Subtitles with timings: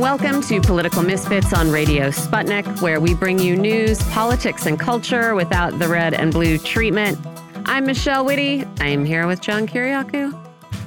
[0.00, 5.34] Welcome to Political Misfits on Radio Sputnik, where we bring you news, politics, and culture
[5.34, 7.18] without the red and blue treatment.
[7.66, 8.66] I'm Michelle Witte.
[8.80, 10.34] I am here with John Kiriakou.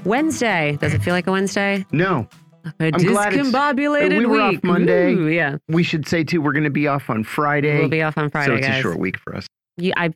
[0.03, 0.79] Wednesday.
[0.81, 1.85] Does it feel like a Wednesday?
[1.91, 2.27] No.
[2.79, 4.63] A I'm glad it's- discombobulated we were off week.
[4.63, 5.13] Monday.
[5.13, 5.57] Ooh, yeah.
[5.67, 7.77] We should say too, we're going to be off on Friday.
[7.77, 8.79] We'll be off on Friday, so it's guys.
[8.79, 9.45] a short week for us.
[9.77, 10.11] you, I,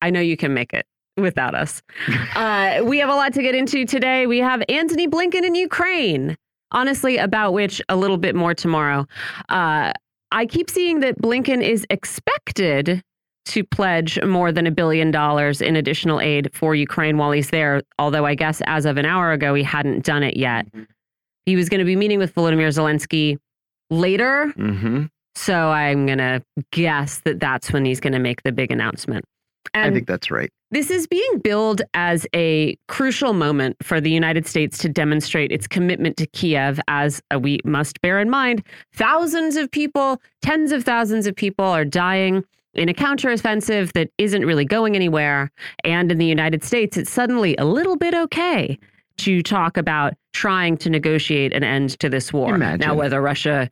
[0.00, 0.86] I know you can make it
[1.18, 1.82] without us.
[2.34, 4.26] uh, we have a lot to get into today.
[4.26, 6.38] We have Antony Blinken in Ukraine.
[6.72, 9.06] Honestly, about which a little bit more tomorrow.
[9.48, 9.92] Uh,
[10.32, 13.02] I keep seeing that Blinken is expected
[13.46, 17.80] to pledge more than a billion dollars in additional aid for Ukraine while he's there.
[17.98, 20.66] Although I guess as of an hour ago, he hadn't done it yet.
[21.46, 23.38] He was going to be meeting with Volodymyr Zelensky
[23.88, 24.48] later.
[24.56, 25.04] hmm
[25.36, 26.42] So I'm going to
[26.72, 29.24] guess that that's when he's going to make the big announcement.
[29.74, 30.50] I think that's right.
[30.70, 35.66] This is being billed as a crucial moment for the United States to demonstrate its
[35.66, 38.64] commitment to Kiev, as we must bear in mind
[38.94, 44.44] thousands of people, tens of thousands of people are dying in a counteroffensive that isn't
[44.44, 45.50] really going anywhere.
[45.84, 48.78] And in the United States, it's suddenly a little bit okay
[49.18, 52.58] to talk about trying to negotiate an end to this war.
[52.58, 53.70] Now, whether Russia,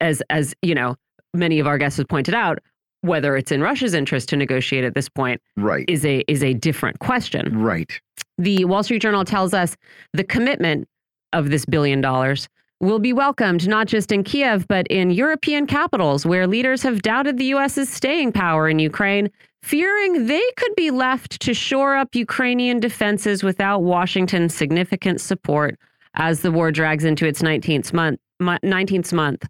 [0.00, 0.96] as as you know,
[1.34, 2.60] many of our guests have pointed out,
[3.06, 5.84] whether it's in Russia's interest to negotiate at this point Right.
[5.88, 7.58] is a is a different question.
[7.62, 7.90] right.
[8.38, 9.76] The Wall Street Journal tells us
[10.12, 10.88] the commitment
[11.32, 12.48] of this billion dollars
[12.80, 17.38] will be welcomed not just in Kiev but in European capitals where leaders have doubted
[17.38, 19.30] the US's staying power in Ukraine,
[19.62, 25.78] fearing they could be left to shore up Ukrainian defenses without Washington's significant support
[26.14, 28.18] as the war drags into its 19th month.
[28.40, 29.46] 19th month.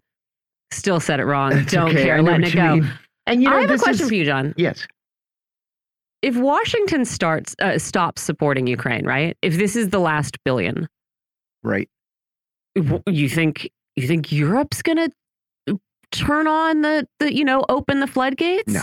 [0.71, 1.63] Still said it wrong.
[1.67, 2.03] Don't okay.
[2.03, 2.21] care.
[2.21, 2.75] Letting it go.
[2.77, 2.91] mean.
[3.27, 4.87] And you know, I have a question is- for you, John Yes.
[6.21, 9.37] if Washington starts uh, stops supporting Ukraine, right?
[9.41, 10.87] If this is the last billion,
[11.63, 11.89] Right.
[13.07, 15.09] you think you think Europe's gonna
[16.11, 18.73] turn on the the you know open the floodgates?
[18.73, 18.81] No.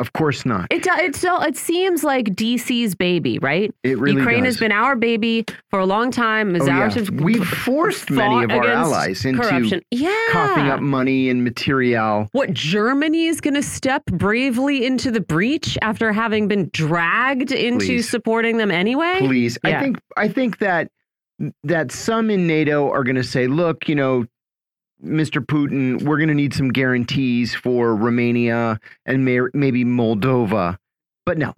[0.00, 0.66] Of course not.
[0.70, 3.72] It it so it seems like DC's baby, right?
[3.82, 4.54] It really Ukraine does.
[4.54, 6.56] has been our baby for a long time.
[6.58, 6.90] Oh, yeah.
[7.12, 9.82] We've forced many of our allies into corruption.
[9.90, 10.16] Yeah.
[10.30, 12.28] coughing up money and material.
[12.32, 17.84] What Germany is going to step bravely into the breach after having been dragged into
[17.84, 18.08] Please.
[18.08, 19.16] supporting them anyway?
[19.18, 19.58] Please.
[19.64, 19.78] Yeah.
[19.78, 20.90] I think I think that
[21.64, 24.24] that some in NATO are going to say, look, you know,
[25.04, 25.44] Mr.
[25.44, 30.76] Putin, we're going to need some guarantees for Romania and may, maybe Moldova.
[31.24, 31.54] But no,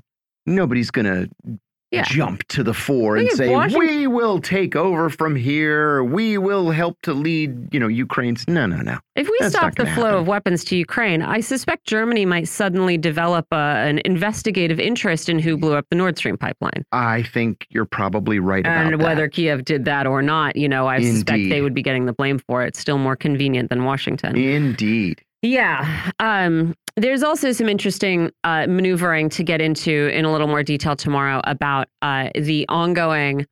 [0.46, 1.58] nobody's going to
[1.92, 2.04] Yeah.
[2.06, 6.02] jump to the fore and say, Washington- we will take over from here.
[6.02, 8.48] We will help to lead, you know, Ukraine's.
[8.48, 8.98] No, no, no.
[9.14, 10.20] If we That's stop the flow happen.
[10.20, 15.38] of weapons to Ukraine, I suspect Germany might suddenly develop a, an investigative interest in
[15.38, 16.84] who blew up the Nord Stream pipeline.
[16.92, 19.04] I think you're probably right about And that.
[19.04, 22.14] whether Kiev did that or not, you know, I suspect they would be getting the
[22.14, 22.68] blame for it.
[22.68, 24.34] It's still more convenient than Washington.
[24.36, 25.22] Indeed.
[25.42, 26.10] Yeah.
[26.20, 30.96] Um, there's also some interesting uh, maneuvering to get into in a little more detail
[30.96, 33.46] tomorrow about uh, the ongoing,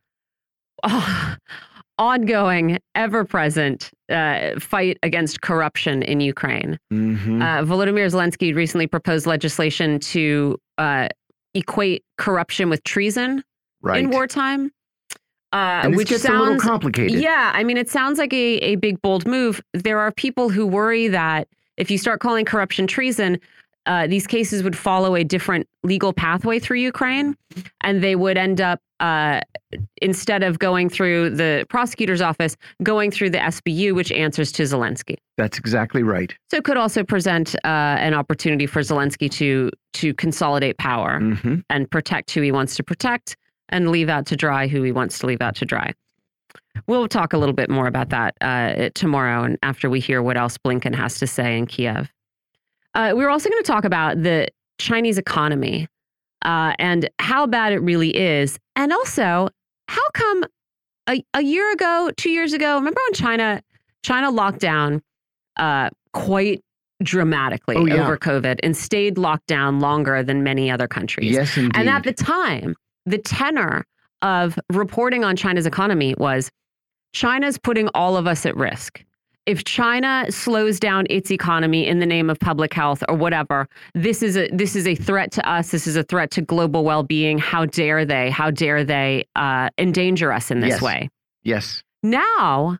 [1.98, 6.78] ongoing, ever present uh, fight against corruption in Ukraine.
[6.90, 11.08] hmm Uh, Volodymyr Zelensky recently proposed legislation to uh,
[11.54, 13.42] equate corruption with treason
[13.82, 14.02] right.
[14.02, 14.70] in wartime.
[15.52, 17.20] Uh, and this which gets sounds a little complicated.
[17.20, 19.60] yeah, I mean, it sounds like a, a big, bold move.
[19.74, 21.48] There are people who worry that
[21.80, 23.40] if you start calling corruption treason,
[23.86, 27.34] uh, these cases would follow a different legal pathway through Ukraine,
[27.80, 29.40] and they would end up uh,
[30.02, 35.16] instead of going through the prosecutor's office, going through the SBU, which answers to Zelensky.
[35.38, 36.34] That's exactly right.
[36.50, 41.60] So it could also present uh, an opportunity for Zelensky to to consolidate power hmm
[41.70, 43.36] and protect who he wants to protect
[43.70, 45.92] and leave out to dry who he wants to leave out to dry.
[46.86, 50.36] We'll talk a little bit more about that uh, tomorrow and after we hear what
[50.36, 52.10] else Blinken has to say in Kiev.
[52.94, 55.86] Uh, we're also going to talk about the Chinese economy
[56.44, 58.58] uh, and how bad it really is.
[58.76, 59.48] And also,
[59.88, 60.44] how come
[61.08, 63.62] a, a year ago, two years ago, remember when China
[64.02, 65.02] China locked down
[65.56, 66.62] uh, quite
[67.02, 68.02] dramatically Oh, yeah.
[68.02, 71.32] over COVID and stayed locked down longer than many other countries?
[71.32, 71.72] Yes, indeed.
[71.74, 72.74] And at the time,
[73.06, 73.84] the tenor
[74.22, 76.50] of reporting on China's economy was
[77.12, 79.04] China's putting all of us at risk.
[79.46, 84.22] If China slows down its economy in the name of public health or whatever, this
[84.22, 85.70] is a this is a threat to us.
[85.70, 87.38] This is a threat to global well-being.
[87.38, 88.30] How dare they?
[88.30, 90.82] How dare they uh, endanger us in this Yes.
[90.82, 91.08] way?
[91.42, 91.82] yes.
[92.02, 92.78] Now,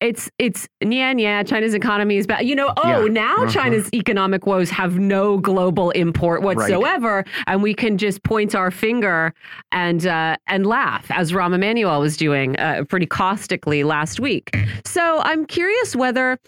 [0.00, 2.46] it's it's yeah yeah China's economy is bad.
[2.46, 3.50] You know, oh Yeah, now uh-huh.
[3.50, 9.32] China's economic woes have no global import whatsoever, and we can just point our finger
[9.72, 14.54] and uh, and laugh as Rahm Emanuel was doing uh, pretty caustically last week.
[14.84, 16.38] So I'm curious whether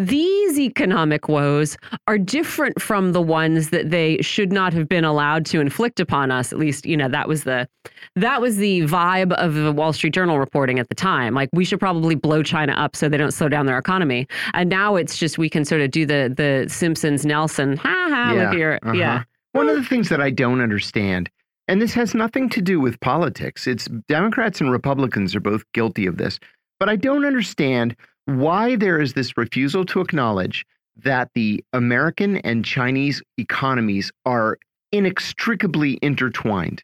[0.00, 1.76] these economic woes
[2.06, 6.30] are different from the ones that they should not have been allowed to inflict upon
[6.30, 6.52] us.
[6.52, 7.68] At least you know that was the
[8.16, 11.34] that was the vibe of the wall street journal reporting at the time.
[11.34, 14.26] Like we should probably blow china up so they don't slow down their economy.
[14.54, 18.32] And now it's just we can sort of do the the simpsons nelson ha ha
[18.34, 18.78] look here.
[18.82, 18.94] uh-huh.
[18.94, 19.24] yeah.
[19.52, 21.28] One of the things that I don't understand,
[21.66, 26.06] and this has nothing to do with politics, it's Democrats and Republicans are both guilty
[26.06, 26.38] of this,
[26.78, 27.96] but I don't understand
[28.26, 30.64] why there is this refusal to acknowledge
[30.96, 34.58] that the American and Chinese economies are
[34.92, 36.82] inextricably intertwined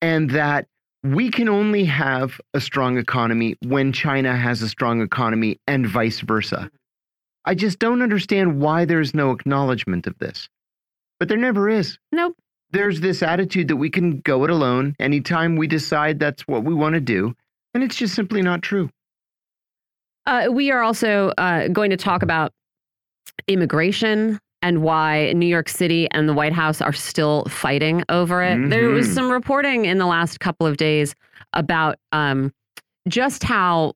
[0.00, 0.66] and that
[1.02, 6.20] we can only have a strong economy when China has a strong economy and vice
[6.20, 6.56] versa.
[6.56, 6.66] Mm-hmm.
[7.44, 10.48] I just don't understand why there's no acknowledgement of this.
[11.18, 11.98] But there never is.
[12.10, 12.36] nope
[12.70, 16.74] There's this attitude that we can go it alone anytime we decide that's what we
[16.74, 17.34] want to do.
[17.74, 18.88] And it's just simply not true.
[20.26, 22.52] Uh, we are also uh, going to talk about
[23.48, 28.70] immigration and why New York City and the White House are still fighting over it.
[28.70, 29.14] There was Mhm.
[29.14, 31.14] some reporting in the last couple of days
[31.52, 32.52] about um,
[33.06, 33.92] just how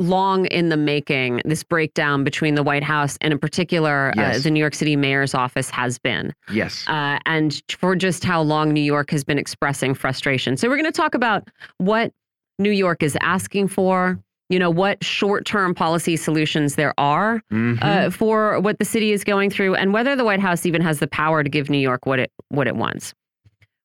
[0.00, 4.50] long in the making this breakdown between the White House and in particular uh, the
[4.50, 6.84] New York City mayor's office has been Yes.
[6.86, 10.56] uh, and for just how long New York has been expressing frustration.
[10.56, 11.48] So we're going to talk about
[11.78, 12.12] what
[12.60, 17.78] New York is asking for, you know, what short-term policy solutions there are Mhm.
[17.82, 20.98] uh, for what the city is going through, and whether the White House even has
[21.00, 23.14] the power to give New York what it what it wants.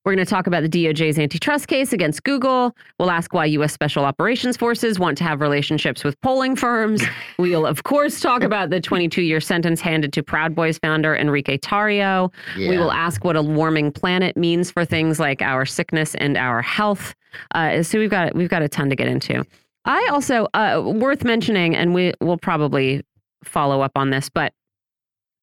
[0.05, 2.75] We're going to talk about the DOJ's antitrust case against Google.
[2.99, 3.71] We'll ask why U.S.
[3.71, 7.01] Special Operations Forces want to have relationships with polling firms.
[7.39, 11.57] We'll, of course, talk about the 22 year sentence handed to Proud Boys founder Enrique
[11.57, 12.33] Tarrio.
[12.57, 16.61] We will ask what a warming planet means for things like our sickness and our
[16.61, 17.15] health.
[17.55, 19.43] Uh, so we've got we've got a ton to get into.
[19.85, 23.03] I also uh, worth mentioning, and we will probably
[23.43, 24.53] follow up on this, but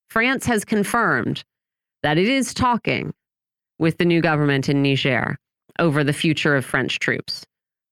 [0.08, 1.44] France has confirmed
[2.02, 3.12] that it is talking
[3.78, 5.36] with the new government in Niger
[5.78, 7.44] over the future of French troops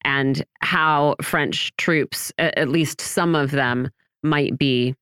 [0.05, 3.91] and how French troops, at least some of them,
[4.23, 4.95] might be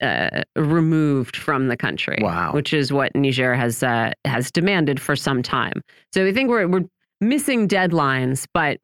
[0.00, 2.18] uh, removed from the country.
[2.20, 2.52] Wow.
[2.52, 5.82] which is what Niger has uh, has demanded for some time.
[6.12, 6.86] So I think we're we're
[7.20, 8.78] missing deadlines, but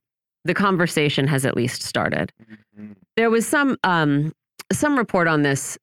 [0.46, 2.32] the conversation has at least started.
[3.16, 4.32] There was some um,
[4.72, 5.78] some report on this.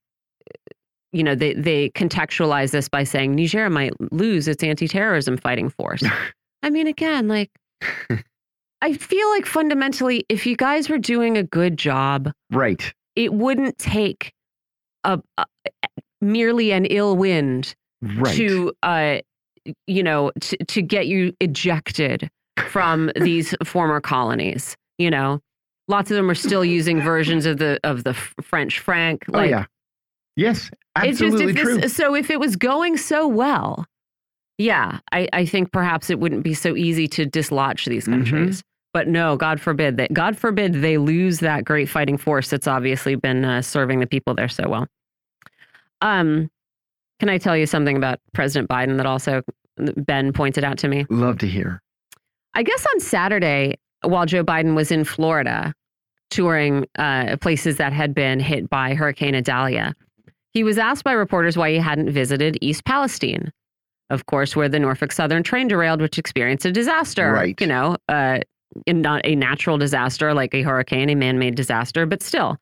[1.11, 6.03] You know, they they contextualize this by saying Niger might lose its anti-terrorism fighting force.
[6.63, 7.51] I mean, again, like
[8.81, 12.93] I feel like fundamentally, if you guys were doing a good job, Right.
[13.15, 14.31] it wouldn't take
[15.03, 15.45] a, a
[16.21, 18.35] merely an ill wind Right.
[18.35, 19.17] to uh
[19.87, 22.29] you know to, to get you ejected
[22.67, 25.39] from these former colonies you know
[25.87, 29.49] lots of them are still using versions of the of the french franc oh, like
[29.49, 29.65] yeah.
[30.35, 30.69] Yes.
[31.03, 31.77] it's just Absolutely if true.
[31.77, 33.85] this, so if it was going so well
[34.57, 38.11] yeah i i think perhaps it wouldn't be so easy to dislodge these Mhm.
[38.13, 38.63] countries
[38.93, 43.15] but no god forbid that god forbid they lose that great fighting force that's obviously
[43.15, 44.87] been uh, serving the people there so well
[46.01, 46.49] um
[47.19, 49.41] can i tell you something about president biden that also
[49.97, 51.81] ben pointed out to me Love to hear.
[52.55, 55.73] I guess on Saturday, while Joe Biden was in Florida
[56.29, 59.93] touring uh, places that had been hit by Hurricane Idalia,
[60.51, 63.51] he was asked by reporters why he hadn't visited East Palestine,
[64.09, 67.33] of course, where the Norfolk Southern train derailed, which experienced a disaster.
[67.33, 67.59] Right.
[67.59, 68.39] You know, uh,
[68.87, 72.57] not a natural disaster like a hurricane, a man made disaster, but still.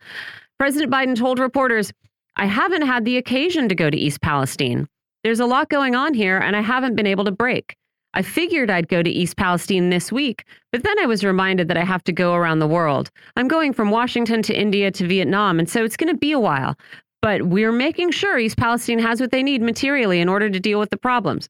[0.60, 1.92] President Biden told reporters,
[2.36, 4.88] I haven't had the occasion to go to East Palestine.
[5.24, 7.76] There's a lot going on here, and I haven't been able to break.
[8.14, 11.78] I figured I'd go to East Palestine this week, but then I was reminded that
[11.78, 13.10] I have to go around the world.
[13.38, 16.40] I'm going from Washington to India to Vietnam, and so it's going to be a
[16.40, 16.76] while.
[17.22, 20.80] But we're making sure East Palestine has what they need materially in order to deal
[20.80, 21.48] with the problems.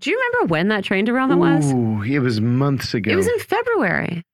[0.00, 1.72] Do you remember when that train derailment was?
[1.72, 3.10] Ooh, it was months ago.
[3.10, 4.24] It was in February.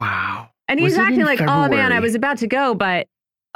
[0.00, 0.50] wow.
[0.68, 3.06] And he's acting in like, oh man, I was about to go, but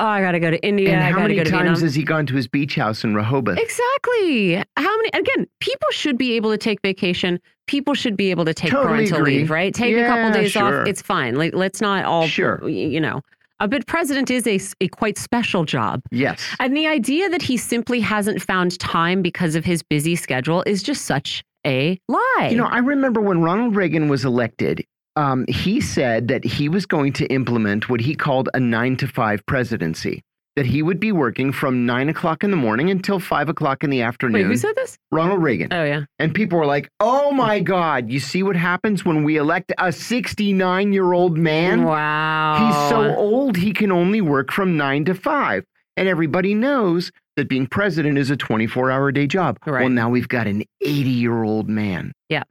[0.00, 0.90] oh, I got to go to India.
[0.90, 1.82] and how many go to times Vietnam.
[1.82, 3.58] has he gone to his beach house in Rehoboth?
[3.58, 4.56] Exactly.
[4.76, 5.10] How many?
[5.14, 7.38] Again, people should be able to take vacation.
[7.66, 9.38] People should be able to take Totally parental agree.
[9.38, 9.72] leave, right?
[9.74, 10.82] Take a couple days sure.
[10.82, 10.88] off.
[10.88, 11.36] It's fine.
[11.36, 12.66] Like, let's not all, Sure.
[12.68, 13.20] you know.
[13.60, 16.00] Uh, but president is a, a quite special job.
[16.10, 16.40] Yes.
[16.58, 20.82] And the idea that he simply hasn't found time because of his busy schedule is
[20.82, 22.48] just such a lie.
[22.50, 24.82] You know, I remember when Ronald Reagan was elected,
[25.16, 29.08] um, he said that he was going to implement what he called a nine to
[29.08, 30.22] five presidency.
[30.56, 33.90] That he would be working from nine o'clock in the morning until five o'clock in
[33.90, 34.34] the afternoon.
[34.34, 34.98] Wait, who said this?
[35.12, 35.72] Ronald Reagan.
[35.72, 36.04] Oh, yeah.
[36.18, 39.92] And people were like, oh my God, you see what happens when we elect a
[39.92, 41.84] 69 year old man?
[41.84, 42.66] Wow.
[42.66, 45.64] He's so old, he can only work from nine to five.
[45.96, 49.58] And everybody knows that being president is a 24 hour day job.
[49.64, 49.82] Right.
[49.82, 52.12] Well, now we've got an 80 year old man.
[52.28, 52.42] Yeah.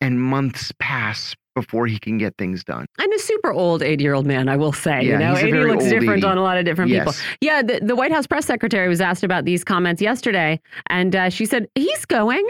[0.00, 2.86] And months pass before he can get things done.
[2.98, 5.02] I'm a super old 80 year old man, I will say.
[5.02, 6.26] Yeah, you know, he's a 80 very looks different 80.
[6.26, 7.12] on a lot of different people.
[7.40, 11.30] Yeah, the, the White House press secretary was asked about these comments yesterday, and uh,
[11.30, 12.46] she said, he's going.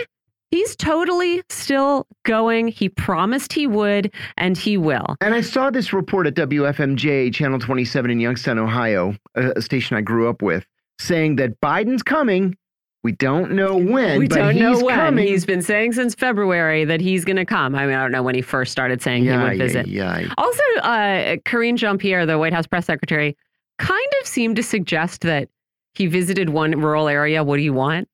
[0.50, 2.68] He's totally still going.
[2.68, 5.16] He promised he would, and he will.
[5.20, 9.96] And I saw this report at WFMJ, Channel 27 in Youngstown, Ohio, a, a station
[9.96, 10.66] I grew up with,
[10.98, 12.56] saying that Biden's coming.
[13.02, 14.94] We don't know when, we but don't he's know when.
[14.94, 15.26] coming.
[15.26, 17.74] He's been saying since February that he's going to come.
[17.74, 19.86] I mean, I don't know when he first started saying he would visit.
[19.86, 20.34] yeah, yeah.
[20.36, 23.36] Also, uh, Karine Jean Pierre, the White House press secretary,
[23.78, 25.48] kind of seemed to suggest that
[25.94, 27.42] he visited one rural area.
[27.42, 28.06] What do you want?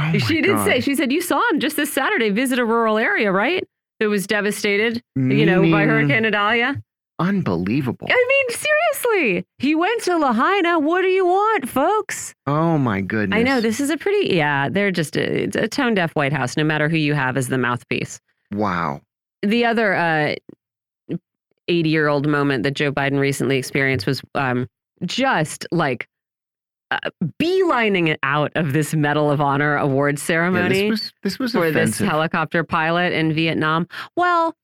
[0.00, 0.64] Oh she did God.
[0.64, 3.62] say, she said, you saw him just this Saturday visit a rural area, right?
[4.00, 6.82] That was devastated, you know, by Hurricane Idalia.
[7.22, 8.08] Unbelievable.
[8.10, 10.80] I mean, seriously, he went to Lahaina.
[10.80, 12.34] What do you want, folks?
[12.48, 13.38] Oh my goodness.
[13.38, 16.32] I know this is a pretty, yeah, they're just a, it's a tone deaf White
[16.32, 18.20] House, no matter who you have as the mouthpiece.
[18.50, 19.02] Wow.
[19.42, 20.34] The other uh,
[21.68, 24.66] 80 year old moment that Joe Biden recently experienced was um,
[25.06, 26.08] just like
[26.90, 26.98] uh,
[27.40, 31.52] beelining it out of this Medal of Honor award Yeah, ceremony this was this was
[31.52, 33.86] for this helicopter pilot in Vietnam.
[34.16, 34.56] Well,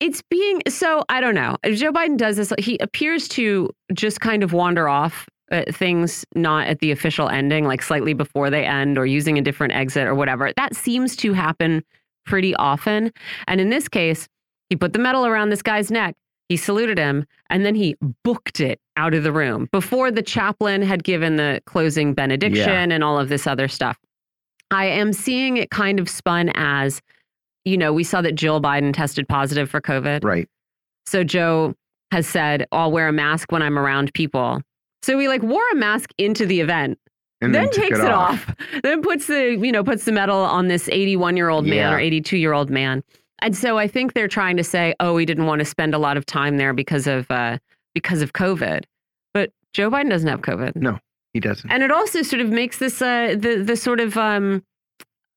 [0.00, 1.56] it's being so, I don't know.
[1.64, 5.28] Joe Biden does this, he appears to just kind of wander off.
[5.52, 9.42] Uh, things not at the official ending, like slightly before they end, or using a
[9.42, 10.52] different exit or whatever.
[10.56, 11.82] That seems to happen
[12.24, 13.10] pretty often.
[13.48, 14.28] And in this case,
[14.68, 16.14] he put the medal around this guy's neck.
[16.48, 20.82] He saluted him and then he booked it out of the room before the chaplain
[20.82, 23.98] had given the closing benediction and all of this other stuff.
[24.70, 27.02] I am seeing it kind of spun as,
[27.64, 30.24] you know, we saw that Jill Biden tested positive for COVID.
[30.24, 30.48] right.
[31.06, 31.74] So Joe
[32.12, 34.60] has said, I'll wear a mask when I'm around people.
[35.02, 36.98] So he like wore a mask into the event
[37.40, 38.54] And then, then, takes it, off.
[38.82, 41.94] then puts the you know puts the medal on this 81 year old man Yeah.
[41.94, 43.02] or 82 year old man
[43.42, 45.98] and so i think they're trying to say oh he didn't want to spend a
[45.98, 47.56] lot of time there because of uh
[47.94, 48.84] because of covid
[49.32, 50.98] but joe biden doesn't have covid No.
[51.32, 51.70] He doesn't.
[51.70, 54.62] and it also sort of makes this uh the the sort of um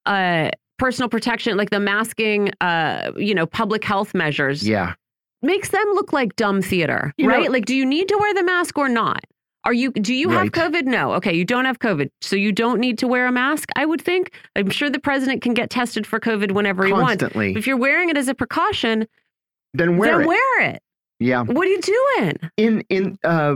[0.05, 0.49] uh
[0.79, 4.93] personal protection like the masking uh you know public health measures yeah.
[5.41, 7.51] makes them look like dumb theater, You know- right?
[7.51, 9.21] like, do you need to wear the mask or not?
[9.65, 9.91] Are you?
[9.93, 10.83] Do you have COVID?
[10.83, 11.13] No.
[11.13, 13.69] Okay, you don't have COVID, so you don't need to wear a mask.
[13.77, 14.33] I would think.
[14.57, 17.21] I'm sure the president can get tested for COVID whenever he wants.
[17.23, 17.55] Constantly.
[17.55, 19.07] If you're wearing it as a precaution,
[19.73, 20.27] Then wear then it.
[20.27, 20.81] wear it.
[21.21, 21.43] Yeah.
[21.43, 22.39] What are you doing?
[22.57, 23.55] In in uh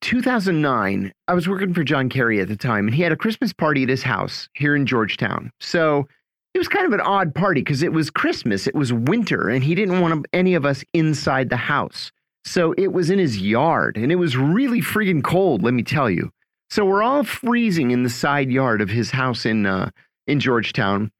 [0.00, 3.52] 2009, I was working for John Kerry at the time, and he had a Christmas
[3.52, 5.50] party at his house here in Georgetown.
[5.60, 6.06] So
[6.54, 9.64] it was kind of an odd party because it was Christmas, it was winter, and
[9.64, 12.12] he didn't want any of us inside the house.
[12.44, 16.08] So it was in his yard, and it was really freaking cold, let me tell
[16.08, 16.30] you.
[16.70, 19.90] So we're all freezing in the side yard of his house in uh,
[20.26, 21.10] in Georgetown.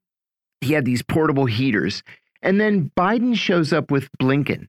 [0.61, 2.03] He had these portable heaters,
[2.41, 4.69] and then Biden shows up with Blinken.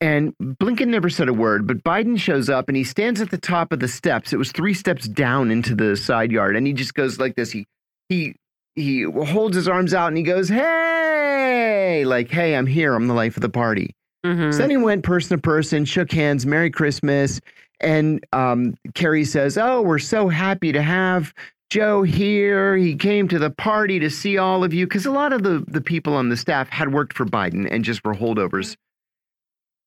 [0.00, 3.38] And Blinken never said a word, but Biden shows up and he stands at the
[3.38, 4.32] top of the steps.
[4.32, 7.50] It was three steps down into the side yard, and he just goes like this.
[7.50, 7.66] He
[8.08, 8.36] he
[8.76, 12.94] he holds his arms out and he goes, "Hey!" Like, "Hey, I'm here.
[12.94, 14.52] I'm the life of the party." Mhm.
[14.52, 17.40] So then he went person to person, shook hands, Merry Christmas.
[17.80, 21.34] And um, Kerry says, Oh, we're so happy to have
[21.70, 22.74] Joe here.
[22.76, 24.86] He came to the party to see all of you.
[24.86, 27.84] Because a lot of the, the people on the staff had worked for Biden and
[27.84, 28.76] just were holdovers.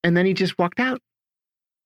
[0.04, 1.02] And then he just walked out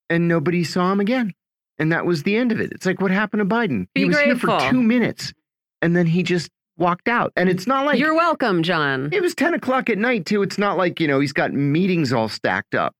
[0.09, 1.33] and nobody saw him again.
[1.79, 2.71] And that was the end of it.
[2.73, 3.87] It's like, what happened to Biden?
[3.95, 5.33] Be he was here for two minutes
[5.81, 7.31] and then he just walked out.
[7.35, 9.09] And it's not like You're welcome, John.
[9.11, 10.41] it was 10 o'clock at night, too.
[10.41, 12.93] It's not like, you know, he's got meetings all stacked up.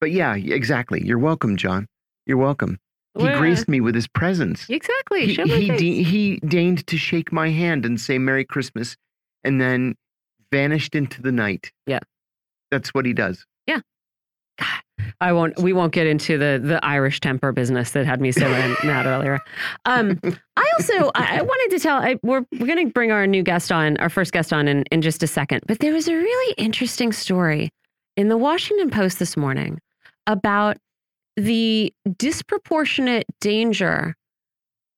[0.00, 1.02] But yeah, exactly.
[1.04, 1.86] You're welcome, John.
[2.26, 2.78] You're welcome.
[3.18, 4.66] He Well, graced me with his presence.
[4.68, 5.26] Exactly.
[5.26, 8.96] He, he, de- he deigned to shake my hand and say Merry Christmas
[9.42, 9.94] and then
[10.52, 11.72] vanished into the night.
[11.86, 12.00] Yeah.
[12.70, 13.44] That's what he does.
[15.20, 15.58] I won't.
[15.58, 19.38] We won't get into the the Irish temper business that had me so mad earlier.
[19.84, 20.20] Um,
[20.56, 21.98] I also I I wanted to tell.
[21.98, 24.84] I, we're we're going to bring our new guest on, our first guest on in
[24.90, 25.62] in just a second.
[25.66, 27.70] But there was a really interesting story
[28.16, 29.78] in the Washington Post this morning
[30.26, 30.76] about
[31.36, 34.14] the disproportionate danger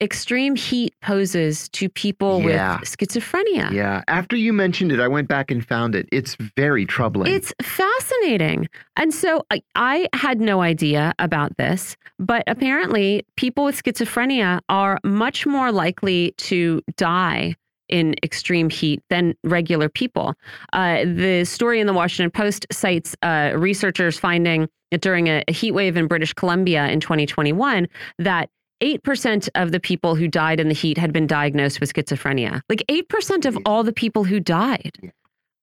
[0.01, 2.79] extreme heat poses to people Yeah.
[2.81, 3.71] with schizophrenia.
[3.73, 4.03] Yeah.
[4.09, 6.09] After you mentioned it, I went back and found it.
[6.13, 7.33] It's very troubling.
[7.33, 8.69] It's fascinating.
[8.97, 14.99] And so I, I had no idea about this, but apparently people with schizophrenia are
[15.05, 17.57] much more likely to die
[17.89, 20.35] in extreme heat than regular people.
[20.75, 25.53] Uh, the story in the Washington Post cites uh, researchers finding that during a, a
[25.53, 27.89] heat wave in British Columbia in 2021
[28.19, 28.51] that
[28.83, 32.61] 8% of the people who died in the heat had been diagnosed with schizophrenia.
[32.69, 35.13] Like 8% of all the people who died.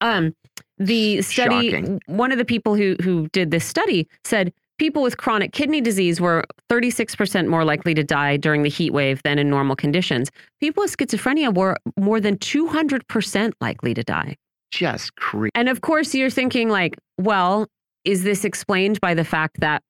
[0.01, 0.35] Um,
[0.77, 2.01] the study, Shocking.
[2.07, 6.19] one of the people who who did this study said people with chronic kidney disease
[6.19, 10.29] were 36% more likely to die during the heat wave than in normal conditions.
[10.59, 14.35] People with schizophrenia were more than 200% likely to die.
[14.71, 15.51] just crazy.
[15.55, 17.67] And of course, you're thinking like, well,
[18.03, 19.81] is this explained by the fact that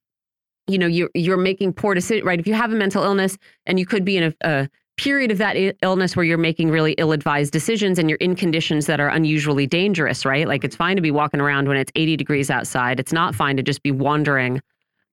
[0.68, 2.40] you know you're you're making poor decisions, right?
[2.40, 5.38] If you have a mental illness and you could be in a, a period of
[5.40, 9.68] that illness where you're making really ill-advised decisions and you're in conditions that are unusually
[9.68, 10.48] dangerous, right?
[10.48, 13.00] Like it's fine to be walking around when it's 80 degrees outside.
[13.00, 14.62] It's not fine to just be wandering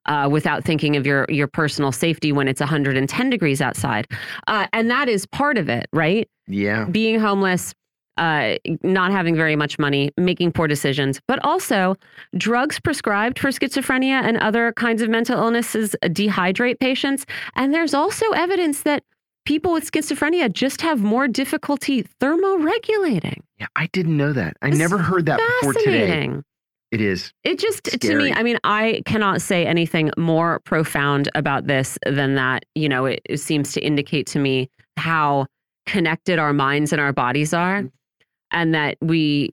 [0.07, 4.07] uh, without thinking of your your personal safety when it's 110 degrees outside,
[4.47, 6.29] uh, and that is part of it, right?
[6.49, 6.85] Yeah.
[6.87, 7.73] being homeless,
[8.23, 11.97] uh, not having very much money, making poor decisions, but also
[12.37, 17.27] drugs prescribed for schizophrenia and other kinds of mental illnesses dehydrate patients.
[17.57, 19.03] And there's also evidence that
[19.45, 23.41] people with schizophrenia just have more difficulty thermoregulating.
[23.59, 23.67] Yeah.
[23.75, 24.57] I didn't know that.
[24.63, 26.07] I It's never heard that before today.
[26.07, 26.45] Fascinating.
[26.93, 27.33] It is.
[27.43, 32.37] It just, to me, I mean, I cannot say anything more profound about this than
[32.37, 32.67] that.
[32.77, 35.47] You know, it, it seems to indicate to me how
[35.87, 37.83] connected our minds and our bodies are,
[38.53, 39.51] and that we,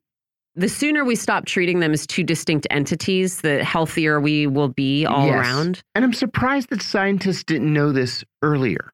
[0.56, 5.06] the sooner we stop treating them as two distinct entities, the healthier we will be
[5.06, 5.36] all Yes.
[5.36, 5.82] around.
[5.96, 8.92] And I'm surprised that scientists didn't know this earlier.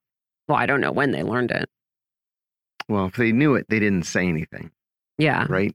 [0.47, 1.67] Well, I don't know when they learned it.
[2.87, 4.69] Well, if they knew it, they didn't say anything,
[5.17, 5.47] Yeah.
[5.49, 5.73] right?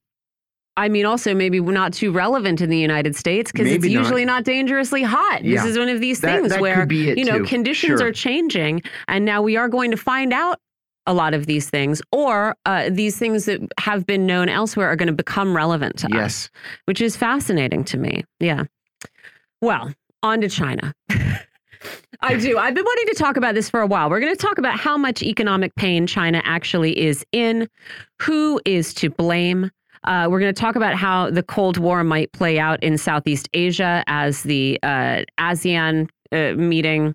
[0.77, 4.01] I mean, also maybe not too relevant in the United States because it's Maybe not.
[4.03, 5.45] usually not dangerously hot.
[5.45, 5.57] Yeah.
[5.63, 7.45] This is one of these That, things that where could be it you know, too.
[7.45, 8.09] conditions Sure.
[8.09, 10.59] are changing, and now we are going to find out
[11.07, 14.97] a lot of these things, or uh, these things that have been known elsewhere are
[14.97, 16.51] going to become relevant to us, Yes.
[16.85, 18.25] which is fascinating to me.
[18.39, 18.65] Yeah.
[19.61, 20.95] Well, on to China.
[22.23, 22.59] I do.
[22.59, 24.11] I've been wanting to talk about this for a while.
[24.11, 27.67] We're going to talk about how much economic pain China actually is in,
[28.21, 29.71] who is to blame.
[30.05, 33.49] Uh, we're going to talk about how the Cold War might play out in Southeast
[33.55, 37.15] Asia as the uh, ASEAN uh, meeting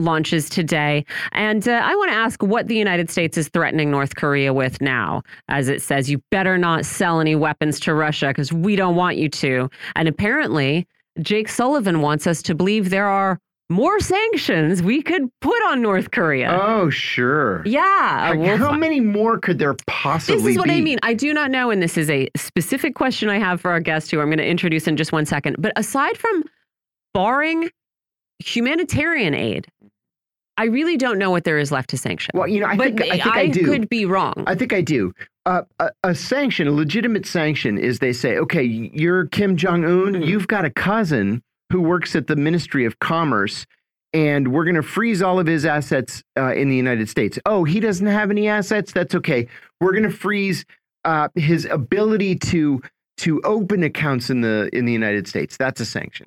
[0.00, 1.04] launches today.
[1.32, 4.80] And uh, I want to ask what the United States is threatening North Korea with
[4.80, 8.96] now, as it says, you better not sell any weapons to Russia because we don't
[8.96, 9.70] want you to.
[9.96, 10.86] And apparently,
[11.20, 13.38] Jake Sullivan wants us to believe there are
[13.70, 16.58] more sanctions we could put on North Korea.
[16.60, 17.62] Oh, sure.
[17.64, 18.34] yeah.
[18.36, 20.42] Like, how many more could there possibly be?
[20.42, 20.74] this is what be?
[20.74, 20.98] I mean.
[21.02, 24.10] I do not know, and this is a specific question I have for our guest,
[24.10, 25.56] who I'm going to introduce in just one second.
[25.60, 26.42] But aside from
[27.14, 27.70] barring
[28.40, 29.68] humanitarian aid,
[30.60, 32.32] I really don't know what there is left to sanction.
[32.34, 33.64] Well, you know, I but think I, think I, do.
[33.64, 34.44] could be wrong.
[34.46, 35.14] I think I do.
[35.46, 40.12] Uh, a, a sanction, a legitimate sanction, is they say, okay, you're Kim Jong Un.
[40.16, 40.26] Mhm.
[40.26, 41.42] You've got a cousin
[41.72, 43.64] who works at the Ministry of Commerce,
[44.12, 47.38] and we're going to freeze all of his assets uh, in the United States.
[47.46, 48.92] Oh, he doesn't have any assets.
[48.92, 49.48] That's okay.
[49.80, 50.66] We're going to freeze
[51.06, 52.82] uh, his ability to
[53.16, 55.56] to open accounts in the in the United States.
[55.56, 56.26] That's a sanction.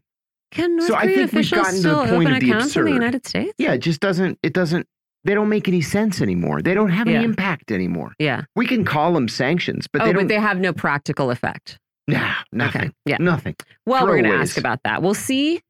[0.54, 2.40] Can North So I Korean think we've officials gotten to the still point open of
[2.42, 2.88] the accounts in absurd.
[2.88, 3.54] the United States?
[3.58, 4.40] Yeah, it just doesn't.
[4.44, 4.88] It doesn't.
[5.26, 6.62] They don't make any sense anymore.
[6.62, 7.16] They don't have Yeah.
[7.16, 8.14] any impact anymore.
[8.20, 8.44] Yeah.
[8.56, 10.28] We can call them sanctions, but oh, they but don't.
[10.28, 11.80] they have no practical effect.
[12.08, 12.82] Nah, nothing.
[12.82, 12.92] Okay.
[13.06, 13.18] Yeah.
[13.20, 13.56] Nothing.
[13.86, 15.02] Well, we're going to ask about that.
[15.02, 15.62] We'll see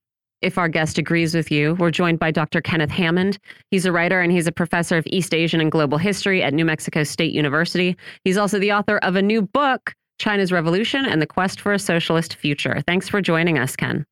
[0.42, 1.76] if our guest agrees with you.
[1.76, 2.60] We're joined by Dr.
[2.62, 3.38] Kenneth Hammond.
[3.70, 6.66] He's a writer and he's a professor of East Asian and Global History at New
[6.66, 7.96] Mexico State University.
[8.26, 11.80] He's also the author of a new book, China's Revolution and the Quest for a
[11.80, 12.82] Socialist Future.
[12.88, 14.04] Thanks for joining us, Ken.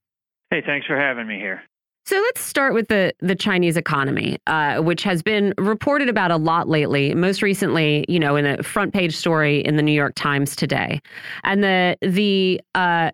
[0.51, 1.63] Hey, thanks for having me here.
[2.05, 6.35] So let's start with the the Chinese economy, uh, which has been reported about a
[6.35, 7.15] lot lately.
[7.15, 10.99] Most recently, you know, in a front page story in the New York Times today,
[11.45, 13.11] and the the uh,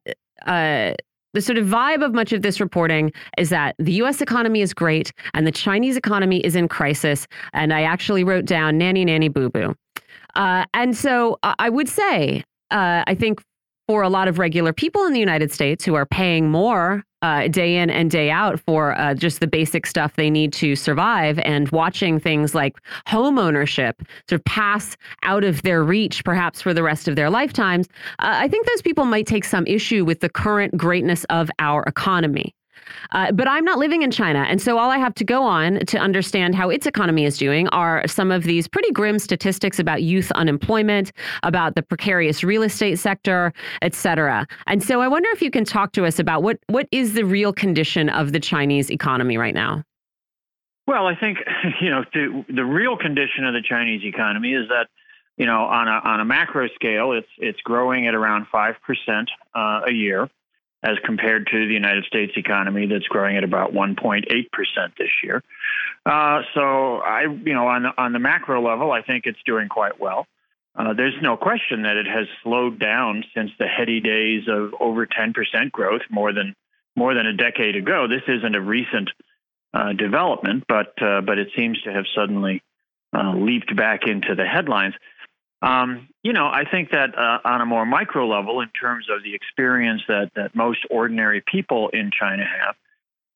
[0.48, 0.94] uh,
[1.34, 4.20] the sort of vibe of much of this reporting is that the U.S.
[4.20, 7.28] economy is great and the Chinese economy is in crisis.
[7.54, 9.76] And I actually wrote down nanny nanny boo boo.
[10.36, 13.42] Uh, and so I would say, uh, I think
[13.88, 17.48] for a lot of regular people in the United States who are paying more uh,
[17.48, 21.40] day in and day out for uh, just the basic stuff they need to survive
[21.40, 22.78] and watching things like
[23.08, 27.30] home ownership sort of pass out of their reach, perhaps for the rest of their
[27.30, 27.88] lifetimes,
[28.20, 31.84] uh, I think those people might take some issue with the current greatness of our
[31.84, 32.54] economy.
[33.12, 34.46] Uh, but I'm not living in China.
[34.48, 37.68] And so all I have to go on to understand how its economy is doing
[37.70, 41.12] are some of these pretty grim statistics about youth unemployment,
[41.44, 44.46] about the precarious real estate sector, et cetera.
[44.68, 47.26] And so I wonder if you can talk to us about what, what is the
[47.26, 49.84] real condition of the Chinese economy right now?
[50.88, 51.40] Well, I think
[51.82, 54.88] you know the, the real condition of the Chinese economy is that
[55.36, 59.30] you know on a on a macro scale, it's it's growing at around five percent
[59.54, 60.30] uh, a year,
[60.88, 65.44] as compared to the United States economy that's growing at about 1.8 percent this year.
[66.06, 70.00] Uh, so I you know on on the macro level, I think it's doing quite
[70.00, 70.26] well.
[70.78, 75.08] Uh, there's no question that it has slowed down since the heady days of over
[75.08, 76.56] 10% growth more than
[76.96, 78.08] more than a decade ago.
[78.08, 79.10] This isn't a recent
[79.74, 82.62] uh, development, but uh, but it seems to have suddenly
[83.14, 84.94] uh, leaped back into the headlines.
[85.62, 89.24] Um, you know, I think that uh, on a more micro level, in terms of
[89.24, 92.76] the experience that that most ordinary people in China have,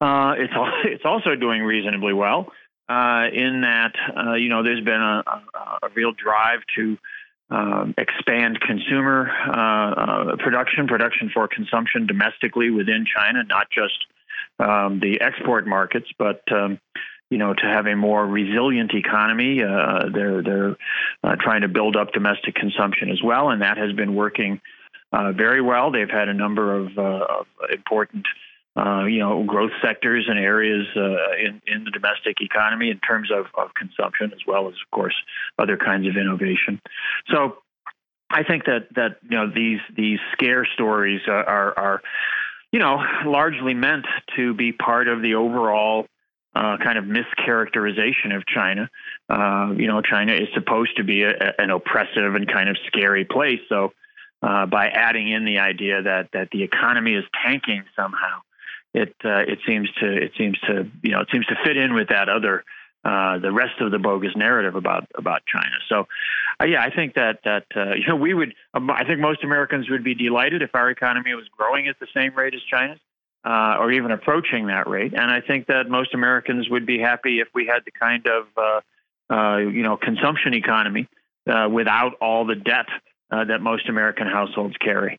[0.02, 2.52] uh, it's it's also doing reasonably well.
[2.90, 3.94] Uh, in that,
[4.38, 6.98] you know, there's been a, a, a real drive to
[7.50, 14.06] um, expand consumer uh, uh, production, production for consumption domestically within China, not just
[14.60, 16.80] um, the export markets, but um,
[17.32, 19.64] you know, to have a more resilient economy.
[19.64, 20.76] Uh, they're they're
[21.24, 24.60] uh, trying to build up domestic consumption as well, and that has been working
[25.14, 25.92] uh, very well.
[25.92, 27.26] They've had a number of, uh,
[27.72, 28.26] important.
[28.74, 33.30] Uh, you know, growth sectors and areas uh, in, in the domestic economy in terms
[33.30, 35.14] of, of consumption, as well as, of course,
[35.60, 36.80] other kinds of innovation.
[37.30, 37.58] So,
[38.30, 42.02] I think that that you know these these scare stories are are
[42.72, 44.06] you know, largely meant
[44.38, 46.08] to be part of the overall
[46.54, 48.90] uh, kind of mischaracterization of China.
[49.30, 53.26] Uh, you know, China is supposed to be a, an oppressive and kind of scary
[53.26, 53.62] place.
[53.70, 53.94] So,
[54.42, 58.42] uh, by adding in the idea that that the economy is tanking somehow,
[58.94, 61.94] it uh, it seems to it seems to you know it seems to fit in
[61.94, 62.66] with that other
[63.06, 65.76] uh, the rest of the bogus narrative about about China.
[65.88, 66.08] So,
[66.60, 67.66] uh, yeah, I think that that
[67.98, 68.54] you know we would.
[68.74, 72.08] Um, I think most Americans would be delighted if our economy was growing at the
[72.14, 73.00] same rate as China's,
[73.44, 75.14] uh, or even approaching that rate.
[75.14, 78.48] And I think that most Americans would be happy if we had the kind of
[78.58, 81.08] uh, uh, you know consumption economy
[81.70, 82.88] without all the debt
[83.30, 85.18] that most American households carry.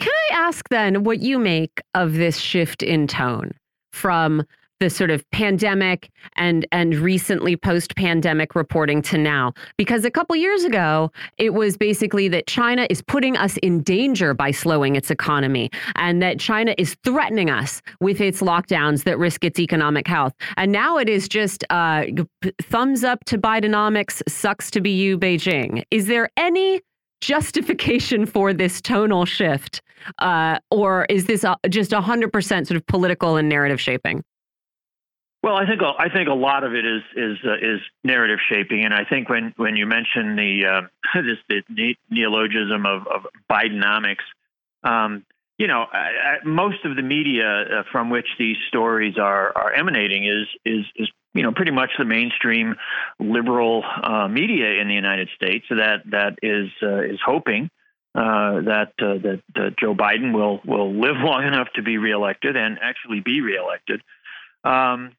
[0.00, 3.52] Can I ask then what you make of this shift in tone
[3.92, 4.44] from
[4.80, 9.52] the sort of pandemic and and recently post pandemic reporting to now.
[9.76, 14.34] Because a couple years ago it was basically that China is putting us in danger
[14.34, 19.44] by slowing its economy and that China is threatening us with its lockdowns that risk
[19.44, 20.32] its economic health.
[20.56, 22.04] And now it is just uh,
[22.62, 25.84] thumbs up to Bidenomics sucks to be you Beijing.
[25.90, 26.80] Is there any
[27.20, 29.82] justification for this tonal shift
[30.20, 34.24] uh, or is this a, just 100% sort of political and narrative shaping
[35.42, 38.84] well, I think I think a lot of it is is uh, is narrative shaping,
[38.84, 40.80] and I think when when you mention the uh,
[41.22, 44.24] this the neologism of, of Bidenomics,
[44.84, 45.24] um,
[45.56, 49.72] you know, I, I, most of the media uh, from which these stories are are
[49.72, 52.74] emanating is is is you know pretty much the mainstream
[53.18, 57.70] liberal uh, media in the United States that that is uh, is hoping.
[58.12, 63.20] Uh, that that Joe Biden will will live long enough to be reelected and actually
[63.20, 64.02] be reelected.
[64.64, 65.12] Um,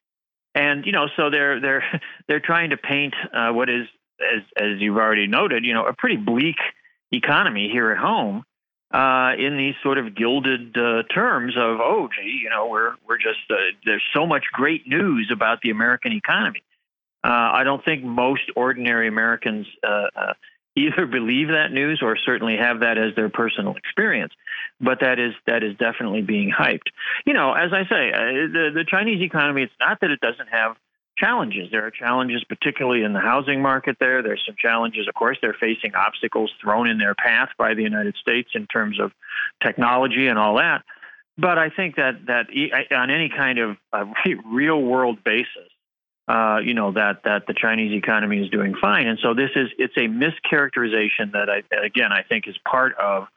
[0.56, 3.88] and you know, so they're they're they're trying to paint uh, what is,
[4.20, 6.58] as as you've already noted, you know, a pretty bleak
[7.12, 8.44] economy here at home
[8.94, 13.18] uh, in these sort of gilded uh, terms of, oh, gee, you know, we're we're
[13.18, 16.64] just uh, there's so much great news about the American economy.
[17.24, 20.34] Uh, I don't think most ordinary Americans uh, uh,
[20.76, 24.34] either believe that news or certainly have that as their personal experience.
[24.80, 26.90] But that is that is definitely being hyped.
[27.26, 28.20] You know, as I say, uh,
[28.52, 29.64] the the Chinese economy.
[29.64, 30.76] It's not that it doesn't have
[31.18, 31.70] challenges.
[31.72, 33.98] There are challenges, particularly in the housing market.
[34.00, 35.08] There, there's some challenges.
[35.08, 39.00] Of course, they're facing obstacles thrown in their path by the United States in terms
[39.00, 39.12] of
[39.62, 40.84] technology and all that.
[41.38, 42.48] But I think that that
[42.96, 43.78] on any kind of
[44.46, 45.71] real world basis,
[46.28, 49.70] uh, you know that that the Chinese economy is doing fine, and so this is
[49.78, 53.28] it's a mischaracterization that I again I think is part of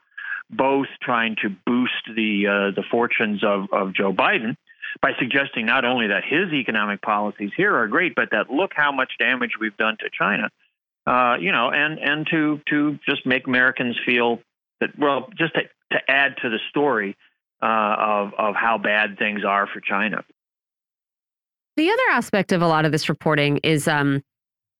[0.49, 4.55] both trying to boost the uh, the fortunes of of Joe Biden
[5.01, 8.91] by suggesting not only that his economic policies here are great, but that look how
[8.91, 10.49] much damage we've done to China,
[11.05, 14.39] uh, you know, and and to to just make Americans feel
[14.79, 17.17] that well, just to, to add to the story
[17.61, 20.23] uh, of of how bad things are for China.
[21.77, 24.21] The other aspect of a lot of this reporting is um,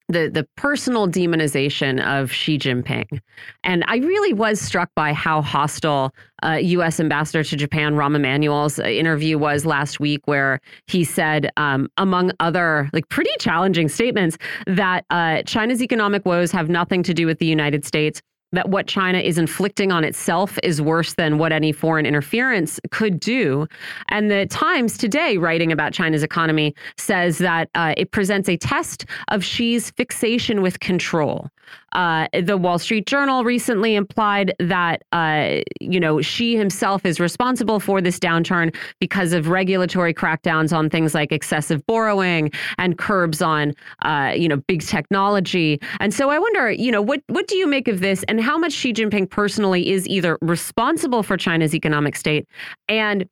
[0.07, 3.19] the the personal demonization of Xi Jinping.
[3.63, 6.99] And I really was struck by how hostile uh, U.S.
[6.99, 12.89] Ambassador to Japan Rahm Emanuel's interview was last week, where he said, um, among other
[12.93, 17.45] like pretty challenging statements, that uh, China's economic woes have nothing to do with the
[17.45, 22.05] United States that what China is inflicting on itself is worse than what any foreign
[22.05, 23.67] interference could do.
[24.09, 29.05] And the Times today, writing about China's economy, says that uh, it presents a test
[29.29, 31.49] of Xi's fixation with control.
[31.93, 37.79] Uh, the Wall Street Journal recently implied that, uh, you know, Xi himself is responsible
[37.79, 43.73] for this downturn because of regulatory crackdowns on things like excessive borrowing and curbs on,
[44.03, 45.79] uh, you know, big technology.
[45.99, 48.57] And so I wonder, you know, what what do you make of this, and how
[48.57, 52.47] much Xi Jinping personally is either responsible for China's economic state
[52.89, 53.25] and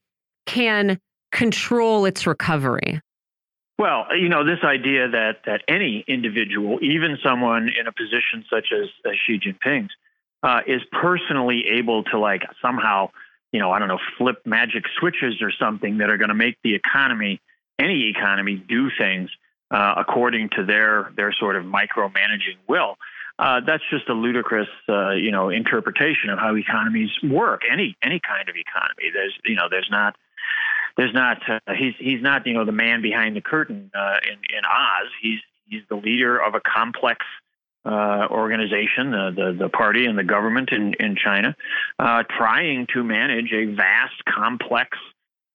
[0.46, 1.00] can
[1.32, 3.02] control its recovery?
[3.80, 8.68] Well, you know, this idea that that any individual, even someone in a position such
[8.72, 9.92] as, as Xi Jinping's,
[10.44, 13.10] uh, is personally able to like somehow,
[13.52, 16.58] you know, I don't know, flip magic switches or something that are going to make
[16.64, 17.42] the economy,
[17.80, 19.30] any economy, do things
[19.72, 22.96] uh, according to their their sort of micromanaging will.
[23.40, 27.62] Uh, that's just a ludicrous, uh, you know, interpretation of how economies work.
[27.70, 29.10] Any any kind of economy.
[29.12, 30.16] There's, you know, there's not
[30.98, 34.36] there's not uh, he's he's not you know the man behind the curtain uh, in
[34.56, 35.10] in Oz.
[35.22, 37.26] He's he's the leader of a complex
[37.86, 41.56] uh, organization, the, the, party and the government in in China,
[42.00, 44.98] uh, trying to manage a vast, complex,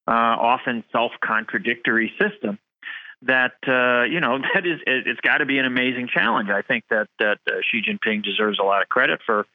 [0.07, 2.59] uh, often self contradictory system.
[3.23, 6.51] That uh, you know that is it, has got to be an amazing challenge.
[6.51, 7.39] I think that that
[7.71, 9.47] Xi Jinping deserves a lot of credit for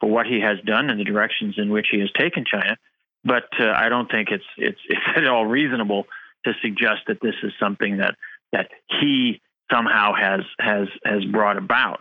[0.00, 2.76] for what he has done and the directions in which he has taken China
[3.24, 6.06] but uh, I don't think it's it's it's at all reasonable
[6.44, 8.16] to suggest that this is something that
[8.52, 8.68] that
[9.00, 12.00] he somehow has has has brought about.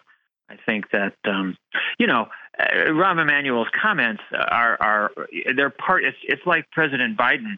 [0.50, 1.58] I think that um,
[1.98, 2.28] you know
[2.60, 5.12] uh, Rahm Emanuel's comments are are
[5.56, 6.04] they're part.
[6.04, 7.58] It's it's like President Biden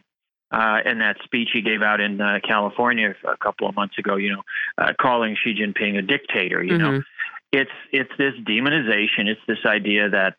[0.52, 4.16] uh, in that speech he gave out in uh, California a couple of months ago.
[4.16, 4.42] You know,
[4.78, 6.62] uh, calling Xi Jinping a dictator.
[6.62, 6.96] You mm-hmm.
[6.96, 7.02] know,
[7.52, 9.26] it's it's this demonization.
[9.26, 10.36] It's this idea that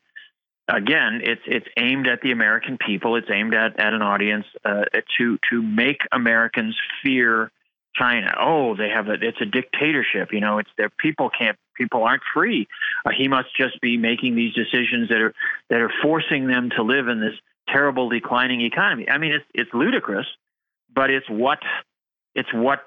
[0.68, 3.16] again, it's it's aimed at the American people.
[3.16, 4.84] It's aimed at, at an audience uh,
[5.18, 7.50] to to make Americans fear
[7.94, 8.34] China.
[8.38, 10.32] Oh, they have a it's a dictatorship.
[10.32, 12.68] You know, it's their people can't people aren't free.
[13.04, 15.34] Uh, he must just be making these decisions that are
[15.70, 17.34] that are forcing them to live in this
[17.68, 19.08] terrible declining economy.
[19.08, 20.26] I mean, it's it's ludicrous,
[20.92, 21.58] but it's what
[22.34, 22.80] it's what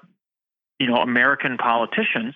[0.78, 2.34] you know American politicians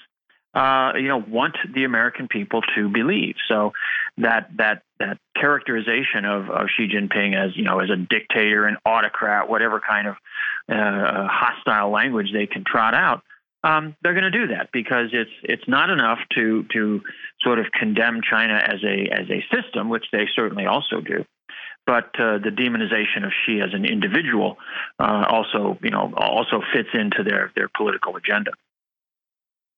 [0.55, 3.35] uh, you know, want the American people to believe.
[3.49, 3.73] So
[4.19, 8.77] that that that characterization of, of Xi Jinping as you know as a dictator, an
[8.87, 10.14] autocrat, whatever kind of
[10.69, 13.23] uh, hostile language they can trot out,
[13.64, 17.01] um, they're going to do that because it's it's not enough to to
[17.43, 21.25] sort of condemn China as a as a system, which they certainly also do.
[21.87, 24.57] But uh, the demonization of Xi as an individual
[24.99, 28.53] uh, also, you know, also fits into their their political agenda.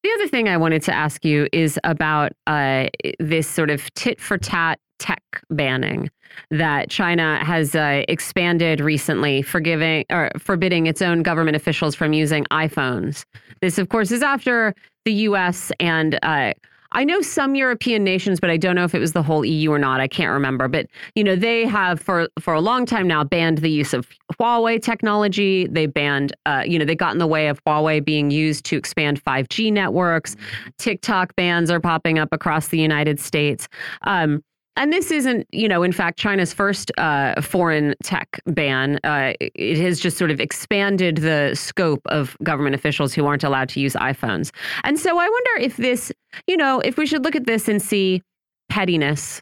[0.07, 2.87] The other thing I wanted to ask you is about uh,
[3.19, 6.11] this sort of tit for tat tech banning
[6.53, 12.45] that China has uh, expanded recently, forgiving or forbidding its own government officials from using
[12.53, 13.25] iPhones.
[13.61, 15.73] This, of course, is after the U.S.
[15.81, 16.53] and uh,
[16.92, 19.70] I know some European nations, but I don't know if it was the whole EU
[19.70, 20.01] or not.
[20.01, 20.68] I can't remember.
[20.68, 24.09] But you know, they have for for a long time now banned the use of
[24.40, 25.66] Huawei technology.
[25.66, 28.77] They banned, uh, you know, they got in the way of Huawei being used to
[28.77, 30.37] expand 5G networks.
[30.79, 33.68] TikTok bans are popping up across the United States.
[34.03, 34.42] Um,
[34.77, 38.99] and this isn't, you know, in fact, China's first uh, foreign tech ban.
[39.05, 43.69] Uh, it has just sort of expanded the scope of government officials who aren't allowed
[43.71, 44.53] to use iPhones.
[44.85, 46.12] And so I wonder if this,
[46.47, 48.23] you know, if we should look at this and see
[48.69, 49.41] pettiness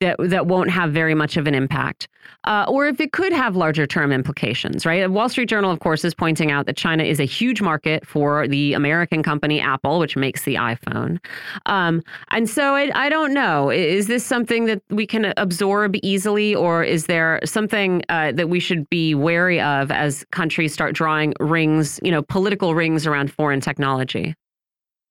[0.00, 2.08] that that won't have very much of an impact,
[2.44, 5.02] uh, or if it could have larger term implications, right?
[5.02, 8.06] The Wall Street Journal, of course, is pointing out that China is a huge market
[8.06, 11.18] for the American company Apple, which makes the iPhone.
[11.66, 16.54] Um, and so I, I, don't know, is this something that we can absorb easily,
[16.54, 21.34] or is there something uh, that we should be wary of as countries start drawing
[21.40, 24.34] rings, you know, political rings around foreign technology?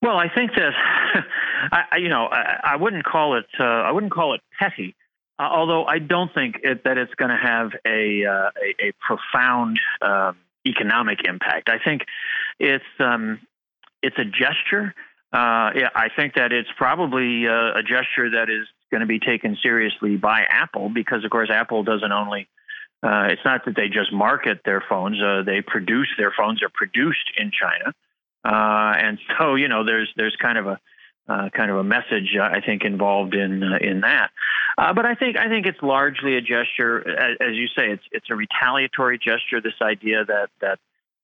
[0.02, 0.72] Well, I think that
[1.72, 4.94] I, you know I, I, wouldn't call it uh, I wouldn't call it petty,
[5.38, 8.92] uh, although I don't think it, that it's going to have a, uh, a, a
[9.00, 11.70] profound um, economic impact.
[11.70, 12.02] I think
[12.58, 13.40] it's um,
[14.02, 14.94] it's a gesture.
[15.32, 19.20] Uh, yeah, I think that it's probably uh, a gesture that is going to be
[19.20, 22.48] taken seriously by Apple because, of course, Apple doesn't only
[23.02, 27.30] uh, it's not that they just market their phones; they produce their phones are produced
[27.36, 27.94] in China.
[28.44, 30.78] Uh, and so, you know, there's there's kind of a
[31.28, 34.30] uh, kind of a message, uh, I think, involved in uh, in that.
[34.76, 38.02] Uh, but I think I think it's largely a gesture, as, as, you say, it's
[38.10, 39.60] it's a retaliatory gesture.
[39.60, 40.78] This idea that that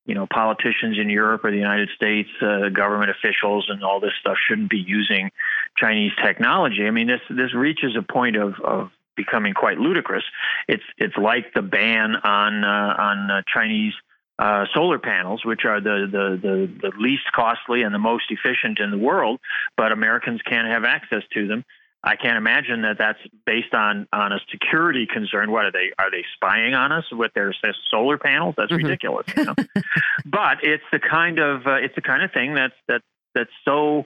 [0.05, 4.37] you know politicians in Europe or the United States, government officials, and all this stuff
[4.49, 5.31] shouldn't be using
[5.77, 6.87] Chinese technology.
[6.87, 10.25] I mean, this this reaches a point of of becoming quite ludicrous.
[10.69, 13.95] It's it's like the ban on on Chinese
[14.39, 18.79] uh, solar panels, which are the, the, the, the, least costly and the most efficient
[18.81, 19.41] in the world,
[19.77, 21.65] but Americans can't have access to them.
[22.05, 25.51] I can't imagine that that's based on on a security concern.
[25.51, 25.91] What are they?
[25.99, 27.53] Are they spying on us with their
[27.91, 28.55] solar panels?
[28.57, 28.85] That's mm-hmm.
[28.85, 29.27] ridiculous.
[29.37, 29.55] You know?
[30.25, 33.01] but it's the kind of uh, it's the kind of thing that's that
[33.35, 34.05] that's so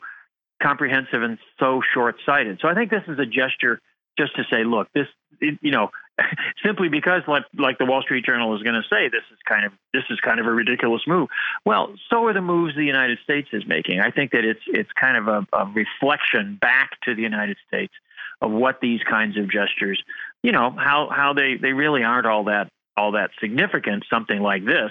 [0.62, 2.60] comprehensive and so short sighted.
[2.62, 3.80] So I think this is a gesture
[4.18, 5.06] just to say, look, this
[5.40, 5.90] you know
[6.64, 9.64] simply because like like the Wall Street Journal is going to say this is kind
[9.64, 11.28] of this is kind of a ridiculous move.
[11.64, 14.00] Well, so are the moves the United States is making.
[14.00, 17.92] I think that it's it's kind of a, a reflection back to the United States
[18.40, 20.02] of what these kinds of gestures,
[20.42, 24.04] you know, how how they they really aren't all that all that significant.
[24.10, 24.90] Something like this.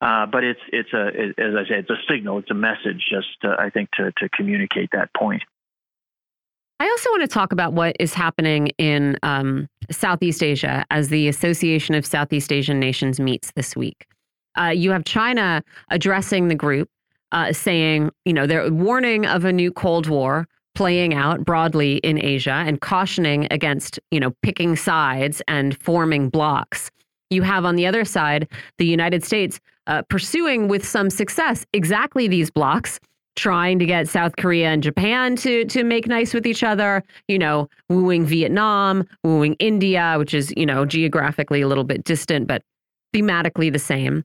[0.00, 1.08] Uh, but it's it's a
[1.40, 4.28] as I say it's a signal, it's a message, just uh, I think to to
[4.28, 5.42] communicate that point.
[6.80, 11.26] I also want to talk about what is happening in um, Southeast Asia as the
[11.26, 14.06] Association of Southeast Asian Nations meets this week.
[14.56, 16.88] Uh, you have China addressing the group,
[17.32, 22.24] uh, saying, you know, they're warning of a new Cold War playing out broadly in
[22.24, 26.92] Asia and cautioning against, you know, picking sides and forming blocks.
[27.30, 32.28] You have on the other side the United States uh, pursuing with some success exactly
[32.28, 33.00] these blocks
[33.38, 37.38] trying to get South Korea and Japan to to make nice with each other, you
[37.38, 42.62] know, wooing Vietnam, wooing India, which is, you know, geographically a little bit distant but
[43.14, 44.24] thematically the same.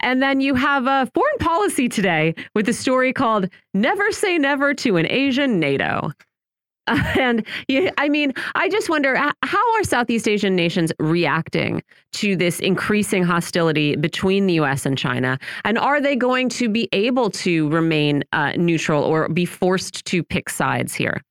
[0.00, 4.74] And then you have a foreign policy today with a story called Never Say Never
[4.74, 6.10] to an Asian NATO.
[6.86, 7.46] and
[7.96, 11.82] I mean, I just wonder how are Southeast Asian nations reacting
[12.14, 14.84] to this increasing hostility between the U.S.
[14.84, 19.44] and China, and are they going to be able to remain uh, neutral or be
[19.44, 21.22] forced to pick sides here?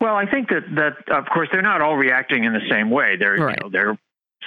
[0.00, 3.16] Well, I think that that of course they're not all reacting in the same way.
[3.16, 3.56] They're right.
[3.58, 3.98] you know, they're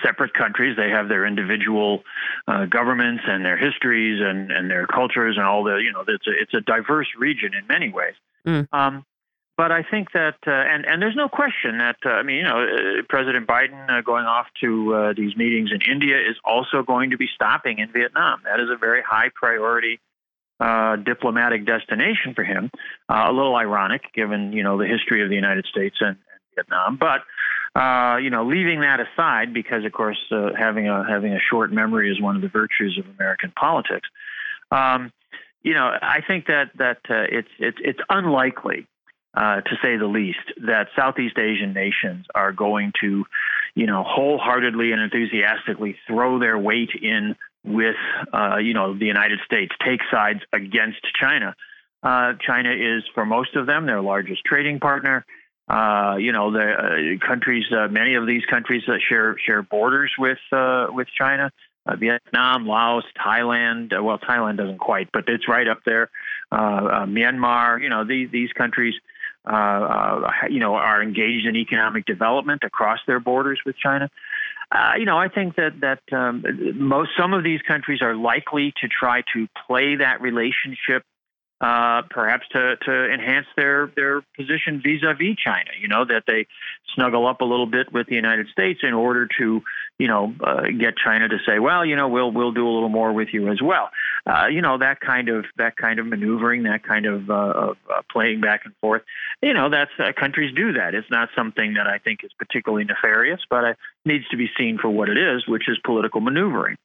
[0.04, 0.76] separate countries.
[0.78, 2.04] They have their individual
[2.48, 6.28] uh, governments and their histories and, and their cultures and all the you know it's
[6.28, 8.16] a it's a diverse region in many ways.
[8.46, 8.68] Mm.
[8.72, 9.06] Um,
[9.58, 12.44] but I think that, uh, and and there's no question that uh, I mean, you
[12.44, 16.84] know, uh, President Biden uh, going off to uh, these meetings in India is also
[16.84, 18.42] going to be stopping in Vietnam.
[18.44, 20.00] That is a very high priority
[20.60, 22.70] uh, diplomatic destination for him.
[23.10, 26.98] a little ironic, given you know the history of the United States and, and Vietnam,
[26.98, 27.22] but.
[28.24, 30.18] you know, leaving that aside, because of course
[30.58, 34.10] having a having a short memory is one of the virtues of American politics.
[34.72, 35.12] Um,
[35.62, 38.88] you know, I think that that it's it's it's unlikely
[39.34, 43.26] uh, to say the least, that Southeast Asian nations are going to,
[43.76, 47.96] you know, wholeheartedly and enthusiastically throw their weight in with,
[48.34, 51.56] uh, you know, the United States, take sides against China.
[52.02, 55.26] Uh, China is, for most of them, their largest trading partner.
[55.68, 61.08] Uh, you know, the uh, countries, many of these countries share share borders with with
[61.18, 61.52] China.
[62.00, 63.92] Vietnam, Laos, Thailand.
[64.04, 66.10] well, Thailand doesn't quite, but it's right up there.
[66.52, 67.82] Myanmar.
[67.82, 68.94] You know, these these countries
[70.50, 74.10] you know, are engaged in economic development across their borders with China.
[74.70, 76.44] Uh, you know, I think that that um,
[76.76, 81.04] most some of these countries are likely to try to play that relationship
[81.60, 85.72] uh, perhaps to, to enhance their, their position vis-a-vis China.
[85.80, 86.46] You know that they
[86.94, 89.64] snuggle up a little bit with the United States in order to,
[90.00, 92.90] you know, uh, get China to say, well, you know, we'll we'll do a little
[92.90, 93.90] more with you as well.
[94.26, 97.78] Uh, you know that kind of that kind of maneuvering, that kind of, uh, of
[97.90, 99.02] uh, playing back and forth.
[99.42, 100.94] You know, that's uh, countries do that.
[100.94, 104.78] It's not something that I think is particularly nefarious, but it needs to be seen
[104.78, 106.78] for what it is, which is political maneuvering.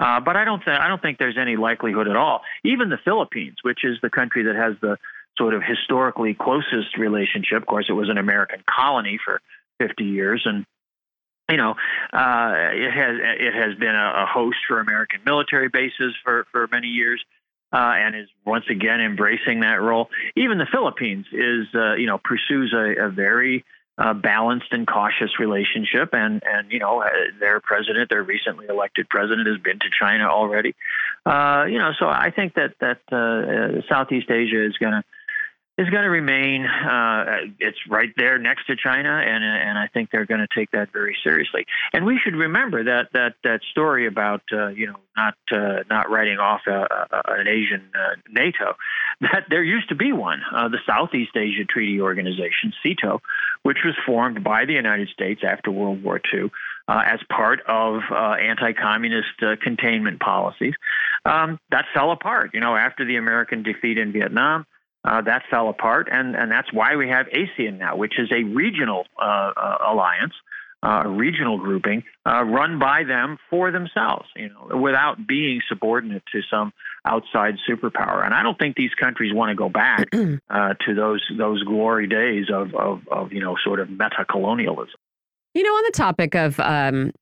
[0.00, 2.42] Uh, but I don't think I don't think there's any likelihood at all.
[2.64, 4.96] Even the Philippines, which is the country that has the
[5.36, 7.62] sort of historically closest relationship.
[7.62, 9.40] Of course, it was an American colony for
[9.78, 10.66] 50 years, and
[11.48, 11.70] you know,
[12.12, 16.68] uh, it has it has been a, a, host for American military bases for for
[16.70, 17.24] many years,
[17.72, 20.10] uh, and is once again embracing that role.
[20.36, 23.64] Even the Philippines is, uh, you know, pursues a, a very
[23.96, 26.10] uh, balanced and cautious relationship.
[26.12, 27.08] And and you know uh,
[27.40, 30.74] their president, their recently elected president, has been to China already.
[31.24, 35.02] Uh, you know, so I think that that Southeast Asia is going to
[35.78, 36.66] is going to remain.
[36.66, 40.72] Uh, it's right there next to China, and and I think they're going to take
[40.72, 41.66] that very seriously.
[41.92, 46.10] And we should remember that that that story about uh, you know not uh, not
[46.10, 48.74] writing off a, a, an Asian uh, NATO.
[49.20, 53.20] That there used to be one, uh, the Southeast Asia Treaty Organization (SEATO),
[53.64, 56.52] which was formed by the United States after World War II.
[56.86, 60.72] Uh, as part of anti-communist containment policies,
[61.26, 62.52] um, that fell apart.
[62.54, 64.64] You know, after the American defeat in Vietnam,
[65.04, 68.42] uh, that fell apart, and, and that's why we have ASEAN now, which is a
[68.44, 70.34] regional uh, uh, alliance,
[70.82, 76.22] uh, a regional grouping uh, run by them for themselves, you know, without being subordinate
[76.32, 76.72] to some
[77.04, 78.24] outside superpower.
[78.24, 82.06] And I don't think these countries want to go back uh, to those those glory
[82.06, 84.94] days of, of, of you know sort of meta colonialism.
[85.54, 87.12] You know, on the topic of um,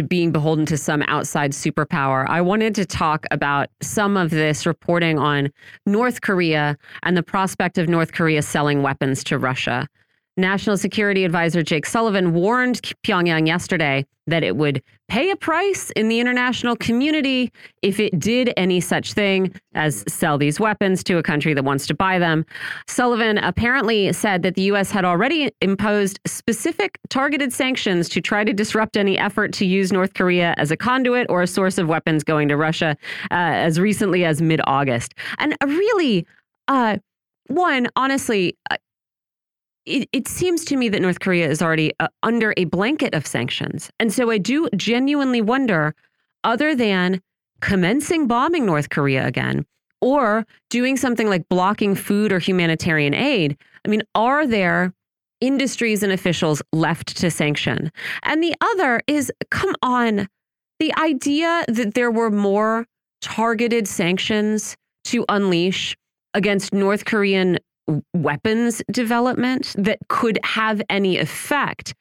[0.00, 5.18] being beholden to some outside superpower, I wanted to talk about some of this reporting
[5.18, 5.50] on
[5.84, 9.88] North Korea and the prospect of North Korea selling weapons to Russia.
[10.36, 16.08] National Security Advisor Jake Sullivan warned Pyongyang yesterday that it would pay a price in
[16.08, 17.52] the international community
[17.82, 21.86] if it did any such thing as sell these weapons to a country that wants
[21.86, 22.46] to buy them.
[22.86, 24.90] Sullivan apparently said that the U.S.
[24.90, 30.14] had already imposed specific targeted sanctions to try to disrupt any effort to use North
[30.14, 32.96] Korea as a conduit or a source of weapons going to Russia
[33.30, 35.14] uh, as recently as mid August.
[35.38, 36.26] And really,
[36.68, 36.98] uh,
[37.48, 38.76] one, honestly, uh,
[39.86, 43.26] it, it seems to me that North Korea is already uh, under a blanket of
[43.26, 43.90] sanctions.
[43.98, 45.94] And so I do genuinely wonder,
[46.44, 47.20] other than
[47.60, 49.64] commencing bombing North Korea again
[50.00, 54.92] or doing something like blocking food or humanitarian aid, I mean, are there
[55.40, 57.90] industries and officials left to sanction?
[58.22, 60.28] And the other is come on,
[60.78, 62.86] the idea that there were more
[63.20, 65.96] targeted sanctions to unleash
[66.34, 67.58] against North Korean
[68.14, 71.94] weapons development that could have any effect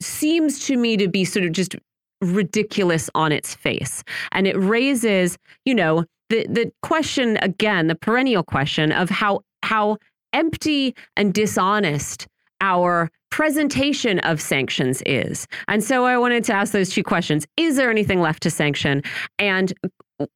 [0.00, 1.74] seems to me to be sort of just
[2.20, 4.02] ridiculous on its face.
[4.32, 9.98] And it raises, you know, the the question again, the perennial question of how how
[10.32, 12.26] empty and dishonest
[12.60, 15.46] our presentation of sanctions is.
[15.68, 17.46] And so I wanted to ask those two questions.
[17.56, 19.02] Is there anything left to sanction?
[19.38, 19.72] And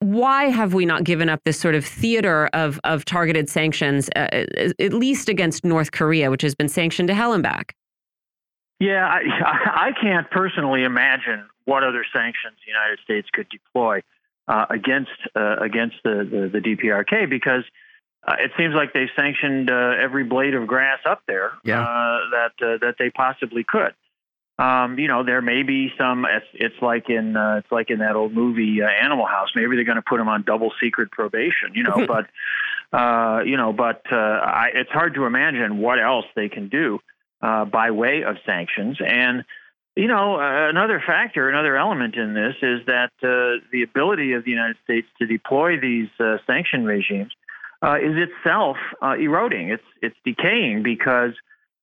[0.00, 4.44] why have we not given up this sort of theater of of targeted sanctions, uh,
[4.78, 7.74] at least against North Korea, which has been sanctioned to hell and back?
[8.78, 9.20] Yeah, I,
[9.88, 14.02] I can't personally imagine what other sanctions the United States could deploy
[14.48, 17.64] uh, against uh, against the, the, the DPRK because
[18.26, 21.82] uh, it seems like they've sanctioned uh, every blade of grass up there yeah.
[21.82, 23.94] Uh, that that they possibly could
[24.60, 26.26] um, you know, there may be some.
[26.26, 29.48] It's, it's like in uh, it's like in that old movie uh, Animal House.
[29.54, 31.72] Maybe they're going to put him on double secret probation.
[31.74, 32.26] You know, but
[32.92, 36.98] uh, you know, but uh, I, it's hard to imagine what else they can do
[37.40, 38.98] uh, by way of sanctions.
[39.00, 39.44] And
[39.96, 44.44] you know, uh, another factor, another element in this is that uh, the ability of
[44.44, 47.32] the United States to deploy these uh, sanction regimes
[47.82, 49.70] uh, is itself uh, eroding.
[49.70, 51.32] It's it's decaying because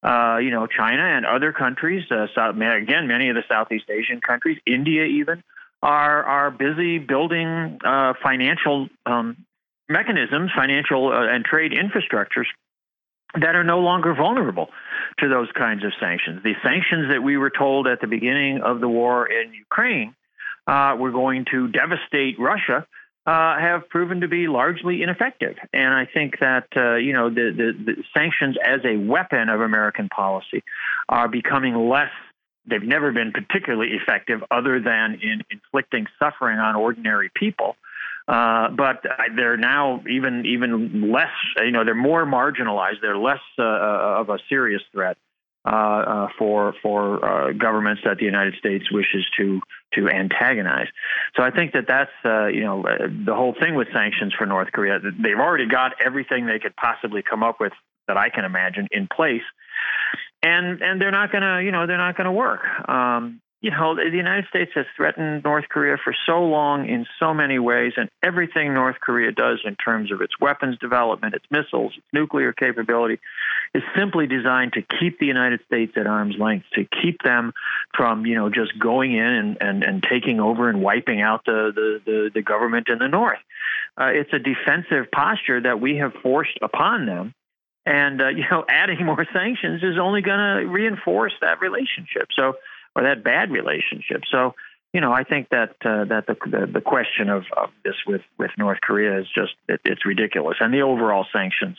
[0.03, 4.21] uh, you know, China and other countries, uh, South, again, many of the Southeast Asian
[4.21, 5.43] countries, India even,
[5.81, 9.45] are are busy building uh, financial um,
[9.89, 12.45] mechanisms, financial uh, and trade infrastructures
[13.33, 14.69] that are no longer vulnerable
[15.19, 16.41] to those kinds of sanctions.
[16.43, 20.15] The sanctions that we were told at the beginning of the war in Ukraine
[20.65, 22.85] uh, were going to devastate Russia
[23.27, 25.57] uh, have proven to be largely ineffective.
[25.73, 29.59] And I think that uh, you know the, the, the, sanctions as a weapon of
[29.59, 30.63] American policy
[31.09, 32.11] are becoming less.
[32.65, 37.75] They've never been particularly effective, other than in inflicting suffering on ordinary people.
[38.29, 39.05] Uh, but
[39.35, 41.31] they're now even even less.
[41.57, 43.01] You know, they're more marginalized.
[43.01, 45.17] They're less uh, of a serious threat
[45.67, 49.59] uh, uh, for for uh, governments that the United States wishes to
[49.95, 50.87] to antagonize.
[51.35, 54.45] So I think that that's uh, you know uh, the whole thing with sanctions for
[54.45, 54.99] North Korea.
[54.99, 57.73] They've already got everything they could possibly come up with
[58.07, 59.43] that I can imagine in place,
[60.41, 62.61] and and they're not going to you know they're not to work.
[62.87, 67.33] Um, you know, the United States has threatened North Korea for so long in so
[67.33, 71.93] many ways, and everything North Korea does in terms of its weapons development, its missiles,
[71.97, 73.19] its nuclear capability,
[73.73, 77.51] is simply designed to keep the United States at arm's length, to keep them
[77.95, 81.71] from, you know, just going in and, and, and taking over and wiping out the,
[81.73, 83.39] the, the, the government in the North.
[83.99, 87.33] Uh, it's a defensive posture that we have forced upon them.
[87.87, 92.27] And, uh, you know, adding more sanctions is only going to reinforce that relationship.
[92.35, 92.53] So,
[92.97, 94.23] or that bad relationship.
[94.29, 94.55] So,
[94.91, 98.21] you know, I think that uh, that the, the, the question of, of this with
[98.39, 101.77] with North Korea is just it, it's ridiculous, and the overall sanctions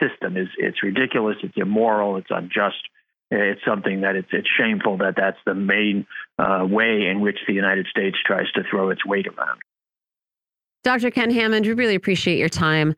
[0.00, 2.82] system is it's ridiculous, it's immoral, it's unjust.
[3.30, 6.06] It's something that it's it's shameful that that's the main
[6.38, 9.60] uh, way in which the United States tries to throw its weight around.
[10.82, 11.10] Dr.
[11.10, 12.94] Ken Hammond, we really appreciate your time.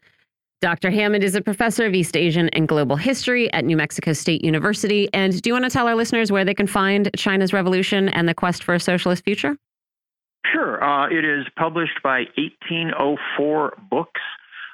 [0.62, 0.90] Dr.
[0.90, 5.08] Hammond is a professor of East Asian and Global History at New Mexico State University.
[5.12, 8.26] And do you want to tell our listeners where they can find China's Revolution and
[8.26, 9.56] the Quest for a Socialist Future?
[10.50, 10.82] Sure.
[10.82, 14.20] Uh, it is published by 1804 Books,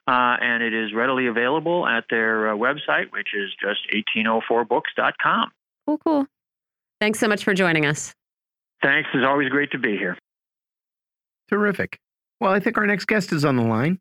[0.06, 3.80] uh, and it is readily available at their uh, website, which is just
[4.16, 5.50] 1804books.com.
[5.86, 6.26] Cool, cool.
[7.00, 8.14] Thanks so much for joining us.
[8.82, 9.08] Thanks.
[9.12, 10.16] It's always great to be here.
[11.48, 11.98] Terrific.
[12.40, 13.98] Well, I think our next guest is on the line.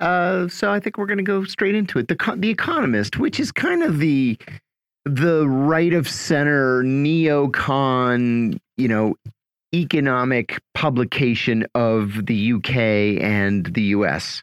[0.00, 2.08] Uh, so I think we're going to go straight into it.
[2.08, 4.38] The the Economist, which is kind of the
[5.04, 9.14] the right of center neocon, you know,
[9.74, 12.76] economic publication of the UK
[13.22, 14.42] and the US.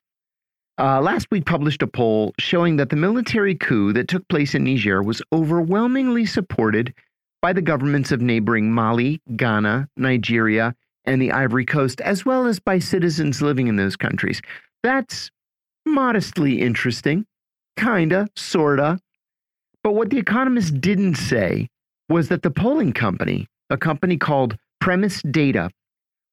[0.79, 4.63] Uh, last week published a poll showing that the military coup that took place in
[4.63, 6.93] Niger was overwhelmingly supported
[7.41, 12.59] by the governments of neighboring Mali, Ghana, Nigeria, and the Ivory Coast, as well as
[12.59, 14.41] by citizens living in those countries.
[14.83, 15.31] That's
[15.87, 17.25] modestly interesting,
[17.77, 18.99] kinda, sorta.
[19.83, 21.69] But what The Economist didn't say
[22.09, 25.69] was that the polling company, a company called Premise Data,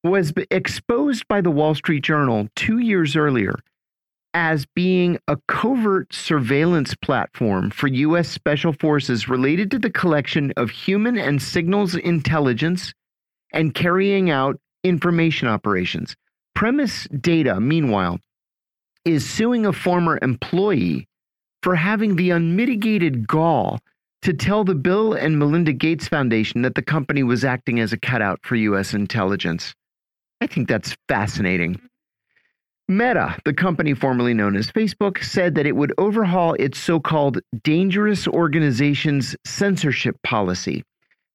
[0.02, 3.58] was exposed by the Wall Street Journal two years earlier
[4.34, 8.28] as being a covert surveillance platform for U.S.
[8.28, 12.92] special forces related to the collection of human and signals intelligence
[13.52, 16.16] and carrying out information operations.
[16.54, 18.18] Premise Data, meanwhile,
[19.04, 21.06] is suing a former employee
[21.62, 23.80] for having the unmitigated gall
[24.22, 27.98] to tell the Bill and Melinda Gates Foundation that the company was acting as a
[27.98, 28.94] cutout for U.S.
[28.94, 29.74] intelligence.
[30.40, 31.80] I think that's fascinating.
[32.86, 37.40] Meta, the company formerly known as Facebook, said that it would overhaul its so called
[37.62, 40.84] dangerous organizations censorship policy.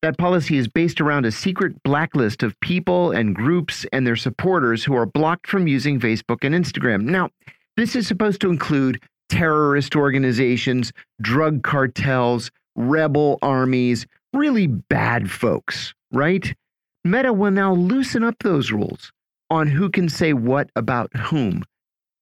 [0.02, 4.84] That policy is based around a secret blacklist of people and groups and their supporters
[4.84, 7.04] who are blocked from using Facebook and Instagram.
[7.04, 7.30] Now,
[7.80, 16.54] this is supposed to include terrorist organizations, drug cartels, rebel armies, really bad folks, right?
[17.06, 19.12] Meta will now loosen up those rules
[19.50, 21.64] on who can say what about whom.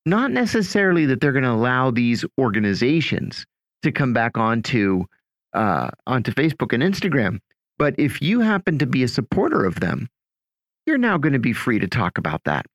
[0.06, 3.46] Not necessarily that they're going to allow these organizations
[3.82, 5.06] to come back onto
[5.54, 7.40] uh, onto Facebook and Instagram,
[7.80, 10.08] but if you happen to be a supporter of them,
[10.86, 12.66] you're now going to be free to talk about that.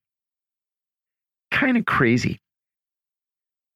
[1.51, 2.41] Kind of crazy.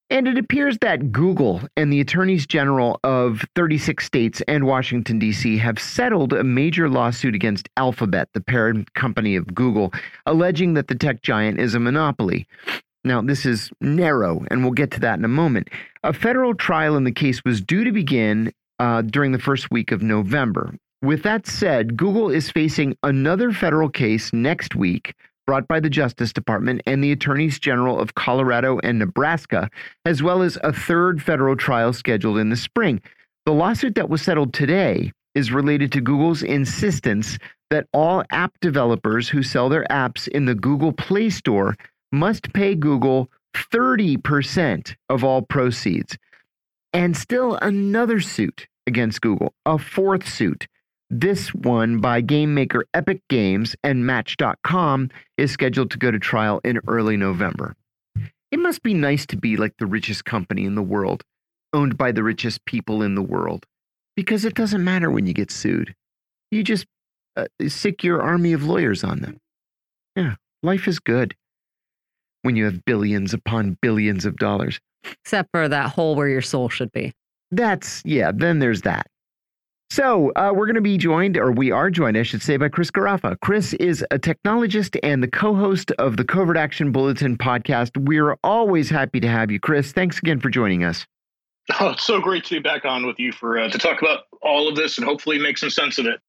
[0.09, 5.59] And it appears that Google and the attorneys general of 36 states and Washington, D.C.
[5.59, 9.92] have settled a major lawsuit against Alphabet, the parent company of Google,
[10.24, 12.46] alleging that the tech giant is a monopoly.
[13.04, 15.70] Now, this is narrow, and we'll get to that in a moment.
[16.04, 19.90] A federal trial in the case was due to begin uh, during the first week
[19.90, 20.72] of November.
[21.02, 25.14] With that said, Google is facing another federal case next week
[25.47, 29.70] brought by the Justice Department and the Attorneys General of Colorado and Nebraska,
[30.05, 33.01] as well as a third federal trial scheduled in the spring.
[33.47, 37.38] The lawsuit that was settled today is related to Google's insistence
[37.70, 41.76] that all app developers who sell their apps in the Google Play Store
[42.11, 46.16] must pay Google 30% of all proceeds.
[46.92, 50.66] And still another suit against Google, a fourth suit
[51.11, 56.61] this one by game maker Epic Games and Match.com is scheduled to go to trial
[56.64, 57.76] in early November.
[58.50, 61.22] It must be nice to be like the richest company in the world,
[61.72, 63.66] owned by the richest people in the world,
[64.16, 65.94] because it doesn't matter when you get sued.
[66.50, 66.86] You just
[67.36, 69.38] uh, sick your army of lawyers on them.
[70.16, 71.34] Yeah, life is good
[72.42, 74.80] when you have billions upon billions of dollars.
[75.24, 77.12] Except for that hole where your soul should be.
[77.50, 79.07] That's, yeah, then there's that.
[79.91, 82.68] So uh, we're going to be joined, or we are joined, I should say, by
[82.68, 83.39] Chris Garaffa.
[83.41, 87.97] Chris is a technologist and the co-host of the Covert Action Bulletin podcast.
[87.97, 89.93] We're always happy to have you, Chris.
[89.93, 91.07] Thanks again for joining us.
[91.80, 94.24] Oh, it's so great to be back on with you for uh, to talk about
[94.43, 96.20] all of this and hopefully make some sense of it.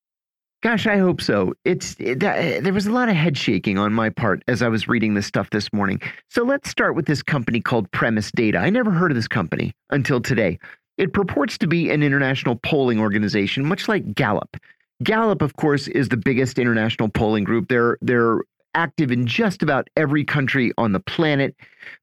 [0.63, 1.53] Gosh, I hope so.
[1.65, 4.67] It's it, uh, there was a lot of head shaking on my part as I
[4.67, 6.01] was reading this stuff this morning.
[6.29, 8.57] So let's start with this company called Premise Data.
[8.57, 10.57] I never heard of this company until today.
[10.97, 14.57] It purports to be an international polling organization, much like Gallup.
[15.03, 17.67] Gallup, of course, is the biggest international polling group.
[17.69, 18.39] They're they're
[18.73, 21.55] active in just about every country on the planet.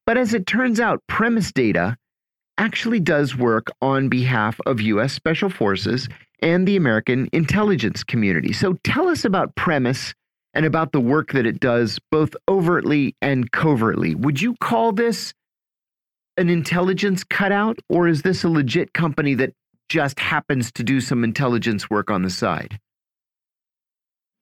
[0.07, 1.97] But as it turns out, premise data
[2.59, 6.09] actually does work on behalf of US special forces
[6.41, 8.53] and the American intelligence community.
[8.53, 10.15] So tell us about premise
[10.53, 14.15] and about the work that it does both overtly and covertly.
[14.15, 15.35] Would you call this
[16.37, 19.53] an intelligence cutout, or is this a legit company that
[19.89, 22.79] just happens to do some intelligence work on the side?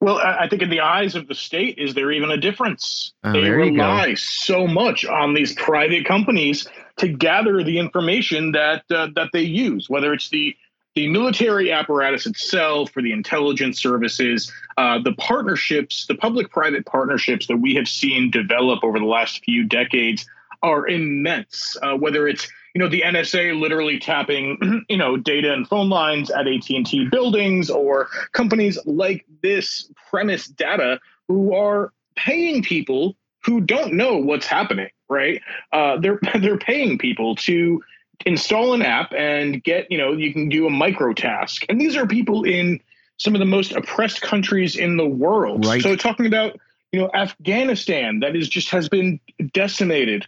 [0.01, 3.13] Well, I think in the eyes of the state, is there even a difference?
[3.23, 3.51] Oh, they go.
[3.51, 6.67] rely so much on these private companies
[6.97, 10.57] to gather the information that uh, that they use, whether it's the
[10.97, 17.57] the military apparatus itself or the intelligence services, uh, the partnerships, the public-private partnerships that
[17.57, 20.27] we have seen develop over the last few decades
[20.63, 21.77] are immense.
[21.83, 26.31] Uh, whether it's you know the NSA literally tapping you know data and phone lines
[26.31, 30.99] at AT&T buildings or companies like this premise data
[31.29, 35.41] who are paying people who don't know what's happening right
[35.73, 37.83] uh, they're they're paying people to
[38.25, 41.97] install an app and get you know you can do a micro task and these
[41.97, 42.81] are people in
[43.19, 45.83] some of the most oppressed countries in the world Right.
[45.83, 46.59] so talking about
[46.93, 49.19] you know afghanistan that is just has been
[49.53, 50.27] decimated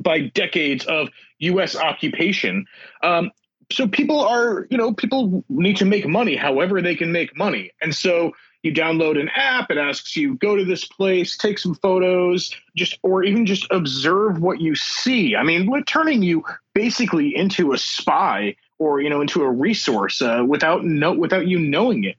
[0.00, 1.76] by decades of U.S.
[1.76, 2.66] occupation.
[3.02, 3.30] Um,
[3.70, 7.70] so people are, you know, people need to make money however they can make money.
[7.80, 8.32] And so
[8.62, 12.98] you download an app, it asks you go to this place, take some photos, just
[13.02, 15.34] or even just observe what you see.
[15.34, 20.22] I mean, we're turning you basically into a spy or you know into a resource
[20.22, 22.16] uh, without no without you knowing it.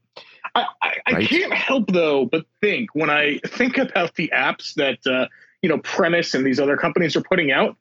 [0.55, 4.99] I, I, I can't help though but think when I think about the apps that
[5.07, 5.27] uh,
[5.63, 7.75] you know Premise and these other companies are putting out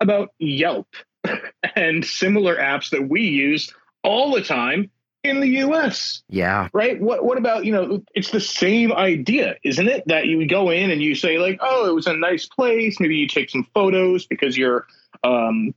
[0.00, 0.88] about Yelp
[1.76, 3.72] and similar apps that we use
[4.04, 4.90] all the time
[5.24, 6.68] in the US, Yeah.
[6.72, 7.00] right?
[7.00, 10.04] What what about, you know, it's the same idea, isn't it?
[10.06, 13.16] That you go in and you say like, "Oh, it was a nice place." Maybe
[13.16, 14.86] you take some photos because you're
[15.24, 15.74] um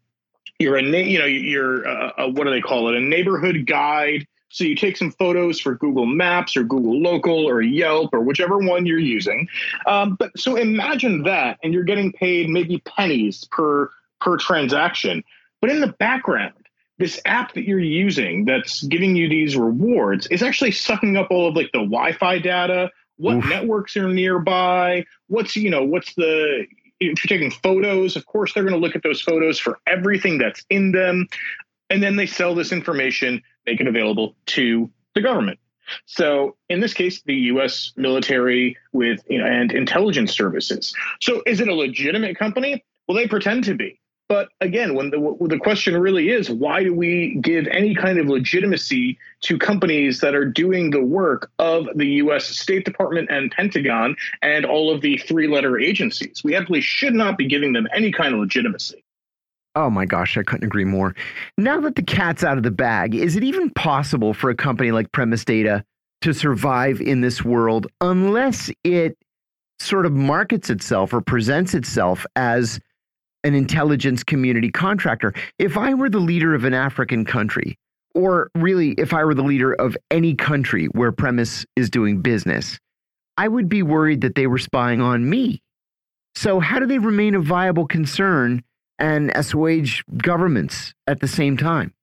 [0.59, 2.95] you're a you know, you're uh, a, what do they call it?
[2.95, 4.28] A neighborhood guide.
[4.51, 8.57] So you take some photos for Google Maps or Google Local or Yelp or whichever
[8.57, 9.47] one you're using.
[9.87, 13.89] Um, but so imagine that, and you're getting paid maybe pennies per
[14.19, 15.23] per transaction.
[15.61, 16.53] But in the background,
[16.97, 21.47] this app that you're using that's giving you these rewards is actually sucking up all
[21.47, 23.45] of like the Wi-Fi data, what Oof.
[23.45, 26.67] networks are nearby, what's you know, what's the
[26.99, 30.37] if you're taking photos, of course they're going to look at those photos for everything
[30.37, 31.27] that's in them,
[31.89, 35.59] and then they sell this information, make it available to the government.
[36.05, 37.91] So in this case, the U.S.
[37.95, 40.93] military with you know, and intelligence services.
[41.22, 42.84] So is it a legitimate company?
[43.07, 43.99] Well, they pretend to be.
[44.32, 48.28] But again, when the the question really is, why do we give any kind of
[48.28, 52.45] legitimacy to companies that are doing the work of the U.S.
[52.45, 56.45] State Department and Pentagon and all of the three-letter agencies?
[56.45, 59.03] We actually should not be giving them any kind of legitimacy.
[59.76, 61.15] Oh my gosh, I couldn't agree more.
[61.57, 64.91] Now that the cat's out of the bag, is it even possible for a company
[64.91, 65.84] like Premise Data
[66.22, 69.17] to survive in this world unless it
[69.80, 72.80] sort of markets itself or presents itself as
[73.43, 75.34] an intelligence community contractor?
[75.57, 77.78] If I were the leader of an African country,
[78.13, 82.78] or really if I were the leader of any country where Premise is doing business,
[83.38, 85.61] I would be worried that they were spying on me.
[86.36, 88.63] So, how do they remain a viable concern
[89.01, 91.93] and assuage governments at the same time?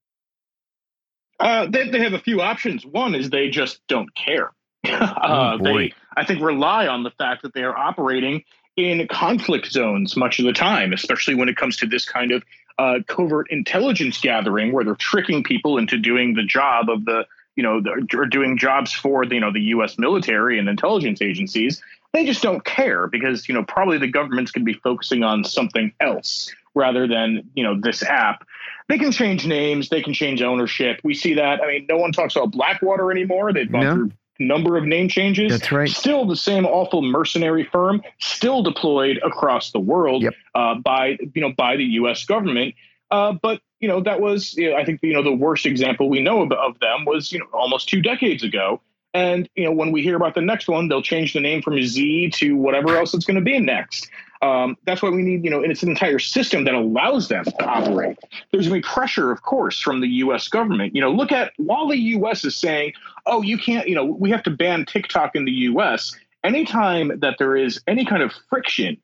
[1.38, 2.84] Uh, they, they have a few options.
[2.84, 4.50] One is they just don't care.
[4.86, 8.42] uh, Oh, they, I think, rely on the fact that they are operating
[8.76, 12.42] in conflict zones much of the time, especially when it comes to this kind of
[12.78, 17.62] uh, covert intelligence gathering, where they're tricking people into doing the job of the, you
[17.62, 19.98] know, the, or doing jobs for the, you know, the U.S.
[19.98, 21.80] military and intelligence agencies.
[22.12, 25.44] They just don't care because, you know, probably the government's going to be focusing on
[25.44, 28.44] something else rather than, you know, this app
[28.88, 31.00] they can change names, they can change ownership.
[31.04, 31.62] We see that.
[31.62, 33.52] I mean, no one talks about Blackwater anymore.
[33.52, 33.94] They've gone No.
[33.94, 35.52] through a number of name changes.
[35.52, 35.88] That's right.
[35.88, 40.34] Still the same awful mercenary firm, still deployed across the world Yep.
[40.54, 42.24] uh, by you know by the U.S.
[42.24, 42.74] government.
[43.10, 46.08] Uh, but you know that was you know, I think you know the worst example
[46.08, 48.80] we know of, of them was you know almost two decades ago.
[49.14, 51.80] And you know when we hear about the next one, they'll change the name from
[51.82, 54.08] Z to whatever else it's going to be next.
[54.40, 57.42] Um, that's why we need, you know, and it's an entire system that allows them
[57.44, 58.16] to operate.
[58.52, 60.46] There's going to be pressure, of course, from the U.S.
[60.46, 60.94] government.
[60.94, 62.44] You know, look at while the U.S.
[62.44, 62.92] is saying,
[63.26, 66.14] "Oh, you can't," you know, we have to ban TikTok in the U.S.
[66.44, 68.96] Anytime that there is any kind of friction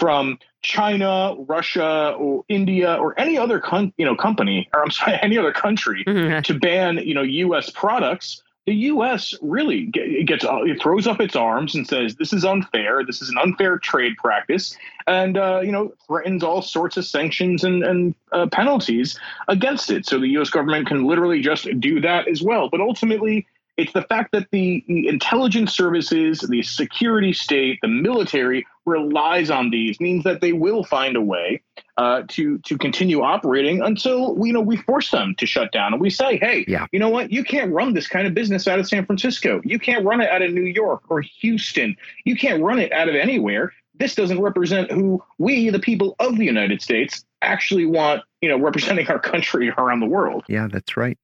[0.00, 5.18] from China, Russia, or India, or any other, con- you know, company, or I'm sorry,
[5.22, 6.42] any other country Mhm.
[6.44, 7.70] to ban, you know, U.S.
[7.70, 9.34] products, the U.S.
[9.42, 13.04] really gets uh, it throws up its arms and says this is unfair.
[13.04, 14.76] This is an unfair trade practice,
[15.08, 19.18] and uh, you know threatens all sorts of sanctions and, and uh, penalties
[19.48, 20.06] against it.
[20.06, 20.50] So the U.S.
[20.50, 22.68] government can literally just do that as well.
[22.68, 23.44] But ultimately,
[23.76, 29.70] it's the fact that the, the intelligence services, the security state, the military relies on
[29.70, 31.60] these means that they will find a way
[32.00, 36.00] uh, to to continue operating until you know we force them to shut down and
[36.00, 36.86] we say, hey, Yeah.
[36.92, 39.78] you know what, you can't run this kind of business out of San Francisco, you
[39.78, 41.94] can't run it out of New York or Houston,
[42.24, 43.74] you can't run it out of anywhere.
[43.96, 48.58] This doesn't represent who we, the people of the United States, actually want, you know,
[48.58, 50.44] representing our country around the world.
[50.48, 51.18] Yeah, that's right.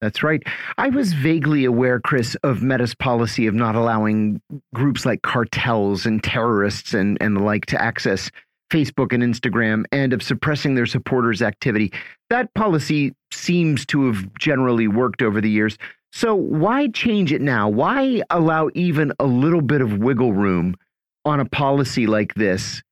[0.00, 0.42] That's right.
[0.78, 4.40] I was vaguely aware, Chris, of Meta's policy of not allowing
[4.72, 8.30] groups like cartels and terrorists and, and the like to access
[8.70, 11.92] Facebook and Instagram and of suppressing their supporters' activity.
[12.30, 15.78] That policy seems to have generally worked over the years.
[16.12, 17.68] So why change it now?
[17.68, 20.76] Why allow even a little bit of wiggle room
[21.24, 22.82] on a policy like this?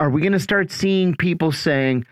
[0.00, 2.06] Are we going to start seeing people saying,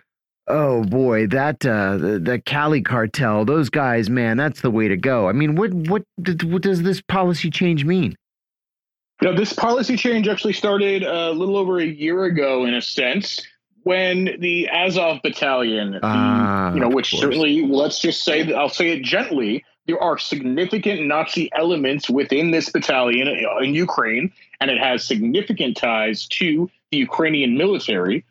[0.49, 4.97] Oh boy, that uh, the, the Cali cartel, those guys, man, that's the way to
[4.97, 5.29] go.
[5.29, 8.17] I mean, what what what does this policy change mean?
[9.23, 12.83] You know, this policy change actually started a little over a year ago, in a
[12.83, 13.41] sense,
[13.85, 18.69] when the Azov Battalion, the, Ah, you know, which certainly, let's just say, that I'll
[18.69, 24.73] say it gently, there are significant Nazi elements within this battalion uh, in Ukraine, and
[24.73, 28.25] it has significant ties to the Ukrainian military.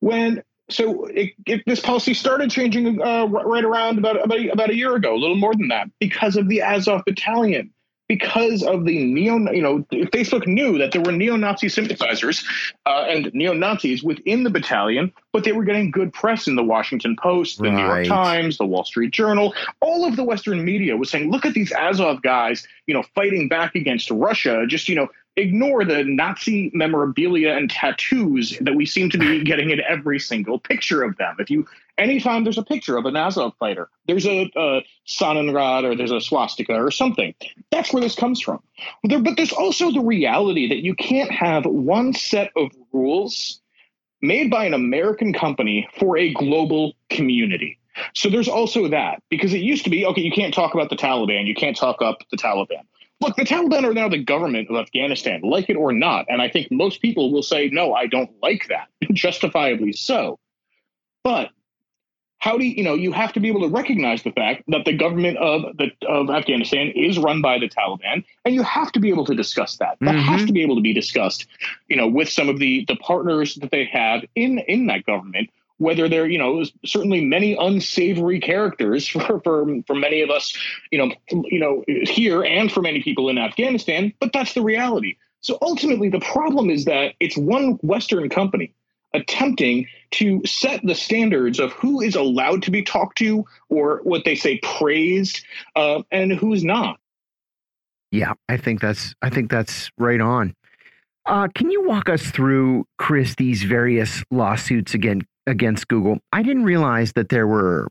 [0.00, 4.74] When so it, it, this policy started changing uh, right around about, about about a
[4.74, 7.70] year ago, a little more than that, because of the Azov Battalion
[8.08, 12.44] because of the neo, you know, Facebook knew that there were neo-Nazi sympathizers
[12.84, 17.16] uh, and neo-Nazis within the battalion, but they were getting good press in the Washington
[17.20, 19.54] Post, the New York Times, the Wall Street Journal.
[19.80, 23.48] All of the Western media was saying, "Look at these Azov guys, you know, fighting
[23.48, 29.10] back against Russia." Just you know, ignore the Nazi memorabilia and tattoos that we seem
[29.10, 31.36] to be getting in every single picture of them.
[31.38, 31.66] If you
[31.98, 36.20] anytime there's a picture of an Azov fighter, there's a, a Stalingrad or there's a
[36.20, 37.34] swastika or something.
[37.70, 38.62] That's where this comes from.
[39.04, 43.60] There, but there's also the reality that you can't have one set of rules
[44.20, 47.78] made by an American company for a global community.
[48.14, 50.96] So there's also that because it used to be okay, you can't talk about the
[50.96, 52.82] Taliban, you can't talk up the Taliban.
[53.20, 56.26] Look, the Taliban are now the government of Afghanistan, like it or not.
[56.28, 60.40] And I think most people will say, no, I don't like that, justifiably so.
[61.22, 61.50] But
[62.44, 64.84] how do you, you know, you have to be able to recognize the fact that
[64.84, 69.00] the government of the of Afghanistan is run by the Taliban, and you have to
[69.00, 69.96] be able to discuss that.
[70.02, 70.46] That has Mhm.
[70.48, 71.46] to be able to be discussed,
[71.88, 75.48] you know, with some of the the partners that they have in in that government.
[75.78, 80.54] Whether they're, you know, certainly many unsavory characters for, for for many of us,
[80.92, 85.16] you know, you know, here and for many people in Afghanistan, but that's the reality.
[85.40, 88.74] So ultimately, the problem is that it's one Western company
[89.14, 94.24] attempting to set the standards of who is allowed to be talked to or what
[94.24, 95.44] they say praised
[95.76, 96.98] uh, and who's not.
[98.10, 100.54] Yeah, I think that's I think that's right on.
[101.26, 106.18] Uh, can you walk us through, Chris, these various lawsuits again against Google?
[106.32, 107.88] I didn't realize that there were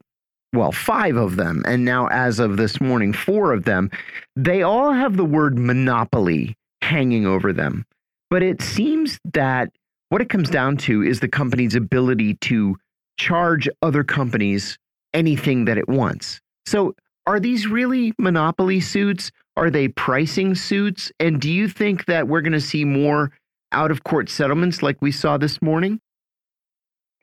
[0.53, 3.89] well five of them, and now as of this morning, four of them.
[4.36, 7.86] They all have the word monopoly hanging over them,
[8.30, 9.71] but it seems that
[10.14, 12.78] what it comes down to is the company's ability to
[13.18, 14.78] charge other companies
[15.11, 16.39] anything that it wants.
[16.68, 16.93] So,
[17.26, 19.32] are these really monopoly suits?
[19.57, 21.11] Are they pricing suits?
[21.20, 23.32] And do you think that we're going to see more
[23.72, 25.99] out of court settlements like we saw this morning?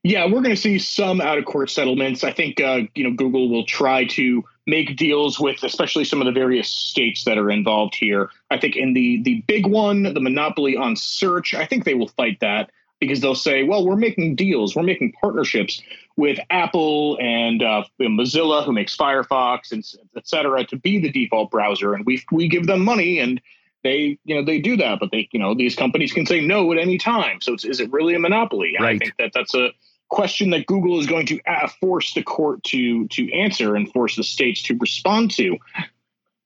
[0.03, 2.25] Yeah, we're going to see some out of court settlements.
[2.25, 6.25] I think uh, you know Google will try to make deals with, especially some of
[6.25, 8.31] the various states that are involved here.
[8.51, 12.09] I think in the the big one, the monopoly on search, I think they will
[12.09, 15.83] fight that because they'll say, well, we're making deals, we're making partnerships
[16.17, 19.85] with Apple and uh, Mozilla, who makes Firefox and
[20.17, 23.41] et cetera, to be the default browser, and we we give them money and
[23.83, 26.71] they you know they do that, but they you know these companies can say no
[26.73, 27.41] at any time.
[27.41, 28.75] So it's, is it really a monopoly?
[28.77, 28.97] And Right.
[28.97, 29.71] I think that that's a
[30.11, 34.17] question that Google is going to uh, force the court to to answer and force
[34.17, 35.57] the states to respond to.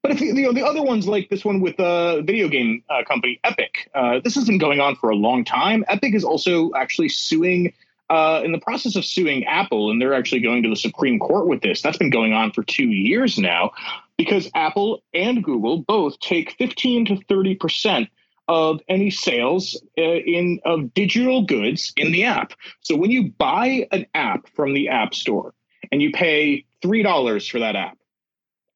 [0.05, 3.05] But if you know the other ones like this one with uh, video game uh,
[3.09, 5.82] company Epic, uh, this has been going on for a long time.
[5.88, 7.72] Epic is also actually suing.
[8.11, 11.46] Uh, in the process of suing Apple, and they're actually going to the Supreme Court
[11.46, 11.80] with this.
[11.80, 13.70] That's been going on for two years now,
[14.18, 18.09] because Apple and Google both take 15 to 30 percent
[18.46, 22.52] of any sales uh, in of digital goods in the app.
[22.82, 25.55] So when you buy an app from the App Store
[25.90, 27.96] and you pay three dollars for that app,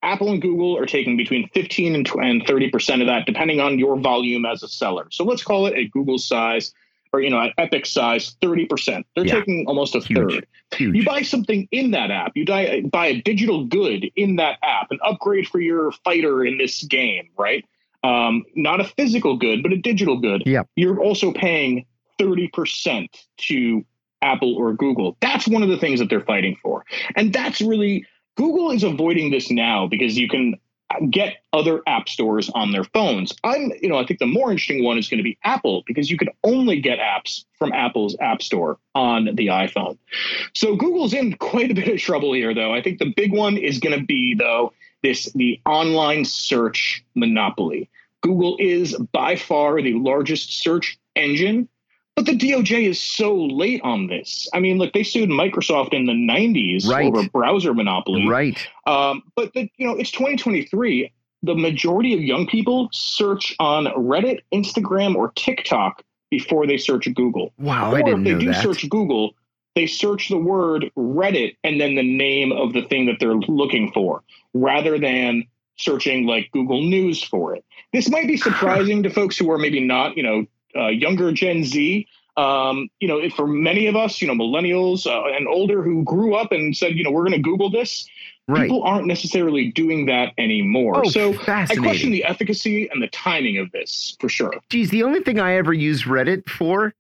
[0.03, 3.79] Apple and Google are taking between 15 and and 30 percent of that, depending on
[3.79, 5.09] your volume as a seller.
[5.11, 6.73] So let's call it at Google size
[7.13, 9.07] or you know at Epic size, 30 percent.
[9.15, 9.41] They're Yeah.
[9.41, 10.17] taking almost a Huge.
[10.19, 10.47] third.
[10.75, 10.97] Huge.
[10.97, 12.33] You buy something in that app.
[12.37, 16.59] You buy, buy a digital good in that app, an upgrade for your fighter in
[16.59, 17.65] this game, right?
[18.05, 20.43] Um, not a physical good, but a digital good.
[20.45, 20.65] Yeah.
[20.77, 21.87] You're also paying
[22.21, 23.09] 30%
[23.49, 23.85] to
[24.23, 25.17] Apple or Google.
[25.21, 26.85] That's one of the things that they're fighting for.
[27.17, 28.05] And that's really
[28.39, 30.55] Google is avoiding this now because you can
[31.11, 33.35] get other app stores on their phones.
[33.43, 36.09] I'm, you know, I think the more interesting one is going to be Apple because
[36.09, 39.99] you can only get apps from Apple's App Store on the iPhone.
[40.55, 42.73] So Google's in quite a bit of trouble here, though.
[42.73, 44.73] I think the big one is going to be, though,
[45.03, 47.91] this the online search monopoly.
[48.21, 51.69] Google is by far the largest search engine
[52.19, 54.49] but the DOJ is so late on this.
[54.53, 57.07] I mean, look, they sued Microsoft in the 90s Right.
[57.07, 58.27] over browser monopoly.
[58.29, 58.59] Right.
[58.89, 61.13] Um, but the, you know, it's 2023.
[61.45, 67.53] The majority of young people search on Reddit, Instagram, or TikTok before they search Google.
[67.57, 68.63] Wow, or I didn't if they know do that.
[68.65, 69.35] search Google,
[69.77, 73.93] they search the word Reddit and then the name of the thing that they're looking
[73.93, 75.45] for, rather than
[75.77, 77.65] searching like Google News for it.
[77.93, 80.45] This might be surprising to folks who are maybe not, you know,
[80.77, 82.07] uh, younger Gen Z.
[82.37, 86.05] Um, you know, if for many of us, you know, millennials uh, and older who
[86.05, 88.09] grew up and said, you know, we're going to Google this.
[88.47, 88.63] Right.
[88.63, 91.05] People aren't necessarily doing that anymore.
[91.05, 94.55] Oh, so I question the efficacy and the timing of this for sure.
[94.71, 96.95] Geez, the only thing I ever use Reddit for,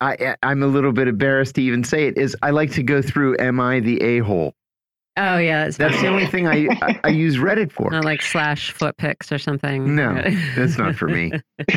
[0.00, 2.82] I I- I'm a little bit embarrassed to even say it, is I like to
[2.82, 4.54] go through Am I the a hole?
[5.16, 7.90] Oh yeah, it's That's the only thing I, I I use Reddit for.
[7.90, 9.94] Not like slash foot pics or something.
[9.94, 10.14] No,
[10.56, 11.30] that's not for me.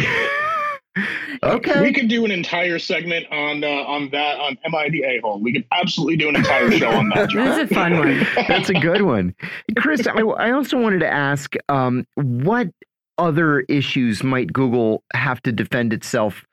[1.82, 5.40] We could do an entire segment on uh, on that on MID a hole.
[5.40, 7.30] We could absolutely do an entire show on that.
[7.34, 8.28] That's a fun one.
[8.48, 9.36] That's a good one.
[9.78, 12.70] Chris, I, I also wanted to ask um, what
[13.18, 16.46] other issues might Google have to defend itself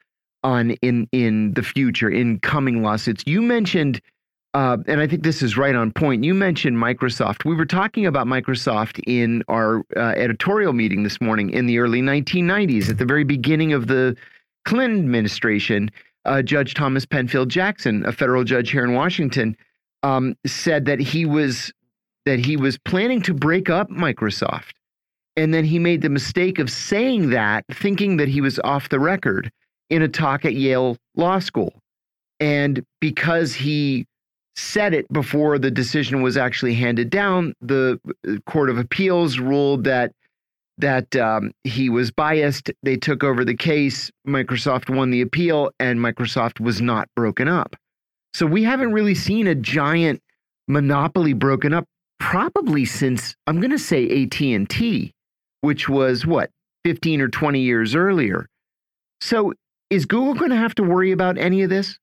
[0.42, 3.24] on in in the future in coming lawsuits?
[3.26, 4.00] You mentioned
[4.52, 6.24] uh, and I think this is right on point.
[6.24, 7.44] You mentioned Microsoft.
[7.44, 12.02] We were talking about Microsoft in our uh, editorial meeting this morning in the early
[12.02, 14.16] 1990s, at the very beginning of the
[14.64, 15.90] Clinton administration.
[16.24, 19.56] Uh, judge Thomas Penfield Jackson, a federal judge here in Washington,
[20.02, 21.72] um, said that he was
[22.26, 24.72] that he was planning to break up Microsoft,
[25.36, 29.00] and then he made the mistake of saying that, thinking that he was off the
[29.00, 29.50] record
[29.88, 31.72] in a talk at Yale Law School,
[32.38, 34.06] and because he
[34.60, 37.98] said it before the decision was actually handed down, the
[38.28, 40.12] uh, Court of Appeals ruled that
[40.78, 42.70] that um, he was biased.
[42.82, 44.10] They took over the case.
[44.26, 47.76] Microsoft won the appeal, and Microsoft was not broken up.
[48.32, 50.22] So we haven't really seen a giant
[50.68, 51.84] monopoly broken up
[52.18, 55.12] probably since I'm going to say AT&T,
[55.60, 56.50] which was what
[56.84, 58.46] 15 or 20 years earlier.
[59.20, 59.52] So
[59.90, 61.98] is Google going to have to worry about any of this?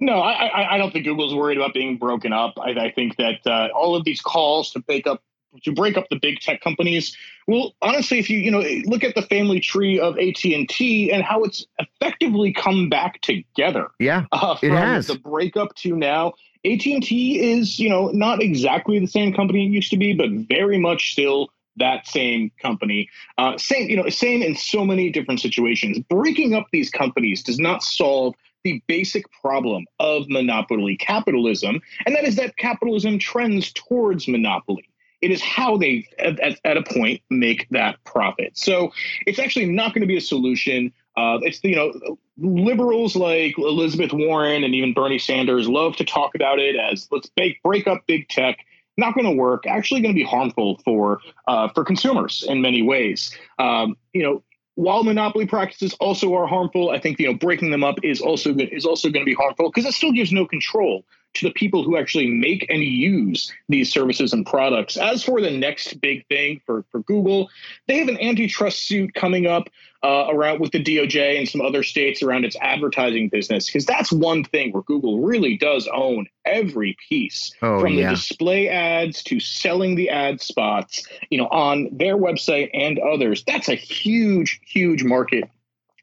[0.00, 2.54] No, I, I, I don't think Google's worried about being broken up.
[2.58, 5.22] I, I think that uh, all of these calls to break up
[5.64, 7.16] to break up the big tech companies.
[7.46, 11.12] Well, honestly, if you you know look at the family tree of AT and T
[11.12, 15.06] and how it's effectively come back together Yeah, uh, It has.
[15.08, 16.34] the breakup to now.
[16.64, 20.12] AT and T is you know not exactly the same company it used to be,
[20.12, 23.08] but very much still that same company.
[23.38, 25.98] Uh, same you know same in so many different situations.
[26.08, 28.34] Breaking up these companies does not solve
[28.64, 34.88] the basic problem of monopoly capitalism, and that is that capitalism trends towards monopoly.
[35.20, 38.56] It is how they, at, at- a point, make that profit.
[38.56, 38.92] So
[39.26, 40.92] it's actually not going to be a solution.
[41.16, 46.34] Uh, it's you know liberals like Elizabeth Warren and even Bernie Sanders love to talk
[46.34, 48.58] about it as let's break break up big tech.
[48.96, 49.66] Not going to work.
[49.66, 53.30] Actually, going to be harmful for uh, for consumers in many ways.
[53.58, 54.42] Um, you know,
[54.80, 58.54] while monopoly practices also are harmful, I think you know breaking them up is also
[58.56, 61.04] is also going to be harmful because it still gives no control
[61.34, 64.96] to the people who actually make and use these services and products.
[64.96, 67.48] As for the next big thing for for Google,
[67.86, 69.68] they have an antitrust suit coming up
[70.02, 74.10] uh, around with the DOJ and some other states around its advertising business because that's
[74.10, 78.08] one thing where Google really does own every piece Oh, from yeah.
[78.08, 83.44] the display ads to selling the ad spots you know on their website and others
[83.46, 85.44] that's a huge huge market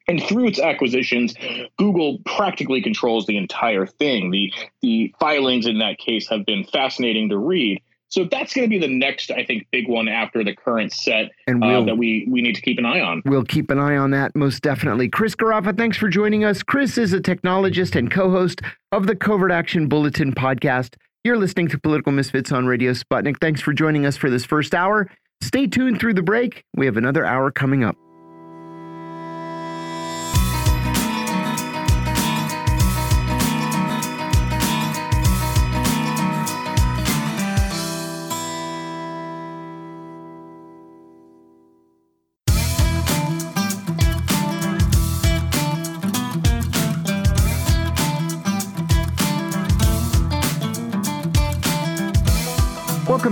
[0.07, 1.33] and through its acquisitions
[1.77, 4.51] google practically controls the entire thing the
[4.81, 8.79] the filings in that case have been fascinating to read so that's going to be
[8.79, 12.27] the next i think big one after the current set and uh, we'll that we
[12.31, 15.09] we need to keep an eye on We'll keep an eye on that most definitely.
[15.09, 16.63] Chris Garaffa, thanks for joining us.
[16.63, 20.95] Chris is a technologist and co host of the Covert Action Bulletin podcast.
[21.23, 23.39] You're listening to Political Misfits on Radio Sputnik.
[23.41, 25.09] Thanks for joining us for this first hour.
[25.41, 26.63] Stay tuned through the break.
[26.75, 27.97] We have another hour coming up.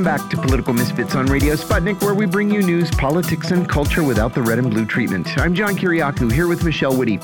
[0.06, 4.04] Back to Political Misfits on Radio Sputnik, where we bring you news, politics, and culture
[4.04, 5.36] without the red and blue treatment.
[5.40, 7.20] I'm John Kiriakou, here with Michelle Witte.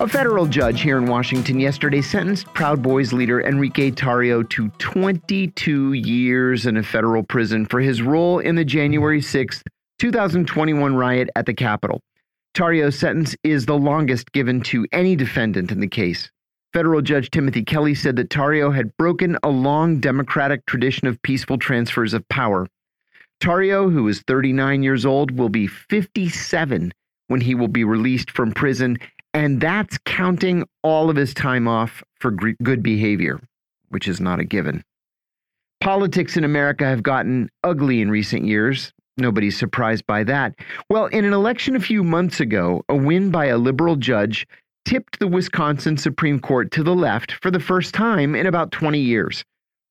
[0.00, 5.94] A federal judge here in Washington yesterday sentenced Proud Boys leader Enrique Tarrio to 22
[5.94, 9.62] years in a federal prison for his role in the January 6,
[9.98, 12.02] 2021 riot at the Capitol.
[12.52, 16.30] Tarrio's sentence is the longest given to any defendant in the case.
[16.74, 21.56] Federal Judge Timothy Kelly said that Tarrio had broken a long democratic tradition of peaceful
[21.56, 22.66] transfers of power.
[23.40, 26.92] Tarrio, who is 39 years old, will be 57
[27.28, 28.98] when he will be released from prison,
[29.32, 33.40] and that's counting all of his time off for good behavior,
[33.90, 34.82] which is not a given.
[35.80, 38.92] Politics in America have gotten ugly in recent years.
[39.16, 40.56] Nobody's surprised by that.
[40.90, 44.44] Well, in an election a few months ago, a win by a liberal judge
[44.84, 48.98] tipped the Wisconsin Supreme Court to the left for the first time in about 20
[48.98, 49.44] years.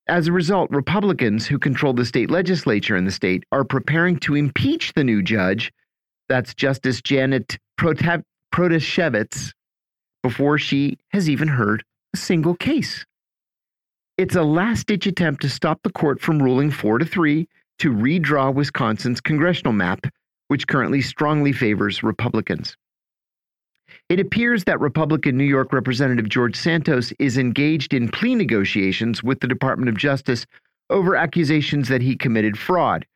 [0.07, 4.35] As a result, Republicans who control the state legislature in the state are preparing to
[4.35, 5.71] impeach the new judge,
[6.27, 9.53] that's Justice Janet Protasiewicz,
[10.21, 11.83] before she has even heard
[12.13, 13.05] a single case.
[14.17, 17.47] It's a last ditch attempt to stop the court from ruling 4 to 3
[17.79, 20.05] to redraw Wisconsin's congressional map,
[20.49, 22.77] which currently strongly favors Republicans.
[24.13, 29.39] It appears that Republican New York Representative George Santos is engaged in plea negotiations with
[29.39, 30.45] the Department of Justice
[30.91, 33.07] over accusations that he committed fraud.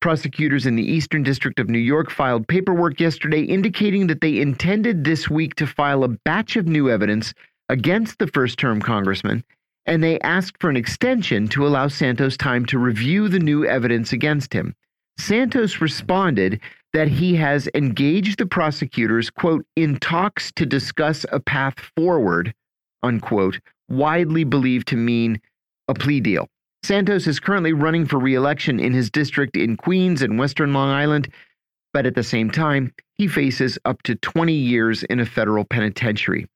[0.00, 5.02] Prosecutors in the Eastern District of New York filed paperwork yesterday indicating that they intended
[5.02, 7.34] this week to file a batch of new evidence
[7.68, 9.42] against the first term congressman,
[9.86, 14.12] and they asked for an extension to allow Santos time to review the new evidence
[14.12, 14.72] against him.
[15.18, 16.60] Santos responded
[16.94, 22.54] that he has engaged the prosecutors, quote, in talks to discuss a path forward,
[23.02, 25.40] unquote, widely believed to mean
[25.88, 26.48] a plea deal.
[26.84, 31.28] Santos is currently running for reelection in his district in Queens and Western Long Island,
[31.92, 36.46] but at the same time, he faces up to 20 years in a federal penitentiary.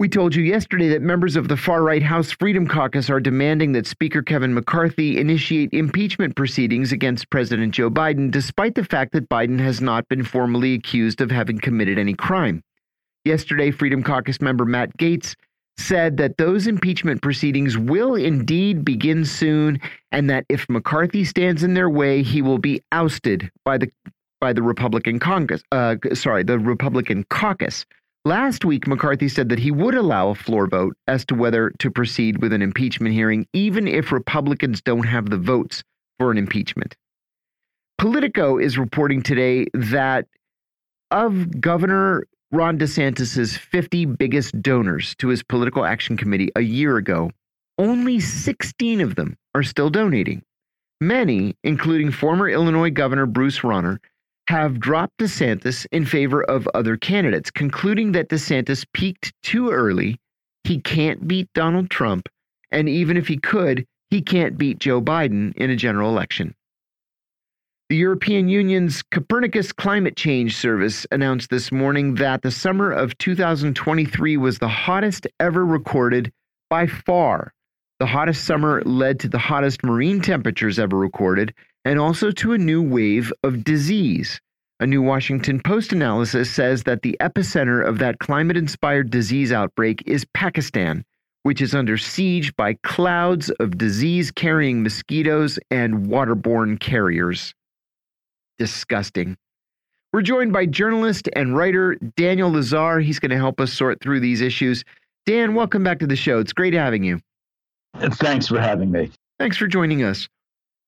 [0.00, 3.72] We told you yesterday that members of the far right House Freedom Caucus are demanding
[3.72, 9.28] that Speaker Kevin McCarthy initiate impeachment proceedings against President Joe Biden, despite the fact that
[9.28, 12.62] Biden has not been formally accused of having committed any crime.
[13.26, 15.34] Yesterday, Freedom Caucus member Matt Gaetz
[15.76, 19.78] said that those impeachment proceedings will indeed begin soon,
[20.12, 23.92] and that if McCarthy stands in their way, he will be ousted by the
[24.40, 25.62] by the Republican Congress.
[25.70, 27.84] Uh, sorry, the Republican caucus.
[28.26, 31.90] Last week, McCarthy said that he would allow a floor vote as to whether to
[31.90, 35.82] proceed with an impeachment hearing, even if Republicans don't have the votes
[36.18, 36.96] for an impeachment.
[37.96, 40.26] Politico is reporting today that
[41.10, 47.30] of Governor Ron DeSantis's 50 biggest donors to his political action committee a year ago,
[47.78, 50.42] only 16 of them are still donating.
[51.00, 53.98] Many, including former Illinois Governor Bruce Rauner,
[54.50, 60.18] have dropped DeSantis in favor of other candidates, concluding that DeSantis peaked too early.
[60.64, 62.28] He can't beat Donald Trump.
[62.72, 66.52] And even if he could, he can't beat Joe Biden in a general election.
[67.90, 74.36] The European Union's Copernicus Climate Change Service announced this morning that the summer of 2023
[74.36, 76.32] was the hottest ever recorded
[76.68, 77.52] by far.
[78.00, 82.58] The hottest summer led to the hottest marine temperatures ever recorded and also to a
[82.58, 84.40] new wave of disease.
[84.80, 90.02] A new Washington Post analysis says that the epicenter of that climate inspired disease outbreak
[90.06, 91.04] is Pakistan,
[91.42, 97.54] which is under siege by clouds of disease carrying mosquitoes and waterborne carriers.
[98.58, 99.36] Disgusting.
[100.12, 103.02] We're joined by journalist and writer Daniel Lazare.
[103.02, 104.82] He's going to help us sort through these issues.
[105.26, 106.40] Dan, welcome back to the show.
[106.40, 107.20] It's great having you.
[107.96, 109.10] Thanks for having me.
[109.38, 110.28] Thanks for joining us.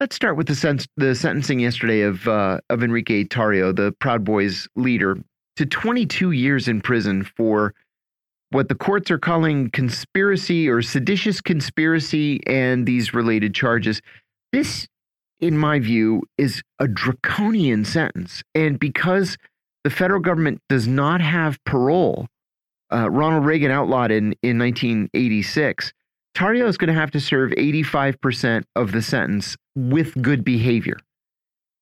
[0.02, 4.24] Let's start with the, sen the sentencing yesterday of uh, of Enrique Tarrio, the Proud
[4.24, 5.16] Boys leader,
[5.54, 7.72] to 22 years in prison for
[8.50, 14.02] what the courts are calling conspiracy or seditious conspiracy and these related charges.
[14.50, 14.88] This,
[15.38, 18.42] in my view, is a draconian sentence.
[18.56, 19.38] And because
[19.84, 22.26] the federal government does not have parole,
[22.92, 25.92] uh, Ronald Reagan outlawed in, in 1986,
[26.34, 30.96] Tarrio is going to have to serve 85% of the sentence with good behavior.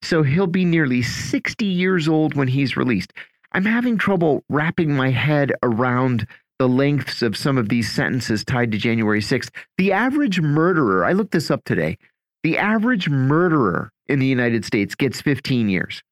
[0.02, 3.12] So he'll be nearly 60 years old when he's released.
[3.52, 6.26] I'm having trouble wrapping my head around
[6.58, 9.50] the lengths of some of these sentences tied to January 6th.
[9.78, 11.96] The average murderer, I looked this up today,
[12.42, 16.02] the average murderer in the United States gets 15 years.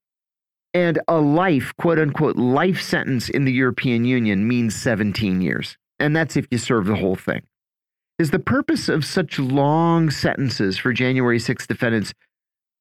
[0.74, 5.76] And a life, quote unquote, life sentence in the European Union means 17 years.
[5.99, 7.43] And that's if you serve the whole thing.
[8.19, 12.12] Is the purpose of such long sentences for January 6th defendants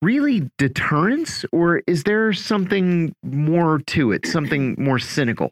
[0.01, 5.51] really deterrence, or is there something more to it, something more cynical?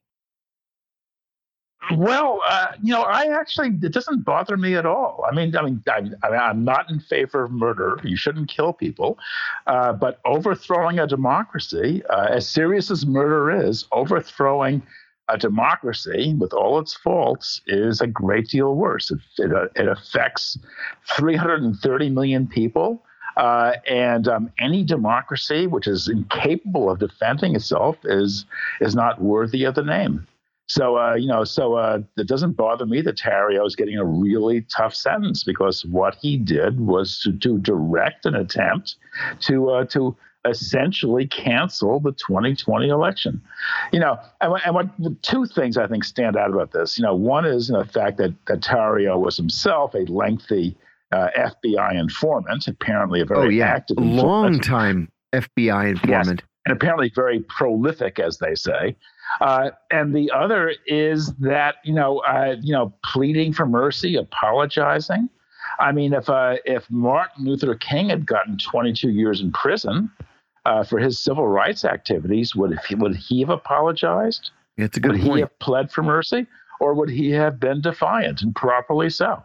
[1.93, 5.23] Well, uh, you know, I actually it doesn't bother me at all.
[5.29, 7.99] I mean, I mean, I, am not in favor of murder.
[8.03, 9.19] You shouldn't kill people,
[9.67, 14.81] uh, but overthrowing a democracy, uh, as serious as murder is, overthrowing
[15.29, 19.11] a democracy with all its faults is a great deal worse.
[19.11, 20.57] It, it, uh, it affects
[21.15, 23.03] 330 million people.
[23.37, 28.45] Uh, and um, any democracy which is incapable of defending itself is
[28.79, 30.25] is not worthy of the name.
[30.67, 34.05] So uh, you know, so uh, it doesn't bother me that Tarrio is getting a
[34.05, 38.95] really tough sentence because what he did was to, to direct an attempt
[39.41, 40.15] to uh, to
[40.45, 43.41] essentially cancel the 2020 election.
[43.91, 46.97] You know, and, and what two things I think stand out about this.
[46.97, 50.77] You know, one is the fact that that Tarrio was himself a lengthy
[51.11, 53.67] uh, FBI informant, apparently a very oh, yeah.
[53.67, 56.27] active, long time FBI informant, yes.
[56.65, 58.95] and apparently very prolific, as they say.
[59.41, 65.29] Uh, and the other is that you know, uh, you know, pleading for mercy, apologizing.
[65.79, 70.09] I mean, if uh, if Martin Luther King had gotten 22 years in prison
[70.65, 74.51] uh, for his civil rights activities, would he, would he have apologized?
[74.77, 75.33] It's a good would point.
[75.35, 76.47] he have pled for mercy,
[76.79, 79.41] or would he have been defiant and properly so?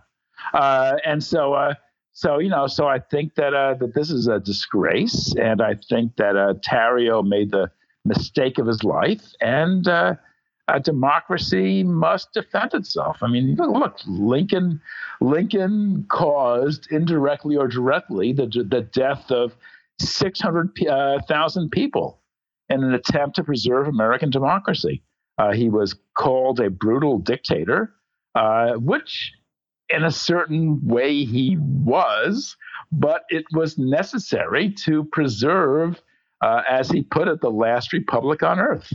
[0.54, 1.74] Uh, and so, uh,
[2.12, 6.16] so you know, so I think that that this is a disgrace, and I think
[6.16, 6.34] that
[6.66, 7.70] Tarrio made the
[8.04, 10.14] mistake of his life, and uh,
[10.68, 13.18] a democracy must defend itself.
[13.22, 14.80] I mean, look, Lincoln,
[15.20, 19.54] Lincoln caused indirectly or directly the the death of
[20.00, 21.18] six hundred uh,
[21.70, 22.20] people
[22.68, 25.02] in an attempt to preserve American democracy.
[25.38, 27.94] Uh, he was called a brutal dictator,
[28.34, 29.32] uh, which
[29.88, 32.56] in a certain way he was,
[32.92, 36.00] but it was necessary to preserve
[36.42, 38.92] uh, as he put it, the last republic on earth.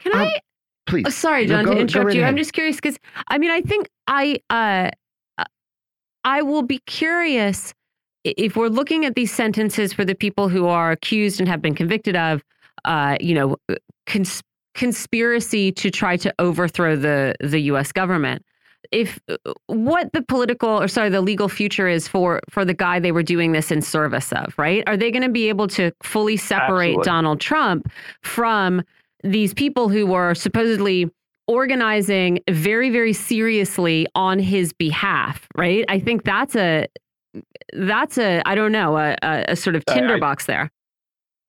[0.00, 0.38] Can I?
[0.86, 1.04] Please.
[1.06, 2.20] Oh, sorry, John, no, go, to interrupt right you.
[2.22, 2.32] Ahead.
[2.32, 2.98] I'm just curious because
[3.28, 4.90] I mean, I think I uh,
[6.24, 7.72] I will be curious
[8.24, 11.74] if we're looking at these sentences for the people who are accused and have been
[11.74, 12.42] convicted of,
[12.84, 13.56] uh, you know,
[14.06, 14.42] cons
[14.74, 17.92] conspiracy to try to overthrow the the U.S.
[17.92, 18.42] government
[18.90, 19.20] if
[19.66, 23.22] what the political or sorry the legal future is for for the guy they were
[23.22, 26.88] doing this in service of right are they going to be able to fully separate
[26.88, 27.04] Absolutely.
[27.04, 27.90] donald trump
[28.22, 28.82] from
[29.22, 31.08] these people who were supposedly
[31.46, 36.86] organizing very very seriously on his behalf right i think that's a
[37.72, 40.70] that's a i don't know a, a, sort of tinderbox there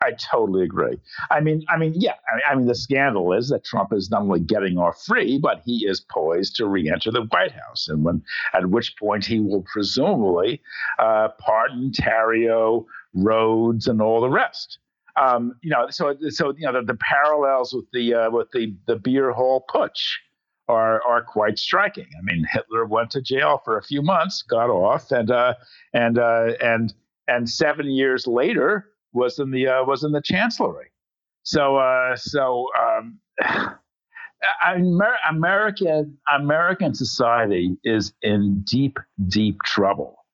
[0.03, 0.97] I totally agree.
[1.31, 2.15] I mean, I mean, yeah.
[2.29, 5.39] I mean, I mean, the scandal is that Trump is not only getting off free,
[5.39, 8.21] but he is poised to re-enter the White House, and when
[8.53, 10.61] at which point he will presumably
[10.99, 14.79] uh, pardon Tarrio, Rhodes, and all the rest.
[15.15, 18.75] Um, you know, so so you know the, the parallels with the uh, with the
[18.87, 20.15] the beer hall putsch
[20.67, 22.07] are are quite striking.
[22.17, 25.55] I mean, Hitler went to jail for a few months, got off, and uh,
[25.93, 26.93] and uh, and
[27.27, 30.91] and seven years later was in the uh, was in the chancellery.
[31.43, 33.19] So uh, so um,
[34.65, 38.97] Amer- American American society is in deep
[39.27, 40.25] deep trouble,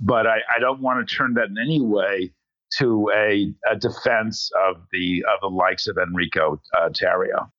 [0.00, 2.32] but I, I don't want to turn that in any way
[2.78, 7.50] to a, a defense of the of the likes of Enrico uh, Tarrio.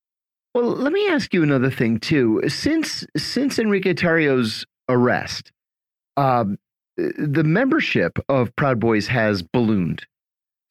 [0.58, 2.42] Well, let me ask you another thing too.
[2.48, 5.52] Since since Enrique Tarrio's arrest,
[6.18, 6.58] um,
[6.98, 10.08] the membership of Proud Boys has ballooned.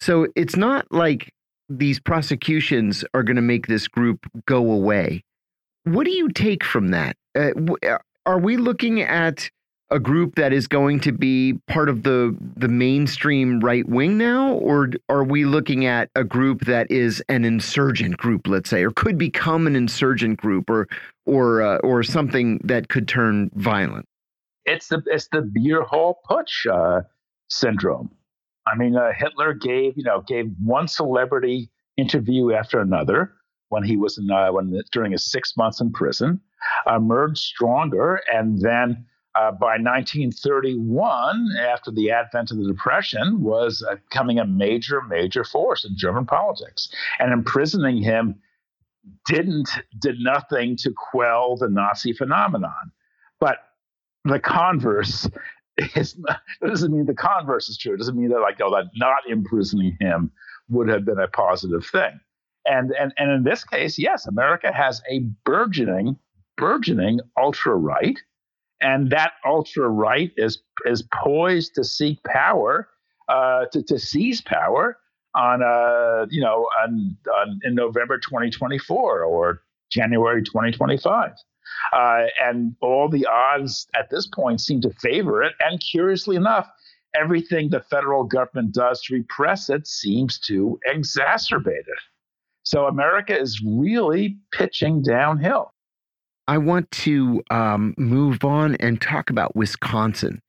[0.01, 1.32] So it's not like
[1.68, 5.22] these prosecutions are going to make this group go away.
[5.84, 7.16] What do you take from that?
[7.37, 7.53] Uh,
[8.26, 9.49] are we looking at
[9.91, 14.55] a group that is going to be part of the the mainstream right wing now,
[14.55, 18.91] or are we looking at a group that is an insurgent group, let's say, or
[18.91, 20.88] could become an insurgent group, or
[21.25, 24.07] or uh, or something that could turn violent?
[24.64, 27.03] It's the it's the beer hall putsch uh,
[27.49, 28.11] syndrome.
[28.67, 33.33] I mean, uh, Hitler gave you know gave one celebrity interview after another
[33.68, 36.41] when he was in uh, when during his six months in prison,
[36.92, 39.07] emerged stronger, and then.
[39.37, 45.45] Uh, by 1931, after the advent of the Depression, was uh, becoming a major, major
[45.45, 46.88] force in German politics.
[47.18, 48.41] And imprisoning him
[49.26, 49.68] didn't
[50.00, 52.92] did nothing to quell the Nazi phenomenon.
[53.38, 53.58] But
[54.25, 55.29] the converse
[55.76, 57.95] that doesn't mean the converse is true.
[57.95, 60.30] It doesn't mean that like, oh, that not imprisoning him
[60.68, 62.21] would have been a positive thing.
[62.64, 66.17] And and and in this case, yes, America has a burgeoning,
[66.57, 68.18] burgeoning ultra right,
[68.81, 72.89] and that ultra right is is poised to seek power,
[73.29, 74.99] uh, to to seize power
[75.35, 81.33] on uh you know on, on in November 2024 or January 2025.
[81.93, 85.53] Uh, and all the odds at this point seem to favor it.
[85.61, 86.69] And curiously enough,
[87.15, 92.01] everything the federal government does to repress it seems to exacerbate it.
[92.63, 95.73] So America is really pitching downhill.
[96.49, 100.41] I want to um, move on and talk about Wisconsin,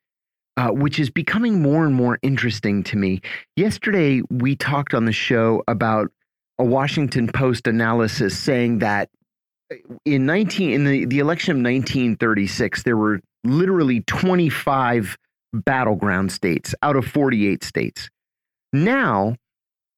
[0.56, 3.22] uh, which is becoming more and more interesting to me.
[3.56, 6.12] Yesterday, we talked on the show about
[6.60, 9.10] a Washington Post analysis saying that
[9.72, 9.76] uh,
[10.06, 15.18] in 19 in the, the election of 1936, there were literally 25
[15.54, 18.10] battleground states out of 48 states.
[18.72, 19.36] Now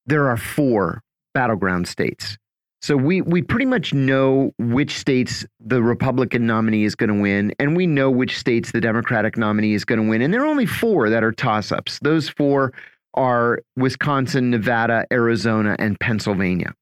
[0.05, 1.01] there are four
[1.33, 2.37] battleground states.
[2.81, 7.53] So we we pretty much know which states the Republican nominee is going to win,
[7.59, 10.21] and we know which states the Democratic nominee is going to win.
[10.21, 11.99] And there are only four that are toss-ups.
[12.01, 12.73] Those four
[13.15, 16.73] are Wisconsin, Nevada, Arizona, and Pennsylvania.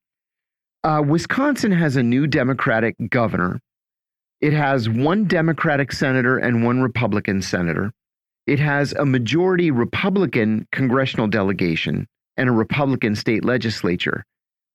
[0.84, 3.60] Uh, Wisconsin has a new Democratic governor.
[4.40, 7.92] It has one Democratic senator and one Republican senator.
[8.46, 12.08] It has a majority Republican congressional delegation
[12.38, 14.24] and a Republican state legislature,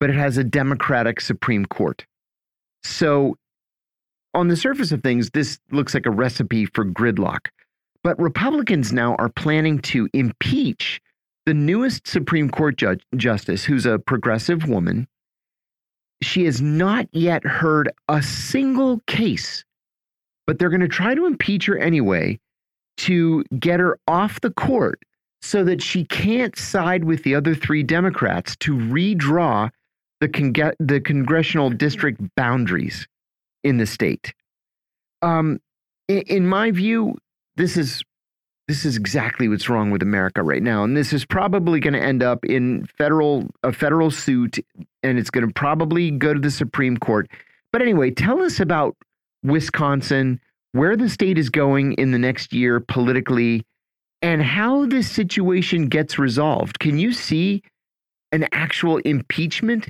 [0.02, 2.04] but it has a Democratic Supreme Court.
[2.82, 3.36] So,
[4.34, 7.50] on the surface of things, this looks like a recipe for gridlock.
[8.02, 11.00] But Republicans now are planning to impeach
[11.46, 15.06] the newest Supreme Court judge, justice, who's a progressive woman.
[16.20, 19.64] She has not yet heard a single case,
[20.48, 22.40] but they're going to try to impeach her anyway
[22.96, 24.98] to get her off the court
[25.42, 29.70] so that she can't side with the other three Democrats to redraw
[30.22, 33.08] the, con the congressional district boundaries
[33.64, 34.32] in the state.
[35.20, 35.60] Um,
[36.08, 37.16] in, in my view,
[37.56, 38.02] this is
[38.68, 42.00] this is exactly what's wrong with America right now, and this is probably going to
[42.00, 44.58] end up in federal a federal suit,
[45.02, 47.28] and it's going to probably go to the Supreme Court.
[47.72, 48.96] But anyway, tell us about
[49.42, 50.40] Wisconsin
[50.70, 53.64] where the state is going in the next year politically
[54.22, 56.78] and how this situation gets resolved.
[56.78, 57.62] Can you see
[58.30, 59.88] an actual impeachment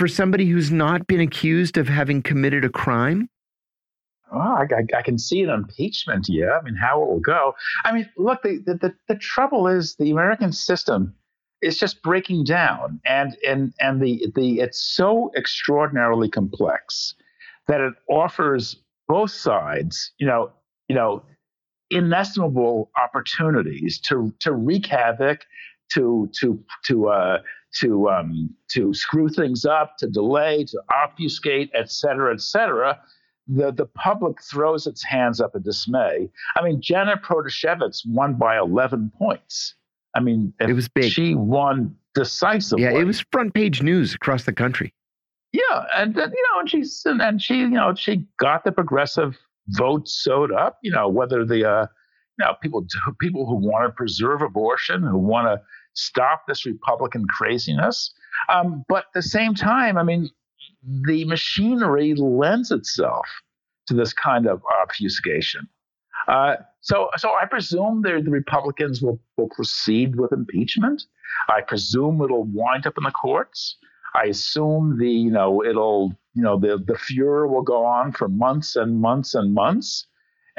[0.00, 3.28] for somebody who's not been accused of having committed a crime?
[4.32, 6.24] Oh, I, I, I, can see an impeachment.
[6.26, 7.54] Yeah, I mean, how it will go.
[7.84, 11.14] I mean, look, the, the the trouble is the American system
[11.60, 17.14] is just breaking down, and and and the the it's so extraordinarily complex
[17.68, 20.50] that it offers both sides, you know,
[20.88, 21.22] you know,
[21.90, 25.40] inestimable opportunities to to wreak havoc,
[25.92, 27.42] to to to uh,
[27.78, 33.00] to um, to screw things up, to delay, to obfuscate, et cetera, et cetera.
[33.48, 36.30] The, the public throws its hands up in dismay.
[36.56, 39.74] I mean, Janet Protasiewicz won by 11 points.
[40.14, 41.10] I mean, it was big.
[41.10, 42.84] She won decisively.
[42.84, 44.94] Yeah, it was front page news across the country.
[45.52, 49.36] Yeah, and you know, and she's and she, you know, she got the progressive
[49.68, 50.78] vote sewed up.
[50.82, 51.86] You know, whether the uh,
[52.38, 52.86] you know people
[53.20, 55.62] people who want to preserve abortion, who want to
[55.94, 58.12] stop this Republican craziness,
[58.48, 60.30] um, but at the same time, I mean,
[61.06, 63.26] the machinery lends itself
[63.86, 65.68] to this kind of obfuscation.
[66.28, 71.02] Uh, so, so I presume the Republicans will, will proceed with impeachment.
[71.48, 73.76] I presume it'll wind up in the courts.
[74.14, 78.28] I assume the you know it'll you know the the furor will go on for
[78.28, 80.06] months and months and months.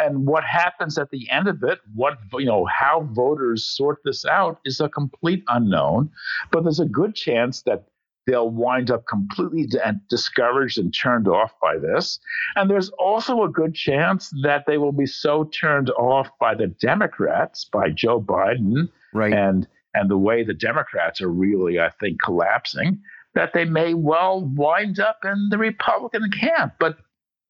[0.02, 4.26] And what happens at the end of it, what you know, how voters sort this
[4.26, 6.10] out is a complete unknown.
[6.52, 7.86] But there's a good chance that
[8.28, 9.68] they'll wind up completely
[10.10, 12.20] discouraged and turned off by this.
[12.56, 16.68] And there's also a good chance that they will be so turned off by the
[16.68, 19.34] Democrats, by Joe Biden, right.
[19.34, 23.02] and and the way the Democrats are really, I think, collapsing,
[23.36, 26.76] that they may well wind up in the Republican camp.
[26.80, 26.98] But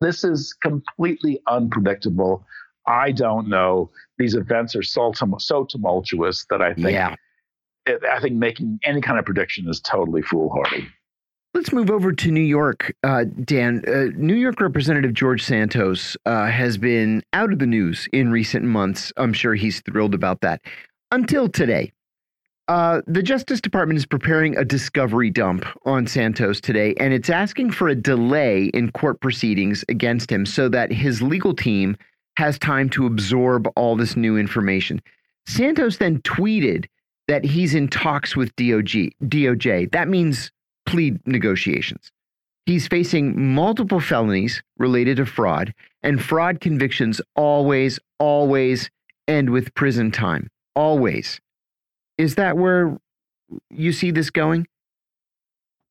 [0.02, 2.46] this is completely unpredictable.
[2.88, 3.92] I don't know.
[4.18, 7.16] These events are so, so tumultuous that I think yeah.
[7.88, 10.88] I think making any kind of prediction is totally foolhardy.
[11.54, 13.84] Let's move over to New York, uh, Dan.
[13.88, 18.64] Uh, New York Representative George Santos uh, has been out of the news in recent
[18.64, 19.12] months.
[19.18, 20.62] I'm sure he's thrilled about that.
[21.12, 21.92] Until today,
[22.72, 27.72] uh, the Justice Department is preparing a discovery dump on Santos today, and it's asking
[27.72, 31.98] for a delay in court proceedings against him so that his legal team
[32.38, 35.02] has time to absorb all this new information.
[35.46, 36.86] Santos then tweeted
[37.28, 39.12] that he's in talks with DOJ.
[39.22, 39.92] DOJ.
[39.92, 40.50] That means
[40.86, 42.10] plea negotiations.
[42.66, 45.74] He's facing multiple felonies related to fraud,
[46.04, 48.90] and fraud convictions always, always
[49.28, 50.50] end with prison time.
[50.74, 51.42] Always.
[52.22, 52.98] Is that where
[53.72, 54.68] you see this going?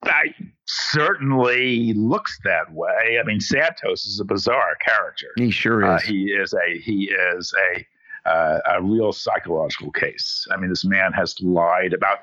[0.04, 0.32] I
[0.66, 3.18] certainly looks that way.
[3.20, 5.26] I mean, Santos is a bizarre character.
[5.36, 6.02] He sure Uh, is.
[6.04, 10.46] he is a he is a uh, a real psychological case.
[10.52, 12.18] I mean, this man has lied about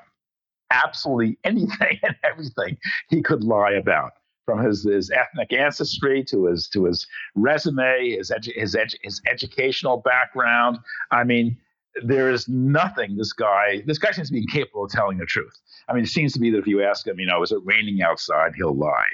[0.70, 2.78] absolutely anything and everything
[3.10, 4.12] he could lie about,
[4.46, 9.20] from his, his ethnic ancestry to his to his resume, his edu- his edu- his
[9.30, 10.78] educational background.
[11.10, 11.56] I mean,
[12.04, 15.54] there is nothing this guy this guy seems to be incapable of telling the truth.
[15.88, 17.60] I mean, it seems to be that if you ask him, you know, is it
[17.64, 19.06] raining outside, he'll lie.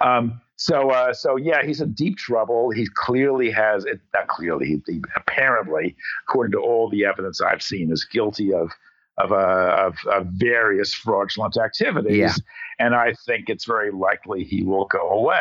[0.00, 2.70] Um, so, uh, so yeah, he's in deep trouble.
[2.70, 4.00] He clearly has it.
[4.14, 5.96] Not clearly, he, he apparently,
[6.28, 8.70] according to all the evidence I've seen, is guilty of
[9.18, 12.18] of, uh, of, of various fraudulent activities.
[12.18, 12.32] Yeah.
[12.78, 15.40] And I think it's very likely he will go away.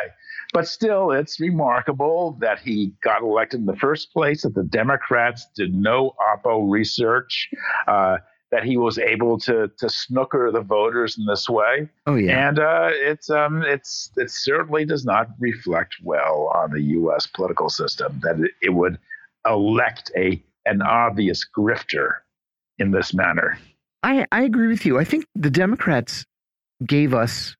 [0.51, 4.41] But still, it's remarkable that he got elected in the first place.
[4.41, 7.49] That the Democrats did no oppo research.
[7.87, 8.17] Uh,
[8.51, 12.47] that he was able to to snooker the voters in this way, oh, yeah.
[12.47, 17.27] and uh, it's um it's it certainly does not reflect well on the U.S.
[17.27, 18.97] political system that it, it would
[19.45, 22.13] elect a an obvious grifter
[22.77, 23.57] in this manner.
[24.03, 24.97] I, I agree with you.
[24.97, 26.25] I think the Democrats
[26.85, 27.55] gave us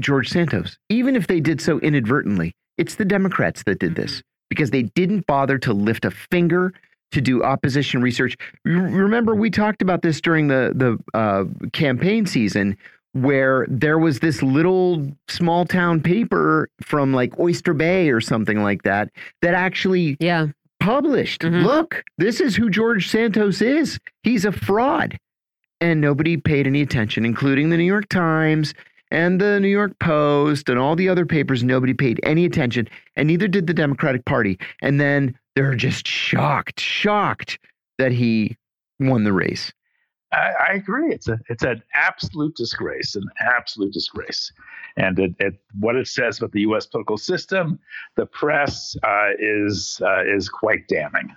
[0.00, 2.52] George Santos, even if they did so inadvertently.
[2.78, 6.72] It's the Democrats that did this because they didn't bother to lift a finger
[7.12, 8.36] to do opposition research.
[8.64, 12.76] Remember, we talked about this during the the uh, campaign season,
[13.12, 18.82] where there was this little small town paper from like Oyster Bay or something like
[18.84, 19.10] that
[19.42, 20.46] that actually Yeah.
[20.78, 21.42] published.
[21.42, 21.64] Mhm.
[21.64, 23.98] Look, this is who George Santos is.
[24.22, 25.18] He's a fraud.
[25.82, 28.74] And nobody paid any attention, including the New York Times
[29.10, 31.62] and the New York Post and all the other papers.
[31.62, 34.58] Nobody paid any attention, and neither did the Democratic Party.
[34.82, 37.58] And then they're just shocked, shocked
[37.98, 38.56] that he
[38.98, 39.72] won the race.
[40.32, 41.12] I, I agree.
[41.12, 44.52] It's a it's an absolute disgrace, an absolute disgrace,
[44.96, 46.86] and it, it what it says about the U.S.
[46.86, 47.80] political system,
[48.16, 51.34] the press uh, is uh, is quite damning.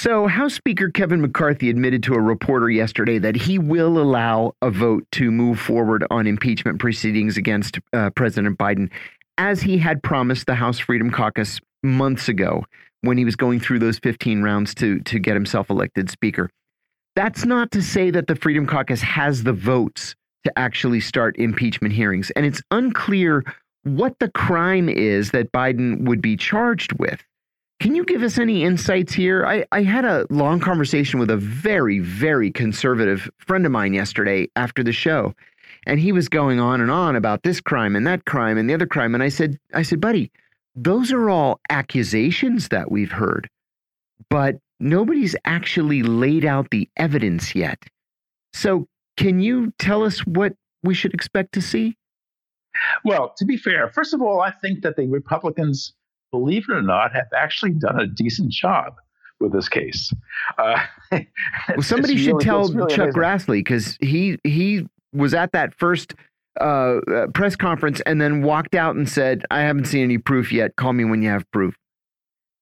[0.00, 4.70] So, House Speaker Kevin McCarthy admitted to a reporter yesterday that he will allow a
[4.70, 8.92] vote to move forward on impeachment proceedings against uh, President Biden,
[9.38, 12.64] as he had promised the House Freedom Caucus months ago
[13.00, 16.48] when he was going through those 15 rounds to, to get himself elected Speaker.
[17.16, 20.14] That's not to say that the Freedom Caucus has the votes
[20.44, 23.42] to actually start impeachment hearings, and it's unclear
[23.82, 27.20] what the crime is that Biden would be charged with.
[27.80, 29.46] Can you give us any insights here?
[29.46, 34.48] I, I had a long conversation with a very, very conservative friend of mine yesterday
[34.56, 35.34] after the show.
[35.86, 38.74] And he was going on and on about this crime and that crime and the
[38.74, 39.14] other crime.
[39.14, 40.32] And I said, I said, buddy,
[40.74, 43.48] those are all accusations that we've heard,
[44.28, 47.82] but nobody's actually laid out the evidence yet.
[48.52, 48.86] So
[49.16, 51.96] can you tell us what we should expect to see?
[53.04, 55.94] Well, to be fair, first of all, I think that the Republicans,
[56.30, 58.94] believe it or not, have actually done a decent job
[59.40, 60.12] with this case.
[60.58, 60.78] Uh,
[61.68, 63.20] Well, somebody should really- tell really Chuck amazing.
[63.20, 66.14] Grassley because he he was at that first
[66.60, 70.52] uh, uh, press conference and then walked out and said, "I haven't seen any proof
[70.52, 70.76] yet.
[70.76, 71.74] Call me when you have proof."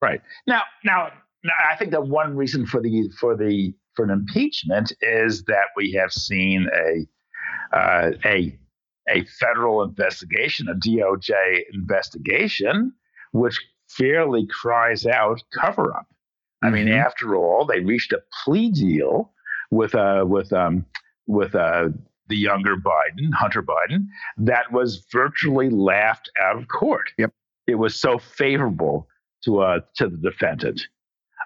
[0.02, 1.10] Right now, now,
[1.42, 5.68] now, I think that one reason for the for the for an impeachment is that
[5.76, 8.56] we have seen a uh, a
[9.08, 12.92] a federal investigation, a DOJ investigation,
[13.32, 16.06] which fairly cries out cover up.
[16.62, 17.04] I mean, Mhm.
[17.04, 19.32] after all, they reached a plea deal
[19.70, 20.86] with uh, with um,
[21.26, 21.88] with uh,
[22.28, 24.06] the younger Biden, Hunter Biden,
[24.38, 27.10] that was virtually laughed out of court.
[27.18, 27.32] Yep.
[27.66, 29.08] It was so favorable
[29.44, 30.80] to uh, to the defendant.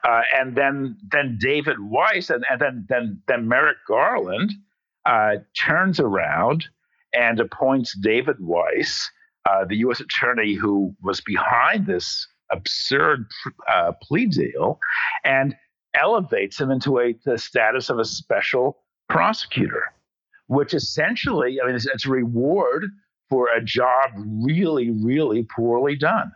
[0.05, 4.53] Uh, and then then David Weiss and, and then then then Merrick Garland
[5.05, 6.67] uh, turns around
[7.13, 9.11] and appoints David Weiss,
[9.49, 10.01] uh, the U.S.
[10.01, 13.27] attorney who was behind this absurd
[13.69, 14.79] uh, plea deal,
[15.25, 15.55] and
[15.95, 19.85] elevates him into a the status of a special prosecutor,
[20.47, 22.87] which essentially, I mean, it's, it's a reward
[23.29, 26.33] for a job really, really poorly done.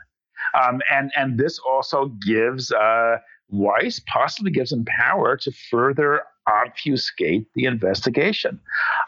[0.60, 3.16] Um, and and this also gives uh,
[3.48, 8.60] Weiss possibly gives him power to further obfuscate the investigation.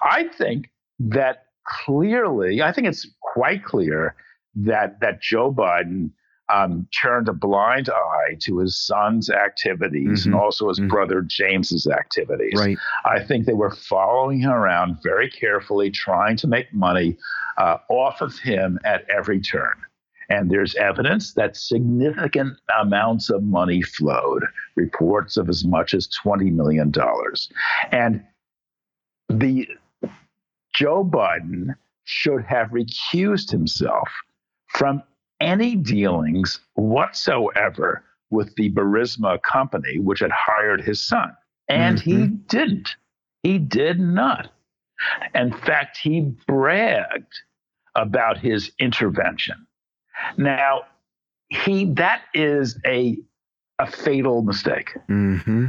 [0.02, 3.06] I think that clearly, I think it's
[3.37, 4.15] quite clear
[4.55, 6.11] that that Joe Biden
[6.49, 10.27] um, turned a blind eye to his son's activities Mhm.
[10.27, 10.89] and also his Mhm.
[10.89, 12.55] brother James's activities.
[12.57, 12.79] Right.
[13.05, 17.17] I think they were following him around very carefully, trying to make money
[17.59, 19.75] uh, off of him at every turn.
[20.29, 24.45] And there's evidence that significant amounts of money flowed,
[24.77, 26.93] reports of as much as $20 million.
[27.93, 28.23] And
[29.29, 29.69] the
[30.75, 31.75] Joe Biden
[32.07, 34.09] should have recused himself
[34.69, 35.03] from
[35.41, 41.37] any dealings whatsoever with the Burisma company, which had hired his son.
[41.69, 42.97] And he didn't.
[43.43, 44.53] He did not.
[45.35, 47.35] In fact, he bragged
[47.97, 49.66] about his intervention.
[50.37, 50.83] Now,
[51.49, 53.19] he that is a
[53.78, 55.66] a fatal mistake hmm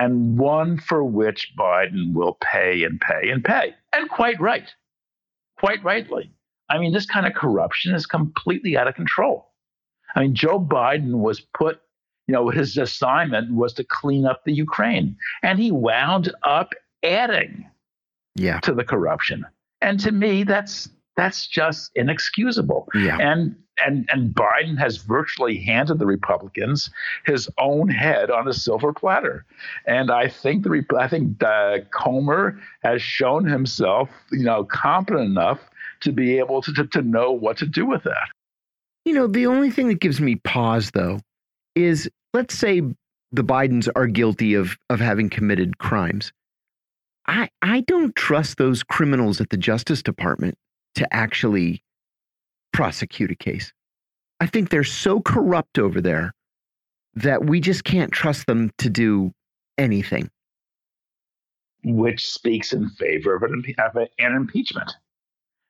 [0.00, 3.74] and one for which Biden will pay and pay and pay.
[3.92, 4.72] And quite right.
[5.60, 6.32] Quite rightly.
[6.70, 9.52] I mean, this kind of corruption is completely out of control.
[10.16, 11.80] I mean, Joe Biden was put,
[12.26, 16.72] you know, his assignment was to clean up the Ukraine, and he wound up
[17.04, 17.66] adding
[18.36, 18.60] Yeah.
[18.60, 19.44] to the corruption.
[19.82, 22.88] And to me, that's that's just inexcusable.
[22.94, 23.18] Yeah.
[23.20, 23.54] And
[23.84, 26.90] and and Biden has virtually handed the Republicans
[27.24, 29.44] his own head on a silver platter.
[29.86, 35.60] And I think the I think uh, Comer has shown himself, you know, competent enough
[36.00, 38.28] to be able to, to to know what to do with that.
[39.04, 41.20] You know, the only thing that gives me pause, though,
[41.74, 42.82] is let's say
[43.32, 46.32] the Bidens are guilty of of having committed crimes.
[47.26, 50.56] I I don't trust those criminals at the Justice Department
[50.96, 51.82] to actually
[52.72, 53.72] prosecute a case.
[54.40, 56.32] I think they're so corrupt over there
[57.14, 59.32] that we just can't trust them to do
[59.78, 60.30] anything.
[61.84, 64.92] which speaks in favor of an, of an impeachment,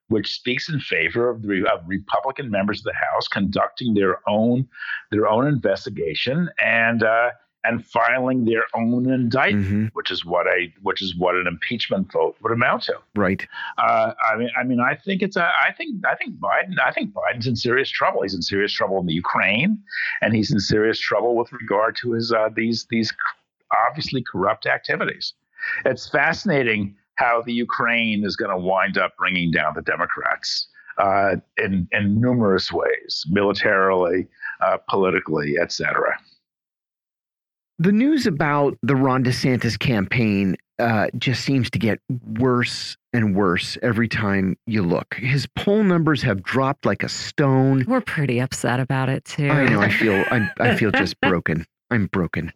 [0.09, 4.69] which speaks in favor of the of Republican members of the House conducting their own
[5.11, 7.31] their own investigation and uh,
[7.63, 9.91] and filing their own indictment, Mhm.
[9.93, 12.95] which is what a which is what an impeachment vote would amount to.
[13.15, 13.47] Right.
[13.77, 15.45] Uh, I mean, I mean, I think it's a.
[15.45, 16.77] I think I think Biden.
[16.85, 18.23] I think Biden's in serious trouble.
[18.23, 19.79] He's in serious trouble in the Ukraine,
[20.23, 23.13] and he's in serious trouble with regard to his uh, these these
[23.89, 25.35] obviously corrupt activities.
[25.85, 30.67] It's fascinating how the Ukraine is going to wind up bringing down the Democrats
[30.97, 34.27] uh, in in numerous ways, militarily,
[34.63, 36.19] uh, politically, etc.
[37.81, 41.99] The news about the Ron DeSantis campaign uh, just seems to get
[42.39, 45.15] worse and worse every time you look.
[45.15, 47.87] His poll numbers have dropped like a stone.
[47.89, 49.49] We're pretty upset about it too.
[49.49, 49.81] I know.
[49.81, 50.13] I feel.
[50.31, 51.65] I, I feel just broken.
[51.91, 52.53] I'm broken.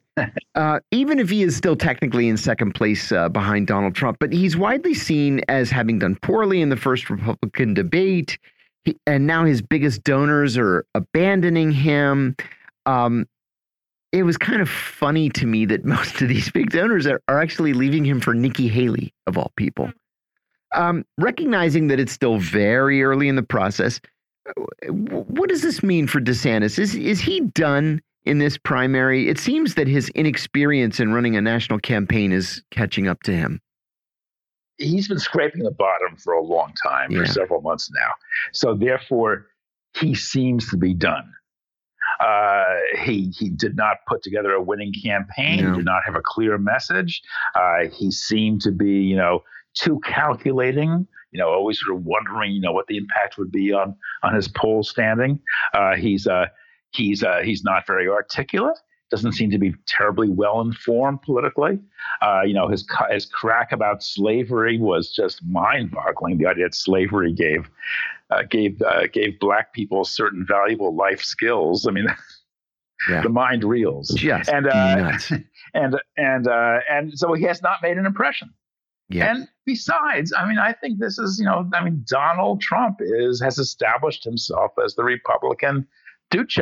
[0.54, 4.30] Uh, even if he is still technically in second place uh, behind Donald Trump, but
[4.30, 8.36] he's widely seen as having done poorly in the first Republican debate,
[8.84, 12.36] he, and now his biggest donors are abandoning him.
[12.84, 13.26] Um,
[14.14, 17.40] it was kind of funny to me that most of these big donors are, are
[17.40, 19.92] actually leaving him for Nikki Haley, of all people.
[20.74, 24.00] Um, recognizing that it's still very early in the process,
[24.88, 26.78] what does this mean for DeSantis?
[26.78, 29.28] Is is he done in this primary?
[29.28, 33.60] It seems that his inexperience in running a national campaign is catching up to him.
[34.78, 37.20] he's been scraping the bottom for a long time, Yeah.
[37.20, 38.10] for several months now.
[38.52, 39.46] So therefore,
[39.96, 41.32] he seems to be done.
[42.20, 42.64] Uh,
[43.02, 45.60] he he did not put together a winning campaign.
[45.74, 47.22] Did not have a clear message.
[47.54, 49.42] Uh, he seemed to be, you know,
[49.74, 51.06] too calculating.
[51.32, 54.34] You know, always sort of wondering, you know, what the impact would be on on
[54.34, 55.40] his poll standing.
[55.72, 56.46] Uh, he's uh,
[56.92, 58.78] he's uh, he's not very articulate.
[59.10, 61.78] Doesn't seem to be terribly well informed politically.
[62.22, 66.38] Uh, you know, his his crack about slavery was just mind-boggling.
[66.38, 67.68] The idea that slavery gave
[68.30, 71.86] uh, gave uh, gave black people certain valuable life skills.
[71.86, 72.06] I mean,
[73.08, 73.22] Yeah.
[73.22, 74.08] the mind reels.
[74.16, 75.18] Just And uh,
[75.74, 78.50] and and uh, and so he has not made an impression.
[79.10, 79.30] Yeah.
[79.30, 83.40] And besides, I mean, I think this is you know, I mean, Donald Trump is
[83.42, 85.86] has established himself as the Republican
[86.30, 86.58] Duce.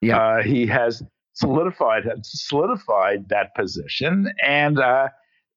[0.00, 0.18] Yeah.
[0.18, 1.02] Uh, he has
[1.32, 5.08] solidified solidified that position, and uh,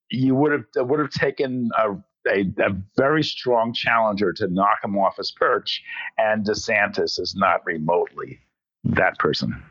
[0.09, 1.91] you would have would have taken a,
[2.27, 5.81] a a very strong challenger to knock him off his perch,
[6.17, 8.39] and DeSantis is not remotely
[8.83, 9.61] that person.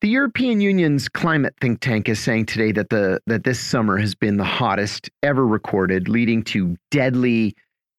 [0.00, 4.14] The European Union's climate think tank is saying today that the that this summer has
[4.14, 7.54] been the hottest ever recorded, leading to deadly,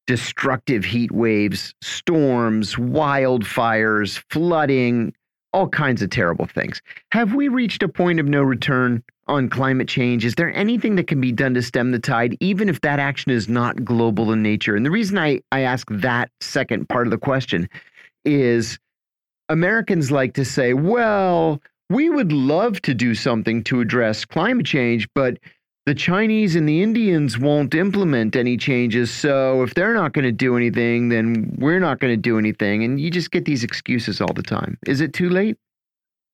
[0.08, 5.14] destructive heat waves, storms, wildfires, flooding,
[5.54, 6.82] all kinds of terrible things.
[7.12, 10.26] Have we reached a point of no return on climate change?
[10.26, 13.32] Is there anything that can be done to stem the tide, even if that action
[13.32, 14.76] is not global in nature?
[14.76, 17.70] And the reason I, I ask that second part of the question
[18.26, 18.80] is
[19.50, 25.08] Americans like to say, well, we would love to do something to address climate change,
[25.14, 25.38] but
[25.86, 29.12] the Chinese and the Indians won't implement any changes.
[29.12, 32.84] So if they're not going to do anything, then we're not going to do anything.
[32.84, 34.78] And you just get these excuses all the time.
[34.86, 35.58] Is it too late?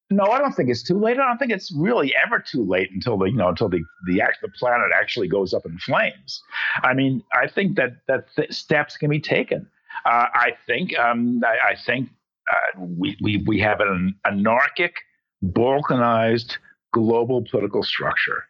[0.10, 1.20] No, I don't think it's too late.
[1.20, 4.22] I don't think it's really ever too late until the you know until the the
[4.42, 6.42] the planet actually goes up in flames.
[6.84, 9.68] I mean, I think that that th- steps can be taken.
[10.06, 12.10] Uh, I think um, I, I think
[12.50, 14.96] uh, we, we we have an anarchic,
[15.44, 16.58] balkanized
[16.94, 18.46] global political structure,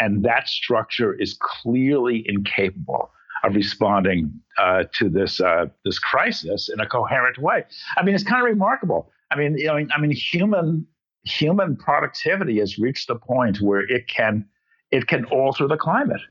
[0.00, 3.10] and that structure is clearly incapable
[3.44, 7.64] of responding uh, to this uh, this crisis in a coherent way.
[7.96, 9.10] I mean, it's kind of remarkable.
[9.30, 10.86] I mean, you know, I mean, human
[11.24, 14.46] human productivity has reached the point where it can
[14.90, 16.22] it can alter the climate,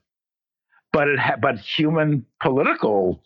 [0.91, 3.23] but it ha- but human political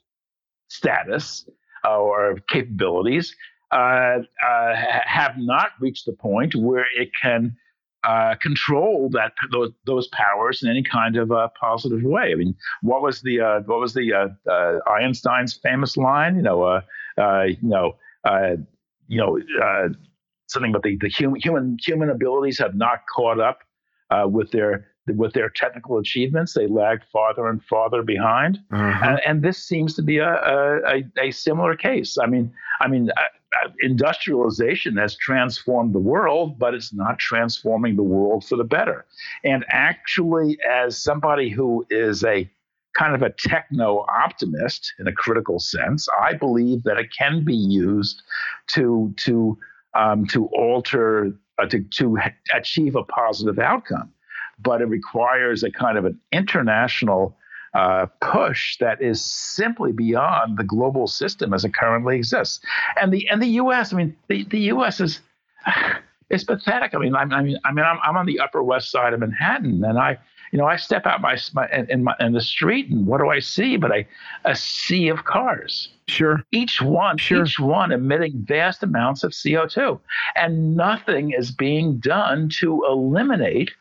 [0.67, 1.47] status
[1.85, 3.35] uh, or capabilities
[3.71, 4.75] uh, uh,
[5.05, 7.55] have not reached the point where it can
[8.03, 12.31] uh, control that those, those, powers in any kind of uh, positive way.
[12.31, 16.35] I mean, what was the uh, what was the uh, Einstein's famous line?
[16.35, 16.81] You know,
[17.17, 17.95] you know,
[19.07, 19.39] you know,
[20.47, 23.59] something about the, the human human human abilities have not caught up
[24.31, 29.05] with their with their technical achievements, they lag farther and farther behind, uh-huh.
[29.05, 32.17] and, and, this seems to be a, a, a, similar case.
[32.17, 33.25] I mean, I mean, uh, uh,
[33.79, 39.05] industrialization has transformed the world, but it's not transforming the world for the better.
[39.43, 42.49] And actually, as somebody who is a
[42.93, 47.55] kind of a techno optimist in a critical sense, I believe that it can be
[47.55, 48.21] used
[48.73, 49.57] to to
[49.95, 52.17] um, to alter uh, to to
[52.53, 54.13] achieve a positive outcome
[54.59, 57.37] but it requires a kind of an international
[57.73, 62.59] uh, push that is simply beyond the global system as it currently exists.
[63.01, 63.93] And the and the U.S.
[63.93, 64.99] I mean, the, the U.S.
[64.99, 65.21] is
[66.29, 66.93] it's pathetic.
[66.93, 69.19] I mean, I'm, I mean, I mean, I'm, I'm on the Upper West Side of
[69.19, 70.17] Manhattan, and I,
[70.51, 73.29] you know, I step out my, my in my in the street, and what do
[73.29, 73.77] I see?
[73.77, 74.07] But a
[74.45, 75.89] a sea of cars.
[76.07, 76.43] Sure.
[76.51, 77.45] Each one, sure.
[77.45, 79.99] each one emitting vast amounts of CO2,
[80.35, 83.71] and nothing is being done to eliminate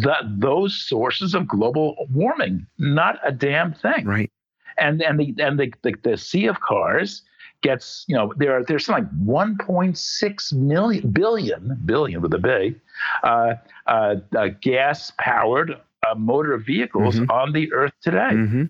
[0.00, 2.66] that those sources of global warming.
[2.78, 4.06] Not a damn thing.
[4.06, 4.30] Right.
[4.78, 7.22] And and the and the the, the sea of cars
[7.62, 12.74] gets you know there are there's something like 1.6 million billion billion with a B
[13.22, 13.54] uh,
[13.86, 15.76] uh, uh, gas powered
[16.08, 17.30] uh, motor vehicles mm-hmm.
[17.30, 18.30] on the earth today.
[18.32, 18.64] Mm-hmm.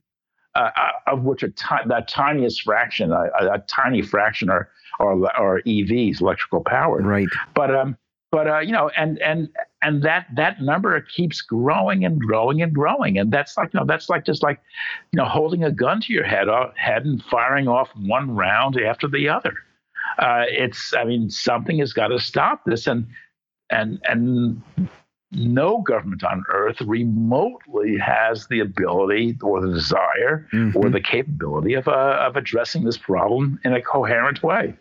[0.55, 4.69] Uh, uh, of which a t- the tiniest fraction, a, a, tiny fraction are,
[5.01, 7.07] are are EVs, electrical powered.
[7.07, 7.27] Right.
[7.55, 7.97] But um,
[8.33, 9.51] but uh, you know, and and
[9.83, 13.87] and that that number keeps growing and growing and growing, and that's like you know,
[13.87, 14.59] that's like just like
[15.13, 18.81] you know, holding a gun to your head, uh, head and firing off one round
[18.81, 19.55] after the other.
[20.19, 23.07] Uh, it's, I mean, something has got to stop this, and
[23.69, 24.63] and and
[25.31, 30.77] no government on earth remotely has the ability or the desire mm-hmm.
[30.77, 34.75] or the capability of uh, of addressing this problem in a coherent way.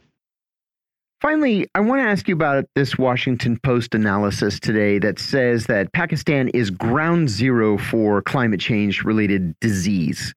[1.22, 5.93] Finally, I want to ask you about this Washington Post analysis today that says that
[5.93, 10.34] Pakistan is ground zero for climate change related disease.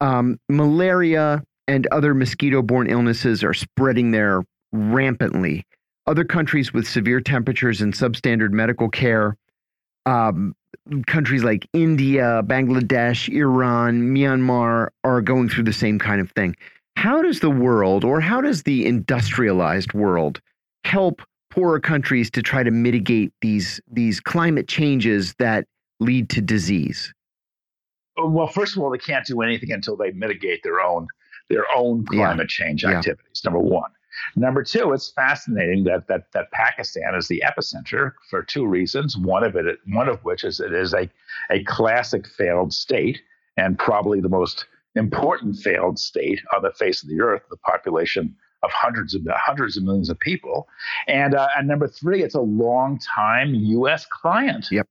[0.00, 4.42] Um, malaria and other mosquito borne illnesses are spreading there
[4.72, 5.66] rampantly.
[6.06, 9.36] Other countries with severe temperatures and substandard medical care,
[10.06, 10.54] um,
[11.08, 16.54] countries like India, Bangladesh, Iran, Myanmar, are going through the same kind of thing
[16.96, 20.40] how does the world or how does the industrialized world
[20.84, 25.66] help poorer countries to try to mitigate these these climate changes that
[26.00, 27.12] lead to disease?
[28.20, 31.06] Uh, well, first of all, they can't do anything until they mitigate their own
[31.50, 32.66] their own climate yeah.
[32.66, 33.42] change activities.
[33.44, 33.50] Yeah.
[33.50, 33.90] Number one.
[34.36, 39.18] Number two, it's fascinating that that that Pakistan is the epicenter for two reasons.
[39.18, 41.08] One of it, one of which is it is a
[41.50, 43.20] a classic failed state
[43.56, 48.34] and probably the most important failed state on the face of the earth, the population
[48.62, 50.66] of hundreds of hundreds of millions of people,
[51.06, 54.06] and uh, and number three, it's a long time U.S.
[54.06, 54.68] client.
[54.70, 54.86] Yep.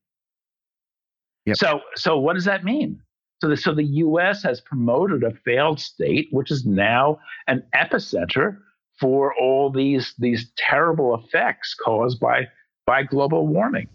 [1.45, 1.57] Yep.
[1.57, 3.01] So so what does that mean?
[3.41, 4.43] So the, so the U.S.
[4.43, 8.57] has promoted a failed state, which is now an epicenter
[8.99, 12.47] for all these these terrible effects caused by
[12.85, 13.89] by global warming.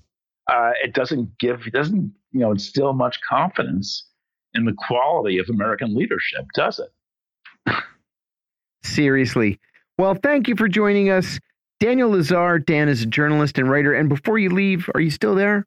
[0.48, 4.07] Uh, it doesn't give it doesn't you know instill much confidence
[4.58, 7.74] in the quality of American leadership, does it?
[8.82, 9.58] Seriously.
[9.96, 11.38] Well, thank you for joining us.
[11.80, 13.94] Daniel Lazare, Dan is a journalist and writer.
[13.94, 15.64] And before you leave, are you still there?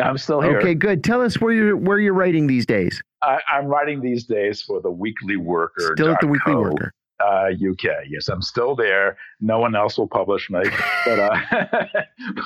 [0.00, 0.58] I'm still here.
[0.58, 1.02] Okay, good.
[1.04, 3.02] Tell us where you're where you're writing these days.
[3.22, 5.92] I, am writing these days for the Weekly Worker.
[5.96, 6.92] Still at the Weekly Worker.
[7.20, 8.06] Uh, UK.
[8.08, 9.16] Yes, I'm still there.
[9.40, 10.60] No one else will publish me,
[11.04, 11.36] but, uh,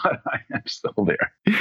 [0.03, 1.57] but I am still there.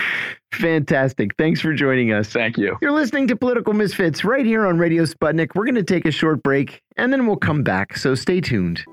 [0.54, 1.36] Fantastic.
[1.38, 2.30] Thanks for joining us.
[2.30, 2.78] Thank you.
[2.82, 5.56] You're listening to Political Misfits right here on Radio Sputnik.
[5.56, 8.86] We're going to take a short break and then we'll come back, so stay tuned.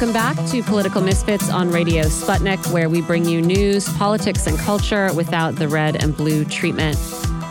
[0.00, 4.56] Welcome back to Political Misfits on Radio Sputnik, where we bring you news, politics, and
[4.56, 6.96] culture without the red and blue treatment.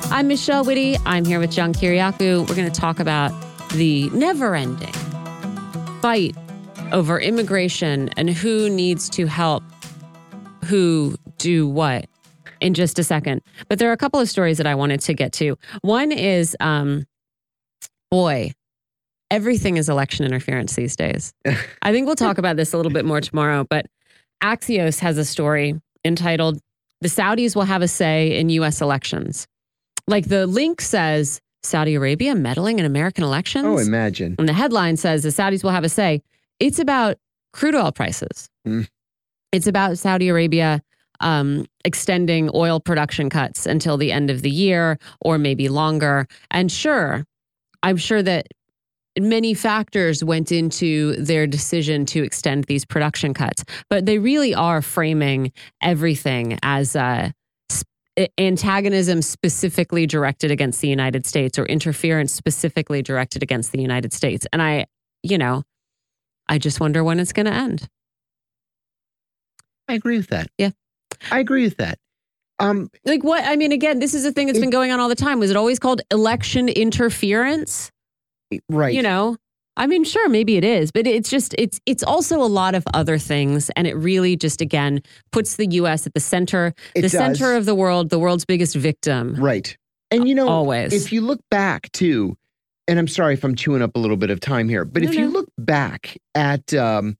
[0.10, 1.00] I'm Michelle Witte.
[1.06, 2.50] I'm here with John Kiriakou.
[2.50, 3.32] We're going to talk about
[3.74, 4.92] the never ending
[6.02, 6.36] fight
[6.92, 9.62] over immigration and who needs to help
[10.66, 12.08] who do what
[12.62, 13.44] in just a second.
[13.68, 15.56] But there are a couple of stories that I wanted to get to.
[15.82, 17.06] One is, um,
[18.10, 18.54] boy,
[19.32, 21.34] everything is election interference these days.
[21.82, 23.86] I think we'll talk about this a little bit more tomorrow, but
[24.44, 26.60] Axios has a story entitled
[27.02, 28.82] The Saudis Will Have a Say in U.S.
[28.82, 29.48] Elections.
[30.08, 33.66] Like the link says, Saudi Arabia meddling in American elections.
[33.66, 34.36] Oh, imagine.
[34.40, 36.22] And the headline says, The Saudis will have a say.
[36.60, 37.18] It's about
[37.54, 38.50] crude oil prices.
[38.68, 38.88] Mm.
[39.52, 40.82] It's about Saudi Arabia
[41.20, 46.28] um, extending oil production cuts until the end of the year or maybe longer.
[46.50, 47.26] And sure,
[47.84, 48.48] I'm sure that
[49.20, 54.82] many factors went into their decision to extend these production cuts, but they really are
[54.82, 55.52] framing
[55.82, 57.34] everything as a
[58.38, 64.46] antagonism specifically directed against the United States or interference specifically directed against the United States.
[64.52, 64.88] And I,
[65.24, 65.64] you know,
[66.50, 67.88] I just wonder when it's going to end.
[69.88, 70.50] I agree with that.
[70.58, 70.72] Yeah.
[71.32, 71.98] I agree with that.
[72.60, 73.44] Um, like what?
[73.46, 75.40] I mean, again, this is a thing that's been going on all the time.
[75.40, 77.90] Was it always called election interference?
[78.70, 78.94] Right.
[78.94, 79.38] You know,
[79.78, 82.84] I mean, sure, maybe it is, but it's just it's it's also a lot of
[82.94, 85.02] other things, and it really just again
[85.32, 86.06] puts the U.S.
[86.06, 87.12] at the center, It the does.
[87.12, 89.36] center of the world, the world's biggest victim.
[89.36, 89.78] Right.
[90.12, 90.92] And you know, Always.
[90.94, 92.36] if you look back too,
[92.88, 95.10] and I'm sorry if I'm chewing up a little bit of time here, but No,
[95.10, 97.16] if you look back at, um,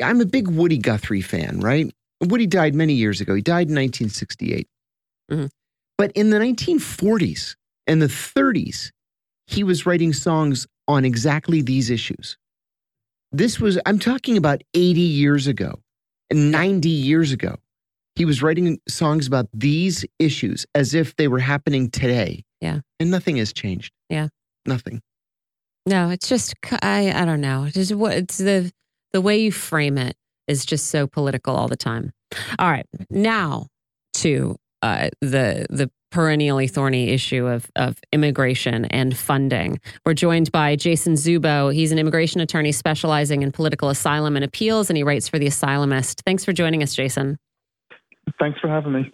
[0.00, 1.92] I'm a big Woody Guthrie fan, right?
[2.22, 3.34] Woody died many years ago.
[3.34, 4.68] He died in 1968.
[5.30, 5.50] Mhm.
[5.98, 7.56] But in the 1940s
[7.86, 8.90] and the 30s,
[9.50, 12.36] he was writing songs on exactly these issues.
[13.32, 15.80] This was, I'm talking about 80 years ago
[16.32, 17.56] 90 years ago.
[18.14, 22.44] He was writing songs about these issues as if they were happening today.
[22.60, 22.80] Yeah.
[22.98, 23.92] And nothing has changed.
[24.08, 24.28] Yeah.
[24.66, 25.00] Nothing.
[25.86, 27.64] No, it's just, I, I don't know.
[27.64, 28.70] It's just it's the
[29.12, 30.16] the way you frame it
[30.46, 32.12] is just so political all the time.
[32.58, 33.66] All right, now
[34.14, 39.80] to uh, the the perennially thorny issue of of immigration and funding.
[40.04, 41.72] We're joined by Jason Dzubow.
[41.72, 45.46] He's an immigration attorney specializing in political asylum and appeals, and he writes for the
[45.46, 46.22] Asylumist.
[46.24, 47.38] Thanks for joining us, Jason.
[48.38, 49.12] Thanks for having me.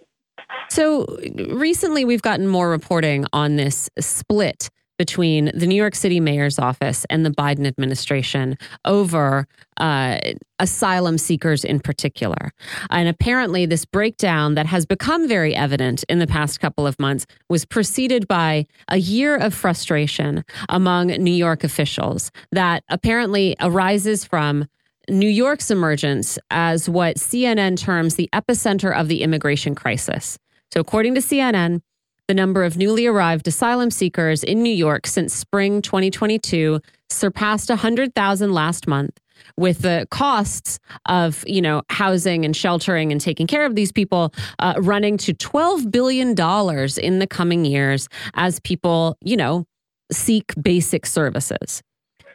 [0.71, 1.07] So
[1.49, 7.05] recently, we've gotten more reporting on this split between the New York City mayor's office
[7.11, 9.47] and the Biden administration over
[9.79, 10.19] uh,
[10.59, 12.53] asylum seekers in particular.
[12.91, 17.27] And apparently, this breakdown that has become very evident in the past couple of months
[17.49, 24.67] was preceded by a year of frustration among New York officials that apparently arises from
[25.09, 30.39] New York's emergence as what CNN terms the epicenter of the immigration crisis.
[30.73, 31.81] So, according to CNN,
[32.29, 38.53] the number of newly arrived asylum seekers in New York since spring 2022 surpassed 100,000
[38.53, 39.19] last month
[39.57, 44.33] with the costs of you know housing and sheltering and taking care of these people
[44.59, 49.65] uh, running to 12 billion dollars in the coming years as people you know
[50.11, 51.83] seek basic services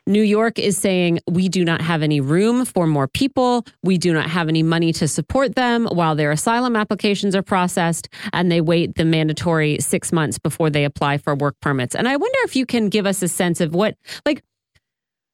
[0.08, 3.66] New York is saying we do not have any room for more people.
[3.84, 8.10] We do not have any money to support them while their asylum applications are processed
[8.34, 11.96] and they wait the mandatory six months before they apply for work permits.
[11.96, 13.96] And I wonder if you can give us a sense of what,
[14.26, 14.44] like,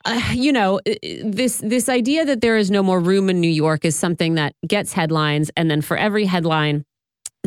[0.06, 0.80] uh, you know,
[1.24, 4.54] this this idea that there is no more room in New York is something that
[4.66, 6.86] gets headlines, and then for every headline,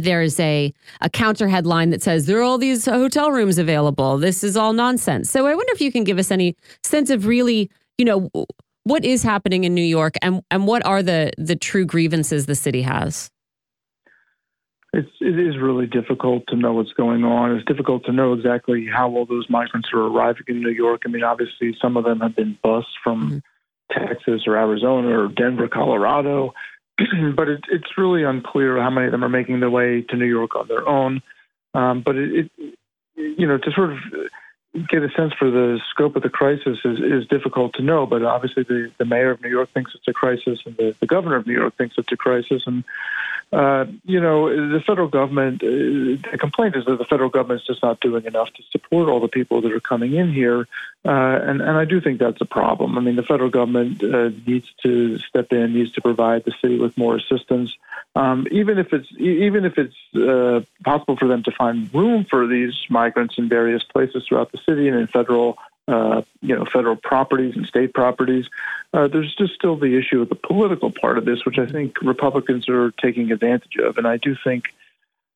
[0.01, 4.19] there's a a counter headline that says there are all these hotel rooms available.
[4.19, 5.31] This is all nonsense.
[5.31, 8.31] So I wonder if you can give us any sense of really, you know,
[8.85, 12.55] what is happening in New York and and what are the the true grievances the
[12.55, 13.31] city has.
[14.93, 17.57] It's it is really difficult to know what's going on.
[17.57, 21.03] It's difficult to know exactly how all those migrants are arriving in New York.
[21.07, 23.43] I mean, obviously, some of them have been bused from
[23.93, 24.07] mm-hmm.
[24.07, 26.55] Texas or Arizona or Denver, Colorado.
[27.37, 30.27] but it, it's really unclear how many of them are making their way to New
[30.27, 31.23] York on their own.
[31.75, 32.75] Um, but it, it,
[33.15, 33.99] you know, to sort of
[34.89, 38.07] get a sense for the scope of the crisis is, is difficult to know.
[38.07, 41.07] But obviously, the, the mayor of New York thinks it's a crisis, and the, the
[41.07, 42.63] governor of New York thinks it's a crisis.
[42.67, 42.85] And
[43.53, 47.67] uh, you know, the federal government, uh, the complaint is that the federal government is
[47.67, 50.69] just not doing enough to support all the people that are coming in here.
[51.05, 52.97] Uh, and, and I do think that's a problem.
[52.97, 56.79] I mean, the federal government uh, needs to step in, needs to provide the city
[56.79, 57.77] with more assistance.
[58.15, 62.47] Um, even if it's even if it's uh, possible for them to find room for
[62.47, 65.59] these migrants in various places throughout the city and in federal
[65.91, 68.47] uh, you know, federal properties and state properties.
[68.95, 72.01] Uh, there's just still the issue of the political part of this, which I think
[72.01, 73.99] Republicans are taking advantage of.
[73.99, 74.67] And I do think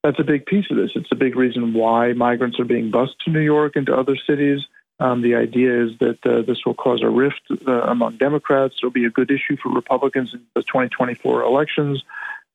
[0.05, 0.93] that's a big piece of this.
[0.95, 4.17] It's a big reason why migrants are being bused to New York and to other
[4.17, 4.61] cities.
[5.01, 8.77] Um, the idea is that uh, this will cause a rift uh, among Democrats.
[8.79, 12.05] It'll be a good issue for Republicans in the 2024 elections.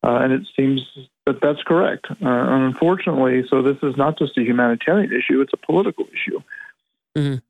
[0.01, 0.81] Uh, and it seems
[1.25, 2.07] that that's correct.
[2.09, 6.41] Uh, unfortunately, so this is not just a humanitarian issue, it's a political issue.
[7.17, 7.48] Mm-hmm.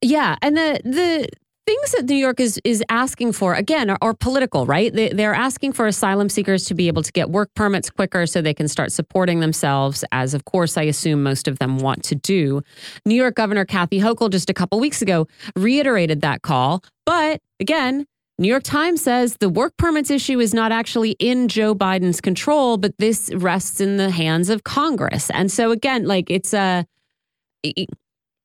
[0.00, 1.28] Yeah, and the the
[1.66, 4.92] things that New York is is asking for again are, are political, right?
[4.92, 8.40] They, they're asking for asylum seekers to be able to get work permits quicker so
[8.40, 12.14] they can start supporting themselves, as of course I assume most of them want to
[12.14, 12.62] do.
[13.04, 15.26] New York Governor Kathy Hochul just a couple weeks ago
[15.56, 18.06] reiterated that call, but again.
[18.40, 22.76] New York Times says the work permits issue is not actually in Joe Biden's control,
[22.76, 25.28] but this rests in the hands of Congress.
[25.30, 26.86] And so again, like it's a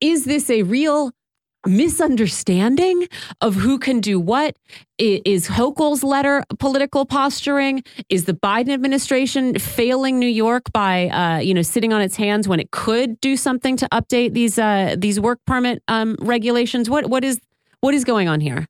[0.00, 1.12] is this a real
[1.66, 3.08] misunderstanding
[3.40, 4.56] of who can do what.
[4.98, 7.82] Is Hochul's letter political posturing?
[8.08, 12.46] Is the Biden administration failing New York by, uh, you know, sitting on its hands
[12.46, 16.88] when it could do something to update these uh, these work permit um, regulations?
[16.88, 17.40] What what is
[17.80, 18.66] what is going on here?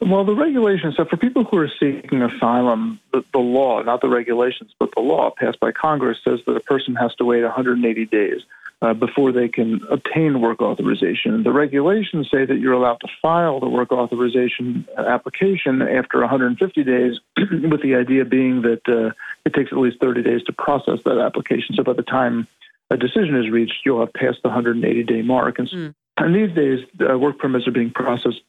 [0.00, 4.08] Well, the regulations, so for people who are seeking asylum, the, the, law, not the
[4.08, 8.06] regulations, but the law passed by Congress says that a person has to wait 180
[8.06, 8.42] days
[8.80, 11.42] uh, before they can obtain work authorization.
[11.42, 17.18] The regulations say that you're allowed to file the work authorization application after 150 days,
[17.36, 19.12] with the idea being that uh,
[19.44, 21.74] it takes at least 30 days to process that application.
[21.74, 22.46] So by the time
[22.90, 25.58] a decision is reached, you'll have passed the 180 day mark.
[25.58, 25.94] And, mm.
[26.16, 28.40] and these days, uh, work permits are being processed.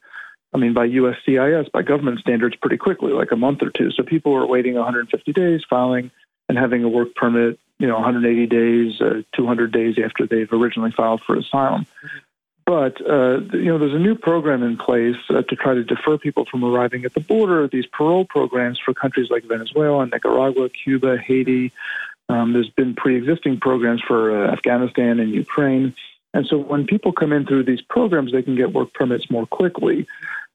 [0.53, 3.91] I mean, by USCIS, by government standards, pretty quickly, like a month or two.
[3.91, 6.11] So people are waiting 150 days, filing
[6.47, 10.91] and having a work permit you know 180 days, uh, 200 days after they've originally
[10.91, 11.85] filed for asylum.
[12.65, 16.19] But uh, you know, there's a new program in place uh, to try to defer
[16.19, 17.67] people from arriving at the border.
[17.67, 21.71] These parole programs for countries like Venezuela, Nicaragua, Cuba, Haiti.
[22.29, 25.95] Um, there's been pre-existing programs for uh, Afghanistan and Ukraine.
[26.35, 29.47] And so when people come in through these programs, they can get work permits more
[29.47, 30.05] quickly.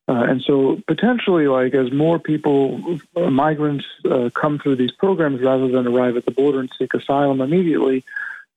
[0.06, 5.40] Uh, and so potentially, like as more people, uh, migrants, uh, come through these programs
[5.40, 8.05] rather than arrive at the border and seek asylum immediately,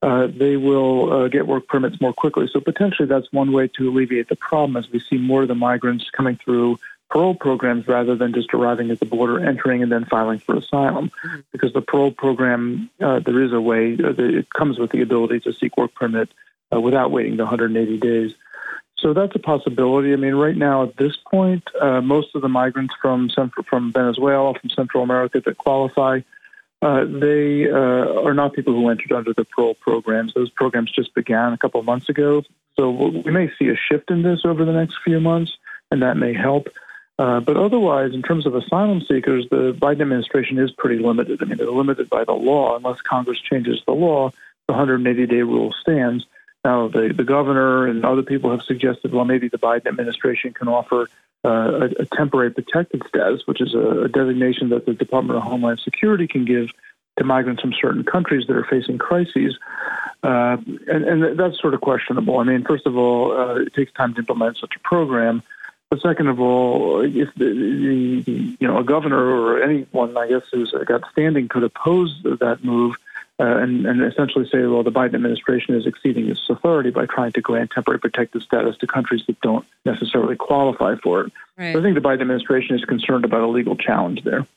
[0.01, 2.49] uh, they will uh, get work permits more quickly.
[2.51, 5.55] So potentially, that's one way to alleviate the problem as we see more of the
[5.55, 6.79] migrants coming through
[7.09, 11.09] parole programs rather than just arriving at the border, entering, and then filing for asylum.
[11.09, 11.39] Mm-hmm.
[11.53, 15.53] Because the parole program, uh, there is a way; it comes with the ability to
[15.53, 16.29] seek work permit
[16.69, 18.35] without waiting the 180 days.
[18.99, 20.11] So that's a possibility.
[20.13, 23.91] I mean, right now at this point, uh, most of the migrants from Central, from
[23.91, 26.21] Venezuela, from Central America that qualify,
[26.81, 30.33] uh, they uh, are not people who entered under the parole programs.
[30.33, 32.43] Those programs just began a couple of months ago.
[32.75, 35.51] So we may see a shift in this over the next few months,
[35.91, 36.67] and that may help.
[37.19, 41.41] Uh, but otherwise, in terms of asylum seekers, the Biden administration is pretty limited.
[41.41, 42.75] I mean, they're limited by the law.
[42.75, 44.29] Unless Congress changes the law,
[44.67, 46.25] the 180 day rule stands.
[46.67, 50.67] Now, the, the governor and other people have suggested, well, maybe the Biden administration can
[50.67, 51.07] offer
[51.45, 55.43] uh, a, a, temporary protected status, which is a, a, designation that the Department of
[55.43, 56.67] Homeland Security can give
[57.17, 59.57] to migrants from certain countries that are facing crises.
[60.23, 60.57] Uh,
[60.89, 62.37] and, and, that's sort of questionable.
[62.39, 65.43] I mean, first of all, uh, it takes time to implement such a program.
[65.89, 67.45] But second of all, if the,
[68.25, 72.59] the, you know a governor or anyone, I guess, who's got standing could oppose that
[72.61, 72.97] move,
[73.39, 77.31] uh, and, and, essentially say, well, the Biden administration is exceeding its authority by trying
[77.33, 81.33] to grant temporary protective status to countries that don't necessarily qualify for it.
[81.55, 81.73] Right.
[81.73, 84.47] So I think the Biden administration is concerned about a legal challenge there.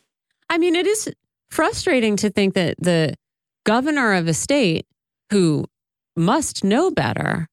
[0.49, 1.13] I mean, it is
[1.51, 3.13] frustrating to think that the
[3.65, 4.87] governor of a state
[5.29, 5.65] who
[6.15, 7.47] must know better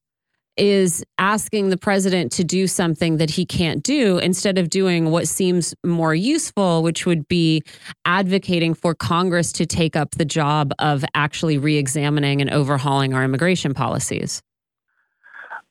[0.59, 5.27] is asking the president to do something that he can't do instead of doing what
[5.27, 7.63] seems more useful, which would be
[8.05, 13.23] advocating for Congress to take up the job of actually re examining and overhauling our
[13.23, 14.41] immigration policies.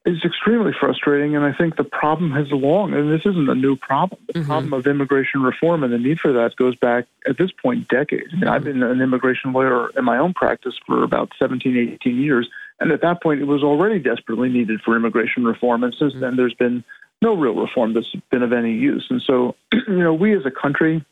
[0.04, 1.36] it's extremely frustrating.
[1.36, 4.18] And I think the problem has long, and this isn't a new problem.
[4.28, 4.46] The Mhm.
[4.46, 8.32] problem of immigration reform and the need for that goes back at this point decades.
[8.32, 12.16] I mean, I've been an immigration lawyer in my own practice for about 17, 18
[12.16, 12.48] years.
[12.80, 15.82] And at that point, it was already desperately needed for immigration reform.
[15.82, 16.84] And since then, there's been
[17.20, 19.06] no real reform that's been of any use.
[19.10, 21.04] And so, you know, we as a country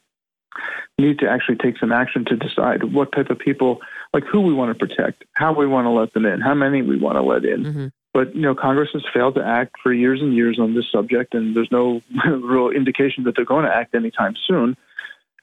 [0.99, 3.81] need to actually take some action to decide what type of people,
[4.15, 6.83] like who we want to protect, how we want to let them in, how many
[6.83, 7.65] we want to let in.
[7.65, 7.93] Mhm.
[8.15, 11.35] But you know, Congress has failed to act for years and years on this subject,
[11.35, 14.77] and there's no real indication that they're going to act anytime soon.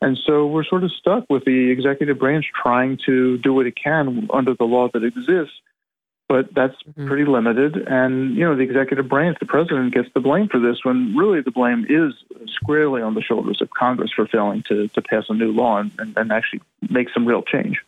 [0.01, 3.75] And so we're sort of stuck with the executive branch trying to do what it
[3.75, 5.61] can under the law that exists,
[6.33, 7.05] but that's Mhm.
[7.05, 7.75] pretty limited.
[7.87, 11.41] And you know, the executive branch, the president, gets the blame for this when really
[11.41, 12.11] the blame is
[12.47, 15.91] squarely on the shoulders of Congress for failing to to pass a new law and,
[15.99, 17.79] and, and actually make some real change.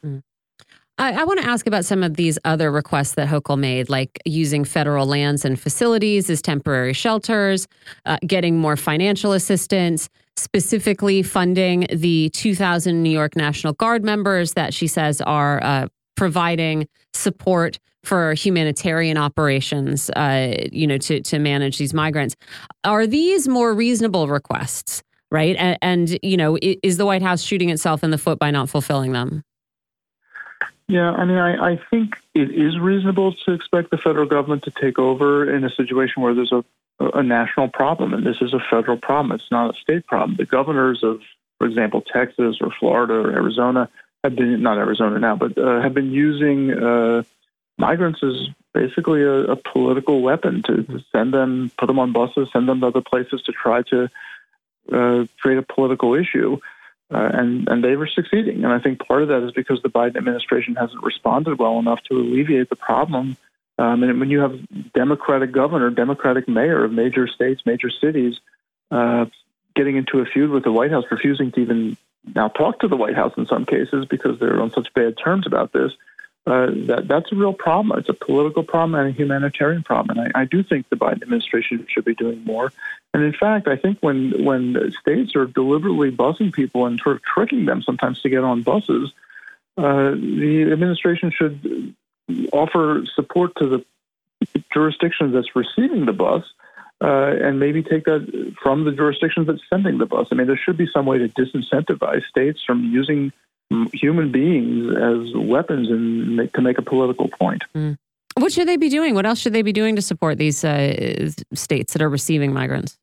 [1.00, 4.12] I, I want to ask about some of these other requests that Hochul made, like
[4.26, 7.68] using federal lands and facilities as temporary shelters,
[8.06, 10.08] uh, getting more financial assistance,
[10.38, 16.88] specifically funding the 2,000 New York National Guard members that she says are uh, providing
[17.14, 22.36] support for humanitarian operations, uh, you know, to to manage these migrants.
[22.84, 25.56] Are these more reasonable requests, right?
[25.58, 28.70] And, and you know, is the White House shooting itself in the foot by not
[28.70, 29.44] fulfilling them?
[30.88, 34.72] Yeah, I mean, I, I think it is reasonable to expect the federal government to
[34.72, 36.64] take over in a situation where there's a,
[37.00, 39.32] a national problem, and this is a federal problem.
[39.32, 40.38] It's not a state problem.
[40.38, 41.22] The governors of,
[41.58, 43.90] for example, Texas or Florida or Arizona
[44.24, 47.24] have been not Arizona now, but uh, have been using uh,
[47.78, 52.50] migrants is basically a, a political weapon to, to send them, put them on buses,
[52.52, 54.10] send them to other places to try to
[54.92, 56.58] uh, create a political issue.
[57.14, 58.64] Uh, and and they were succeeding.
[58.64, 62.02] And I think part of that is because the Biden administration hasn't responded well enough
[62.10, 63.38] to alleviate the problem.
[63.78, 64.58] Um, and when you have
[64.94, 68.40] Democratic governor, Democratic mayor of major states, major cities,
[68.90, 69.26] uh,
[69.76, 71.98] getting into a feud with the White House, refusing to even
[72.34, 75.46] now talk to the White House in some cases because they're on such bad terms
[75.46, 75.92] about this.
[76.48, 77.98] Uh, that that's a real problem.
[77.98, 80.20] It's a political problem and a humanitarian problem.
[80.20, 82.72] And I, I do think the Biden administration should be doing more.
[83.16, 87.24] And in fact, I think when when states are deliberately busing people and sort of
[87.24, 89.12] tricking them sometimes to get on buses,
[89.78, 91.96] uh, the administration should
[92.54, 96.44] offer support to the jurisdiction that's receiving the bus.
[97.02, 100.28] Uh, and maybe take that from the jurisdiction that's sending the bus.
[100.32, 103.34] I mean, there should be some way to disincentivize states from using
[103.94, 107.64] human beings as weapons and make, to make a political point.
[108.38, 109.16] What should they be doing?
[109.16, 112.98] What else should they be doing to support these uh, states that are receiving migrants?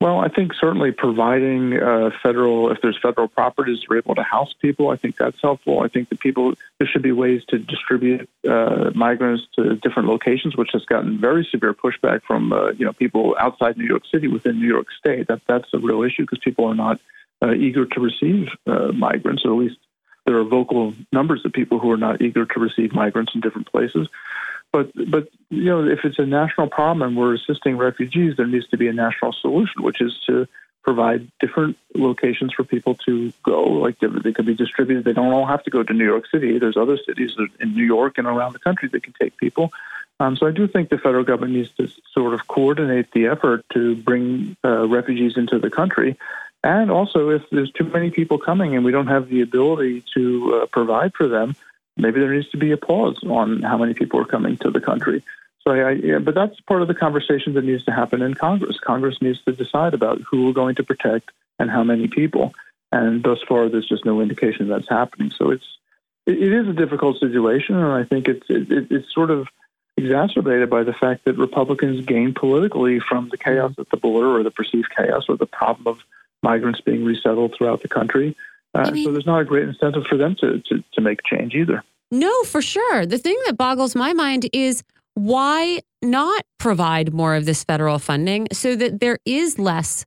[0.00, 4.54] Well, I think certainly providing uh, federal, if there's federal properties, we're able to house
[4.58, 4.88] people.
[4.88, 5.80] I think that's helpful.
[5.80, 10.56] I think that people, there should be ways to distribute uh, migrants to different locations,
[10.56, 14.26] which has gotten very severe pushback from uh, you know people outside New York City,
[14.26, 15.28] within New York State.
[15.28, 16.98] That that's a real issue because people are not
[17.42, 19.78] uh, eager to receive uh, migrants, or at least
[20.26, 23.70] there are vocal numbers of people who are not eager to receive migrants in different
[23.70, 24.08] places.
[24.72, 28.68] But but you know, if it's a national problem and we're assisting refugees, there needs
[28.68, 30.46] to be a national solution, which is to
[30.82, 33.62] provide different locations for people to go.
[33.64, 35.04] Like they, could be distributed.
[35.04, 36.58] They don't all have to go to New York City.
[36.58, 39.72] There's other cities in New York and around the country that can take people.
[40.20, 43.64] Um, so I do think the federal government needs to sort of coordinate the effort
[43.72, 46.16] to bring uh, refugees into the country.
[46.62, 50.60] And also, if there's too many people coming and we don't have the ability to
[50.62, 51.56] uh, provide for them,
[51.96, 54.80] maybe there needs to be a pause on how many people are coming to the
[54.80, 55.22] country.
[55.62, 58.78] So, I, yeah, but that's part of the conversation that needs to happen in Congress.
[58.78, 62.54] Congress needs to decide about who we're going to protect and how many people.
[62.92, 65.30] And thus far, there's just no indication that's happening.
[65.30, 65.78] So it's
[66.26, 69.48] it, it is a difficult situation, and I think it's it, it, it's sort of
[69.96, 74.42] exacerbated by the fact that Republicans gain politically from the chaos at the border or
[74.42, 76.02] the perceived chaos or the problem of
[76.42, 78.36] migrants being resettled throughout the country.
[78.74, 81.20] Uh, I mean- so there's not a great incentive for them to, to, to make
[81.24, 81.82] change either.
[82.10, 83.06] No, for sure.
[83.06, 84.82] The thing that boggles my mind is
[85.14, 90.04] why not provide more of this federal funding so that there is less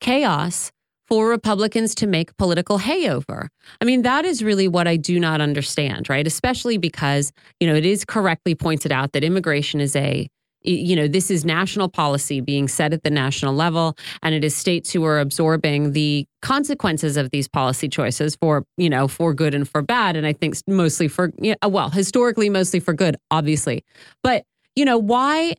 [0.00, 0.70] chaos
[1.08, 3.48] for Republicans to make political hay over.
[3.80, 6.26] I mean, that is really what I do not understand, right?
[6.26, 10.28] Especially because, you know, it is correctly pointed out that immigration is a
[10.66, 14.54] you know, this is national policy being set at the national level, and it is
[14.54, 19.54] states who are absorbing the consequences of these policy choices for, you know, for good
[19.54, 20.16] and for bad.
[20.16, 23.84] And I think mostly for, you uh, know, well, historically, mostly for good, obviously.
[24.22, 24.44] But,
[24.74, 25.54] you know, why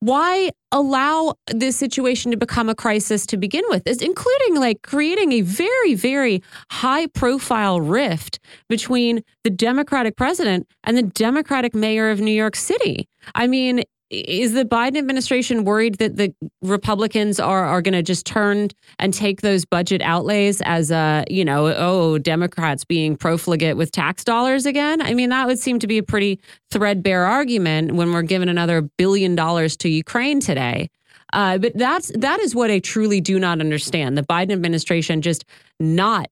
[0.00, 5.32] why allow this situation to become a crisis to begin with is including like creating
[5.32, 8.38] a very very high profile rift
[8.68, 14.54] between the democratic president and the democratic mayor of new york city i mean is
[14.54, 18.68] the Biden administration worried that the Republicans are are going to just turn
[18.98, 24.24] and take those budget outlays as a you know oh Democrats being profligate with tax
[24.24, 25.02] dollars again?
[25.02, 26.40] I mean that would seem to be a pretty
[26.70, 30.88] threadbare argument when we're giving another billion dollars to Ukraine today.
[31.32, 34.16] Uh, but that's that is what I truly do not understand.
[34.16, 35.44] The Biden administration just
[35.78, 36.28] not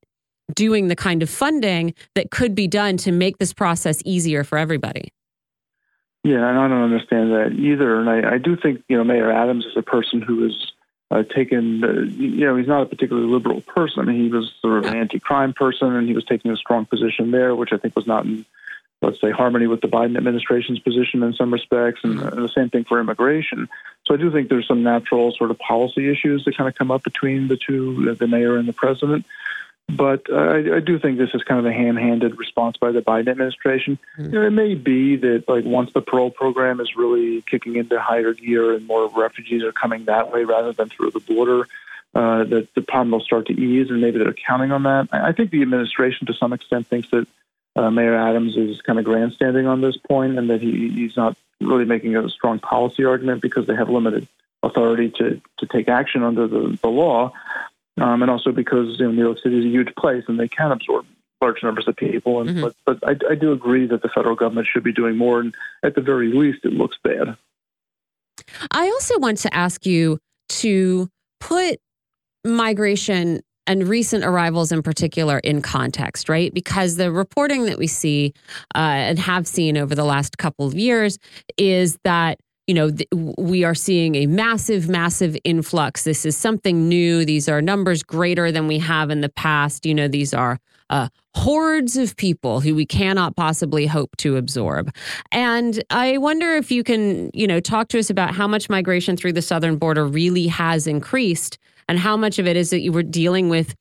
[0.55, 4.59] doing the kind of funding that could be done to make this process easier for
[4.59, 5.11] everybody.
[6.27, 8.01] Yeah, and I don't understand that either.
[8.01, 10.73] And I, I do think you know Mayor Adams is a person who has
[11.09, 14.09] uh, taken uh, you know he's not a particularly liberal person.
[14.09, 17.55] He was sort of an anti-crime person, and he was taking a strong position there,
[17.55, 18.45] which I think was not in
[19.03, 22.71] let's say harmony with the Biden administration's position in some respects, and, and the same
[22.71, 23.69] thing for immigration.
[24.05, 26.91] So I do think there's some natural sort of policy issues that kind of come
[26.91, 29.27] up between the two, the mayor and the president.
[29.89, 33.03] But uh, I, I, do think this is kind of a ham-handed response by the
[33.03, 33.99] Biden administration.
[34.19, 34.25] Mm-hmm.
[34.25, 38.01] You know, it may be that like once the parole program is really kicking into
[38.01, 41.69] higher gear and more refugees are coming that way rather than through the border,
[42.17, 45.09] uh, that the problem will start to ease, and maybe they're counting on that.
[45.13, 47.29] I, I think the administration, to some extent, thinks that
[47.77, 51.37] uh, Mayor Adams is kind of grandstanding on this point, and that he, he's not
[51.61, 54.27] really making a strong policy argument because they have limited
[54.65, 57.33] authority to to take action under the, the law
[57.99, 60.49] um, and also because you know, New York City is a huge place and they
[60.49, 61.07] can absorb
[61.41, 62.41] large numbers of people.
[62.41, 62.61] And, mm-hmm.
[62.63, 65.55] But, but I, I do agree that the federal government should be doing more, and
[65.83, 67.37] at the very least, it looks bad.
[68.71, 70.19] I also want to ask you
[70.49, 71.09] to
[71.41, 71.79] put
[72.45, 76.55] migration and recent arrivals in particular in context, right?
[76.55, 78.33] Because the reporting that we see
[78.75, 81.19] uh, and have seen over the last couple of years
[81.59, 86.05] is that you know, th- we are seeing a massive, massive influx.
[86.05, 87.25] This is something new.
[87.25, 89.87] These are numbers greater than we have in the past.
[89.87, 90.59] You know, these are
[90.91, 94.95] uh, hordes of people who we cannot possibly hope to absorb.
[95.33, 99.17] And I wonder if you can, you know, talk to us about how much migration
[99.17, 102.93] through the southern border really has increased and how much of it is that you
[102.93, 103.75] were dealing with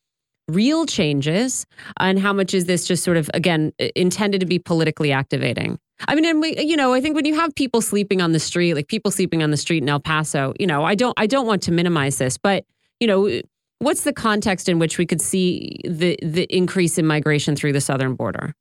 [0.48, 1.66] real changes
[2.00, 6.16] and how much is this just sort of again intended to be politically activating I
[6.16, 8.74] mean, and we, you know, I think when you have people sleeping on the street,
[8.74, 11.48] like people sleeping on the street in El Paso, you know, I don't, I don't
[11.48, 12.66] want to minimize this, but
[13.00, 13.42] you know,
[13.80, 17.82] what's the context in which we could see the the increase in migration through the
[17.82, 18.54] southern border?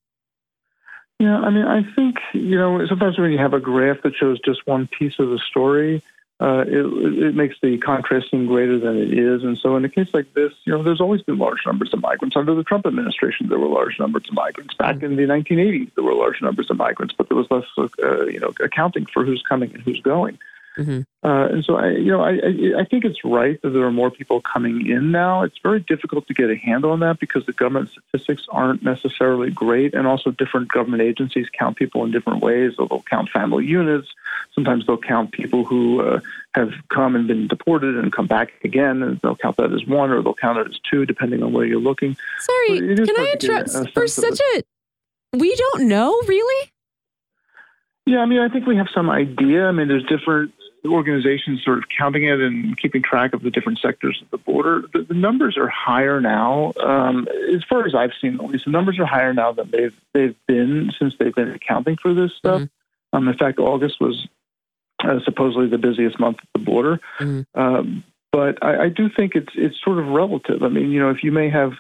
[1.21, 4.39] Yeah, I mean, I think you know, sometimes when you have a graph that shows
[4.45, 6.03] just one piece of the story,
[6.41, 6.85] uh, it,
[7.23, 9.45] it, makes the contrast seem greater than it is.
[9.45, 12.01] And so, in a case like this, you know, there's always been large numbers of
[12.01, 12.37] migrants.
[12.37, 14.75] Under the Trump administration, there were large numbers of migrants.
[14.75, 18.25] Back in the 1980s, there were large numbers of migrants, but there was less, uh,
[18.25, 20.39] you know, accounting for who's coming and who's going.
[20.77, 21.03] Mm-hmm.
[21.23, 22.33] Uh, and so, I, you know, I,
[22.81, 25.43] I think it's right that there are more people coming in now.
[25.43, 29.51] It's very difficult to get a handle on that because the government statistics aren't necessarily
[29.51, 32.73] great, and also different government agencies count people in different ways.
[32.77, 34.09] They'll count family units.
[34.53, 36.21] Sometimes they'll count people who uh,
[36.55, 40.11] have come and been deported and come back again, and they'll count that as one,
[40.11, 42.17] or they'll count it as two, depending on where you're looking.
[42.41, 43.93] Sorry, can I interrupt?
[43.95, 44.63] For such a,
[45.37, 46.71] we don't know really.
[48.07, 49.65] Yeah, I mean, I think we have some idea.
[49.67, 50.53] I mean, there's different
[50.89, 54.85] organizations sort of counting it and keeping track of the different sectors of the border,
[54.93, 56.73] the, the numbers are higher now.
[56.83, 59.99] Um, as far as I've seen, at least, the numbers are higher now than they've
[60.13, 62.63] they've been since they've been accounting for this stuff.
[62.63, 63.17] Mm-hmm.
[63.17, 64.27] Um, in fact, August was
[65.03, 67.01] uh, supposedly the busiest month at the border.
[67.19, 67.61] Mm-hmm.
[67.61, 70.63] Um, but I, I do think it's it's sort of relative.
[70.63, 71.73] I mean, you know, if you may have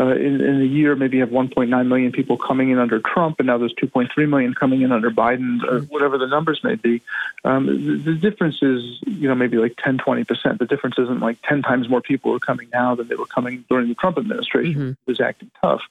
[0.00, 3.38] uh, in, in a year, maybe you have 1.9 million people coming in under Trump,
[3.38, 5.92] and now there's 2.3 million coming in under Biden, or mm-hmm.
[5.92, 7.02] whatever the numbers may be.
[7.44, 10.58] Um, the, the, difference is, you know, maybe like 10, 20 percent.
[10.58, 13.64] The difference isn't like 10 times more people are coming now than they were coming
[13.68, 14.92] during the Trump administration, mm-hmm.
[15.04, 15.82] was acting tough.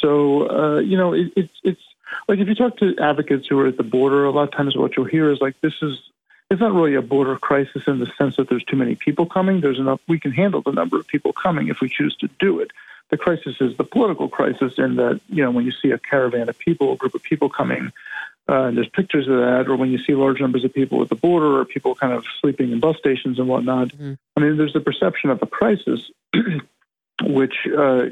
[0.00, 1.82] So, uh, you know, it, it's it's
[2.28, 4.76] like if you talk to advocates who are at the border, a lot of times
[4.76, 5.98] what you'll hear is like, this is
[6.48, 9.60] it's not really a border crisis in the sense that there's too many people coming.
[9.60, 10.00] There's enough.
[10.06, 12.70] We can handle the number of people coming if we choose to do it.
[13.12, 16.48] The crisis is the political crisis in that, you know, when you see a caravan
[16.48, 17.92] of people, a group of people coming,
[18.48, 21.08] uh, and there's pictures of that, or when you see large numbers of people at
[21.08, 23.88] the border, or people kind of sleeping in bus stations and whatnot.
[23.88, 24.14] Mm-hmm.
[24.36, 26.10] I mean, there's the perception of a crisis,
[27.22, 28.06] which, uh,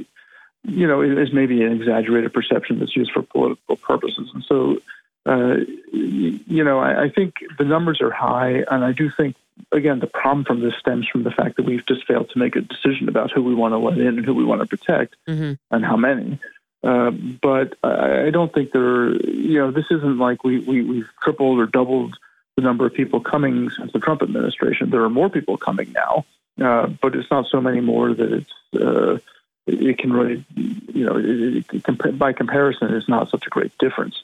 [0.65, 4.31] you know, is maybe an exaggerated perception that's used for political purposes.
[4.35, 4.79] And so,
[5.27, 5.57] uh,
[5.93, 9.35] you know, I, I think the numbers are high, and I do think
[9.73, 12.57] again, the problem from this stems from the fact that we've just failed to make
[12.57, 15.17] a decision about who we want to let in and who we want to protect
[15.29, 15.55] mm-hmm.
[15.71, 16.39] and how many.
[16.83, 21.59] Uh, but I don't think there, you know, this isn't like we, we, we've tripled
[21.59, 22.17] or doubled
[22.57, 24.91] the number of people coming since the Trump administration.
[24.91, 26.25] There are more people coming now,
[26.61, 29.19] uh, but it's not so many more that it's, uh,
[29.67, 34.23] it can really, you know, it, it, by comparison, it's not such a great difference.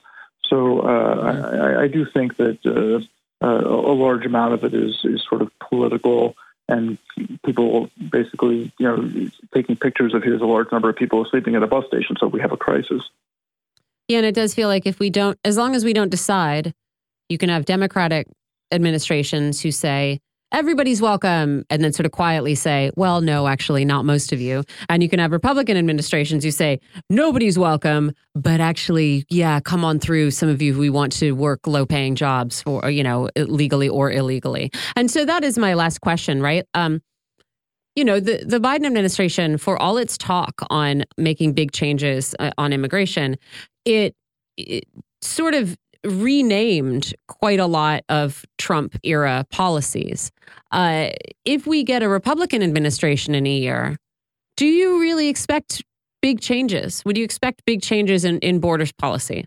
[0.48, 1.62] So uh, mm-hmm.
[1.62, 2.64] I, I, do think that
[3.46, 6.34] uh, a large amount of it is is sort of political
[6.68, 6.98] and
[7.44, 11.62] people basically, you know, taking pictures of here's a large number of people sleeping at
[11.62, 13.02] a bus station, so we have a crisis.
[14.08, 16.74] Yeah, and it does feel like if we don't, as long as we don't decide,
[17.28, 18.26] you can have Democratic
[18.72, 20.20] administrations who say,
[20.52, 24.64] everybody's welcome, and then sort of quietly say, well, no, actually, not most of you.
[24.88, 29.98] And you can have Republican administrations who say, nobody's welcome, but actually, yeah, come on
[29.98, 30.30] through.
[30.30, 34.10] Some of you, we want to work low paying jobs for, you know, legally or
[34.10, 34.70] illegally.
[34.94, 36.64] And so that is my last question, right?
[36.74, 37.02] Um,
[37.94, 42.50] you know, the, the Biden administration, for all its talk on making big changes uh,
[42.58, 43.36] on immigration,
[43.84, 44.14] it,
[44.56, 44.84] it
[45.22, 50.30] sort of renamed quite a lot of Trump era policies.
[50.70, 51.08] Uh,
[51.44, 53.96] if we get a Republican administration in a year,
[54.56, 55.82] do you really expect
[56.22, 57.04] big changes?
[57.04, 59.46] Would you expect big changes in, in borders policy?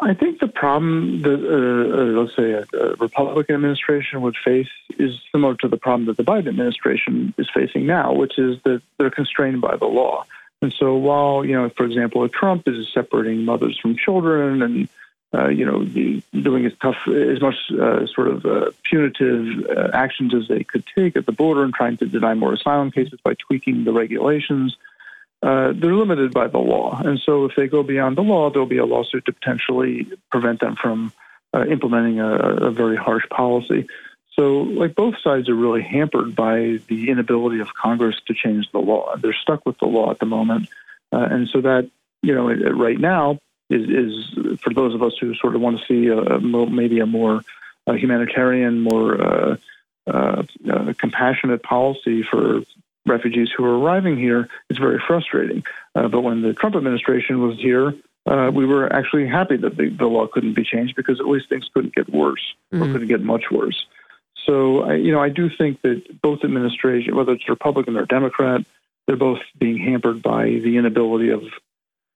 [0.00, 4.68] I think the problem that, uh, uh, let's say, a, a, Republican administration would face
[4.98, 8.80] is similar to the problem that the Biden administration is facing now, which is that
[8.96, 10.24] they're constrained by the law.
[10.62, 14.88] And so, while you know, for example, Trump is separating mothers from children and
[15.34, 15.84] uh, you know,
[16.32, 20.84] doing as tough, as much uh, sort of uh, punitive uh, actions as they could
[20.96, 24.74] take at the border and trying to deny more asylum cases by tweaking the regulations.
[25.42, 26.98] Uh, they're limited by the law.
[27.04, 30.60] And so if they go beyond the law, there'll be a lawsuit to potentially prevent
[30.60, 31.12] them from
[31.54, 33.86] implementing a, a, very harsh policy.
[34.34, 38.78] So, like, both sides are really hampered by the inability of Congress to change the
[38.78, 39.16] law.
[39.16, 40.68] They're stuck with the law at the moment.
[41.10, 41.90] and so that,
[42.22, 43.38] you know, right now,
[43.70, 47.00] is, is for those of us who sort of want to see a, a maybe
[47.00, 47.42] a more
[47.86, 49.56] uh, humanitarian, more uh,
[50.06, 52.62] uh, uh, compassionate policy for
[53.06, 54.48] refugees who are arriving here.
[54.68, 55.64] It's very frustrating.
[55.94, 57.94] Uh, but when the Trump administration was here,
[58.26, 61.48] uh, we were actually happy that the, the, law couldn't be changed because at least
[61.48, 62.82] things couldn't get worse mm-hmm.
[62.82, 63.86] or couldn't get much worse.
[64.44, 68.62] So, I, you know, I do think that both administrations, whether it's Republican or Democrat,
[69.06, 71.42] they're both being hampered by the inability of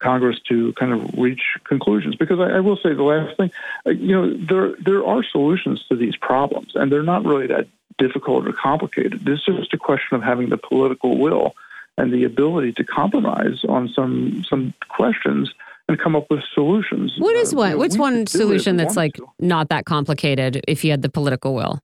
[0.03, 2.16] Congress to kind of reach conclusions.
[2.16, 3.51] Because I, I will say the last thing,
[3.87, 7.66] uh, you know, there there are solutions to these problems, and they're not really that
[7.99, 9.27] difficult or complicated.
[9.29, 11.55] It's just a question of having the political will
[11.99, 15.53] and the ability to compromise on some some questions
[15.89, 17.15] and come up with solutions.
[17.19, 17.70] What is uh, one?
[17.73, 19.27] You what's one solution that's like to.
[19.39, 21.81] not that complicated if you had the political will?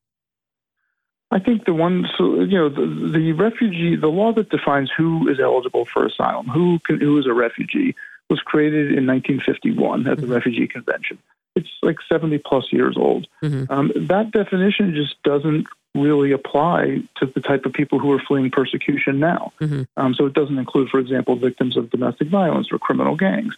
[1.31, 5.28] I think the one, so, you know, the, the refugee, the law that defines who
[5.28, 7.95] is eligible for asylum, who can, who is a refugee,
[8.30, 10.32] was created in 1951 at the mm-hmm.
[10.32, 11.18] Refugee Convention.
[11.56, 13.26] It's like 70 plus years old.
[13.42, 13.72] Mm-hmm.
[13.72, 18.50] Um, that definition just doesn't really apply to the type of people who are fleeing
[18.50, 19.52] persecution now.
[19.60, 19.82] Mm-hmm.
[19.96, 23.56] Um, so it doesn't include, for example, victims of domestic violence or criminal gangs.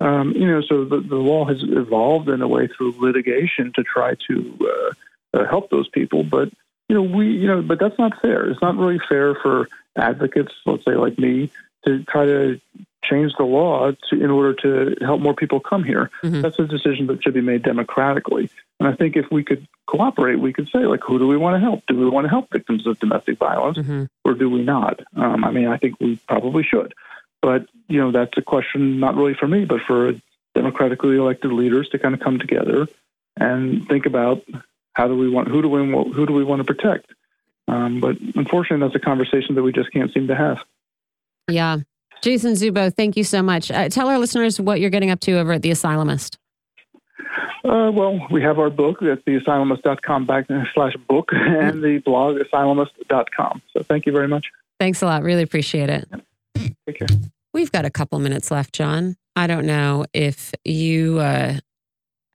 [0.00, 3.82] Um, you know, so the, the law has evolved in a way through litigation to
[3.82, 4.58] try to
[5.34, 6.50] uh, uh, help those people, but
[6.88, 8.50] you know, we, you know, but that's not fair.
[8.50, 11.50] It's not really fair for advocates, let's say like me,
[11.86, 12.60] to try to
[13.04, 16.10] change the law to, in order to help more people come here.
[16.22, 16.40] Mm-hmm.
[16.40, 18.50] That's a decision that should be made democratically.
[18.78, 21.56] And I think if we could cooperate, we could say, like, who do we want
[21.56, 21.84] to help?
[21.86, 24.04] Do we want to help victims of domestic violence mm-hmm.
[24.24, 25.00] or do we not?
[25.16, 26.94] Um, I mean, I think we probably should.
[27.40, 30.12] But, you know, that's a question not really for me, but for
[30.54, 32.86] democratically elected leaders to kind of come together
[33.36, 34.42] and think about
[34.92, 35.80] how do we want who do we
[36.12, 37.10] who do we want to protect?
[37.66, 40.58] Um, but unfortunately, that's a conversation that we just can't seem to have.
[41.48, 41.78] Yeah,
[42.22, 43.70] Jason Dzubow, thank you so much.
[43.70, 46.36] Uh, tell our listeners what you're getting up to over at the Asylumist.
[47.64, 53.62] Uh, well, we have our book at theasylumist.com backslash book and the blog asylumist.com.
[53.76, 54.50] So thank you very much.
[54.80, 55.22] Thanks a lot.
[55.22, 56.08] Really appreciate it.
[56.56, 57.08] Take care.
[57.52, 59.16] We've got a couple minutes left, John.
[59.36, 61.58] I don't know if you uh,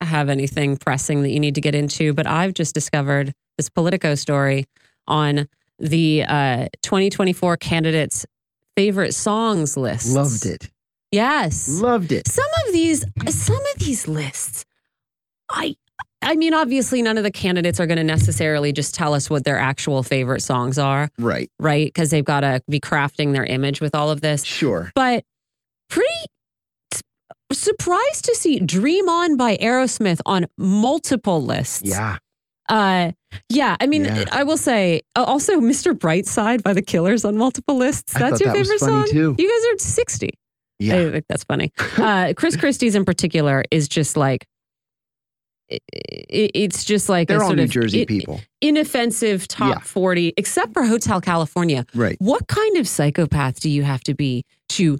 [0.01, 4.15] have anything pressing that you need to get into, but I've just discovered this Politico
[4.15, 4.65] story
[5.07, 5.47] on
[5.79, 8.25] the uh, 2024 candidates'
[8.77, 10.13] favorite songs list.
[10.13, 10.69] Loved it.
[11.11, 12.27] Yes, loved it.
[12.27, 14.65] Some of these, some of these lists,
[15.49, 15.75] I.
[16.19, 19.43] I mean, obviously, none of the candidates are going to necessarily just tell us what
[19.45, 21.09] their actual favorite songs are.
[21.19, 21.49] Right.
[21.59, 21.87] Right.
[21.87, 24.43] Because they've got to be crafting their image with all of this.
[24.43, 24.91] Sure.
[24.95, 25.23] But
[25.89, 26.09] pretty
[27.53, 31.83] surprised to see Dream On by Aerosmith on multiple lists.
[31.85, 32.17] Yeah.
[32.69, 33.11] Uh,
[33.49, 34.25] yeah, I mean, yeah.
[34.31, 35.93] I will say uh, also Mr.
[35.93, 38.13] Brightside by the Killers on multiple lists.
[38.13, 39.07] That's your that favorite song?
[39.09, 39.35] Too.
[39.37, 40.29] You guys are 60.
[40.79, 40.95] Yeah.
[40.95, 41.71] I think that's funny.
[41.97, 44.45] Uh, Chris Christie's in particular is just like,
[45.67, 45.81] it,
[46.53, 48.39] it's just like they're all New Jersey it, people.
[48.61, 49.79] Inoffensive top yeah.
[49.79, 51.85] 40, except for Hotel California.
[51.93, 52.15] Right.
[52.19, 54.99] What kind of psychopath do you have to be to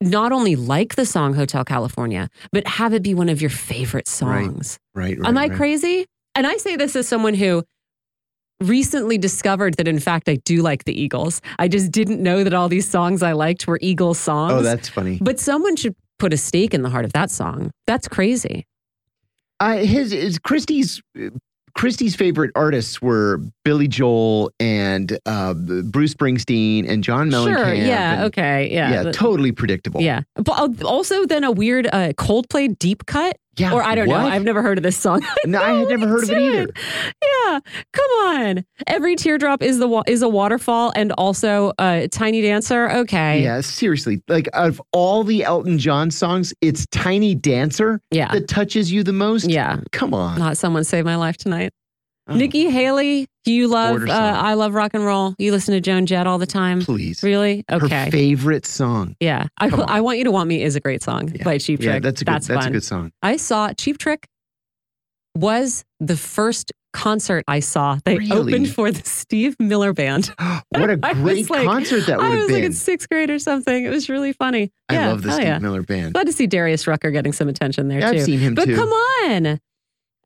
[0.00, 4.08] not only like the song Hotel California, but have it be one of your favorite
[4.08, 4.78] songs.
[4.94, 5.10] Right.
[5.10, 5.52] right, right Am I right.
[5.52, 6.06] crazy?
[6.34, 7.64] And I say this as someone who
[8.60, 11.40] recently discovered that in fact I do like the Eagles.
[11.58, 14.52] I just didn't know that all these songs I liked were Eagles songs.
[14.52, 15.18] Oh, that's funny.
[15.20, 17.70] but someone should put a stake in the heart of that song.
[17.86, 18.66] That's crazy.
[19.60, 21.02] Uh, his, his Christie's
[21.76, 27.64] Christie's favorite artists were Billy Joel and uh, Bruce Springsteen and John Mellencamp.
[27.64, 27.74] Sure.
[27.74, 28.12] Yeah.
[28.14, 28.68] and- okay.
[28.72, 28.90] Yeah.
[28.90, 30.00] yeah, but- totally predictable.
[30.02, 30.22] yeah.
[30.34, 33.36] But also then a weird uh, Coldplay deep cut.
[33.56, 33.72] Yeah.
[33.72, 34.16] or I don't know.
[34.16, 35.22] I've never heard of this song.
[35.46, 36.72] no, I had never heard of it either.
[37.22, 37.60] Yeah,
[37.92, 38.64] come on.
[38.86, 42.90] Every teardrop is the wa- is a waterfall, and also a tiny dancer.
[42.90, 43.42] Okay.
[43.42, 44.22] Yeah, seriously.
[44.28, 48.32] Like out of all the Elton John songs, it's Tiny Dancer Yeah.
[48.32, 49.48] that touches you the most.
[49.48, 49.80] Yeah.
[49.92, 50.38] Come on.
[50.38, 51.72] Not someone save my life tonight.
[52.28, 54.08] Oh, Nikki Haley, you love.
[54.08, 54.12] Uh.
[54.12, 55.34] I love rock and roll.
[55.38, 56.82] You listen to Joan Jett all the time.
[56.82, 57.22] please.
[57.22, 57.64] Really?
[57.70, 58.04] Okay.
[58.06, 59.16] Her favorite song.
[59.20, 59.46] yeah.
[59.58, 61.44] I, I want you to want me is a great song Yeah.
[61.44, 62.02] by Cheap Yeah, Trick.
[62.02, 62.34] that's a good.
[62.34, 62.66] That's, fun.
[62.66, 63.12] a good song.
[63.22, 64.26] I saw Cheap Trick
[65.36, 67.98] was the first concert I saw.
[68.04, 68.52] They Really?
[68.52, 70.32] opened for the Steve Miller Band.
[70.70, 72.64] What a was great like- concert that would I was like been.
[72.64, 73.84] in sixth grade or something.
[73.84, 74.72] It was really funny.
[74.88, 75.58] I yeah, love the Steve yeah.
[75.58, 76.14] Miller Band.
[76.14, 78.18] Glad to see Darius Rucker getting some attention there Yeah, too.
[78.18, 78.76] I've seen him but too.
[78.76, 79.60] come on.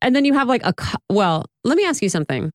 [0.01, 0.73] And then you have like a
[1.09, 1.45] well.
[1.63, 2.51] Let me ask you something.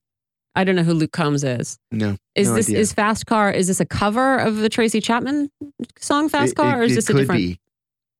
[0.54, 1.78] I don't know who Luke Combs is.
[1.92, 2.78] No, Is No this idea.
[2.80, 3.52] is Fast Car?
[3.52, 5.50] Is this a cover of the Tracy Chapman
[5.98, 7.38] song Fast It- Car, it- or is this a different?
[7.38, 7.58] Be.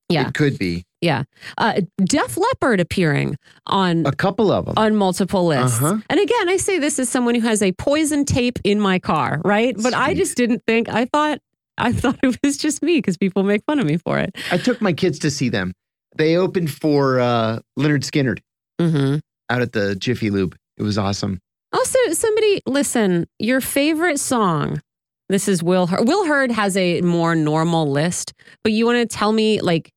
[0.09, 0.27] Yeah.
[0.29, 1.23] it could be Yeah,
[1.57, 3.37] Uh, Def Leppard appearing
[3.67, 4.75] on a couple of them.
[4.77, 5.81] on multiple lists.
[5.81, 5.99] Uh-huh.
[6.11, 9.41] And again, I say this as someone who has a poison tape in my car,
[9.45, 9.75] right?
[9.81, 10.89] But I just didn't think.
[10.89, 11.39] I thought
[11.79, 14.37] I thought it was just me because people make fun of me for it.
[14.51, 15.73] I took my kids to see them.
[16.17, 18.41] They opened for uh, Lynyrd Skynyrd
[18.81, 19.19] Mm-hmm.
[19.49, 20.57] out at the Jiffy Lube.
[20.77, 21.41] It was awesome.
[21.73, 23.27] Also, somebody listen.
[23.39, 24.81] Your favorite song.
[25.29, 25.87] This is Will.
[25.87, 26.09] Hurd.
[26.09, 28.35] Will Hurd has a more normal list,
[28.65, 29.93] but you want to tell me like.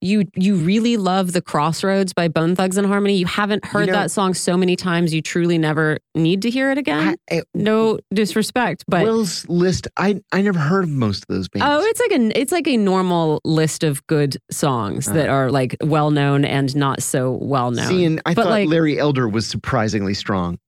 [0.00, 3.16] You you really love the Crossroads by Bone Thugs and Harmony.
[3.16, 5.14] You haven't heard know- that song so many times.
[5.14, 7.16] You truly never need to hear it again.
[7.30, 9.88] I, I, no disrespect, but Will's list.
[9.96, 11.66] I I never heard of most of those bands.
[11.66, 15.34] Oh, it's like a it's like a normal list of good songs that uh-huh.
[15.34, 17.88] are like well known and not so well known.
[17.88, 20.58] See, and I But, thought like- Larry Elder was surprisingly strong.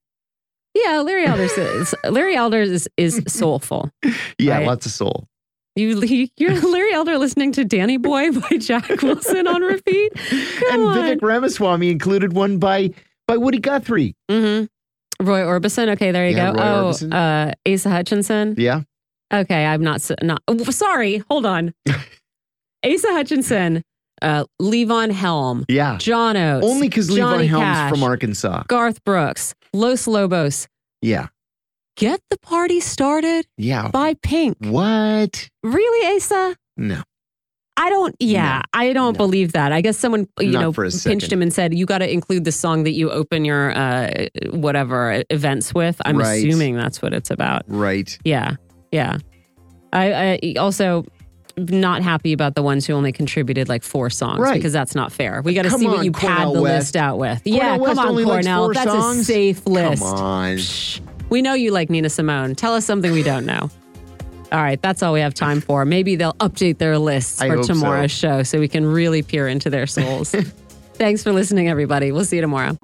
[0.85, 3.91] Yeah, Larry Elders is Larry Elders is, is soulful.
[4.39, 4.67] Yeah, Right.
[4.67, 5.27] lots of soul.
[5.75, 6.01] You
[6.39, 10.13] you're Larry Elder listening to Danny Boy by Jack Wilson on repeat.
[10.15, 10.97] Come and on.
[10.97, 12.91] Vivek Ramaswamy included one by
[13.29, 14.15] by Woody Guthrie.
[14.31, 15.27] Mm-hmm.
[15.27, 15.89] Roy Orbison.
[15.91, 16.59] Okay, there you Yeah, go.
[16.59, 17.13] Roy oh, Orbison.
[17.13, 18.55] uh, Asa Hutchinson.
[18.57, 18.83] Yeah,
[19.33, 20.43] Okay, I'm not not.
[20.71, 21.75] sorry, hold on.
[22.85, 23.83] Asa Hutchinson,
[24.23, 25.97] uh, Levon Helm, yeah.
[25.99, 27.91] John Oates, Only because Levon Helms Cash.
[27.91, 28.65] from Arkansas.
[28.69, 30.69] Garth Brooks, Los Lobos.
[31.03, 31.29] Yeah,
[31.97, 33.89] Get the party started yeah.
[33.89, 34.57] by Pink.
[34.61, 35.49] What?
[35.63, 36.55] Really, Asa?
[36.77, 37.03] No.
[37.79, 38.15] I don't.
[38.21, 38.63] Yeah, No.
[38.81, 39.19] I don't No.
[39.19, 39.71] believe that.
[39.73, 41.31] I guess someone you Not know pinched second.
[41.33, 45.23] him and said you got to include the song that you open your uh, whatever
[45.31, 46.01] events with.
[46.05, 46.37] I'm Right.
[46.45, 47.63] assuming that's what it's about.
[47.67, 48.19] Right.
[48.25, 48.57] Yeah,
[48.93, 49.19] yeah.
[49.93, 51.05] I, I also
[51.59, 54.55] not happy about the ones who only contributed like four songs Right.
[54.55, 55.41] because that's not fair.
[55.43, 56.87] We got to see what you pad the West.
[56.89, 57.41] list out with.
[57.45, 58.65] yeah, West come on, Cornell.
[58.67, 59.21] four That's songs?
[59.21, 60.03] a safe list.
[60.03, 60.59] Come on.
[60.59, 61.01] Shh.
[61.31, 62.55] We know you like Nina Simone.
[62.55, 63.71] Tell us something we don't know.
[64.53, 65.85] All right, that's all we have time for.
[65.85, 67.73] Maybe they'll update their lists I for hope so.
[67.75, 70.31] tomorrow's show so we can really peer into their souls.
[70.95, 72.13] Thanks for listening, everybody.
[72.13, 72.77] We'll see you tomorrow.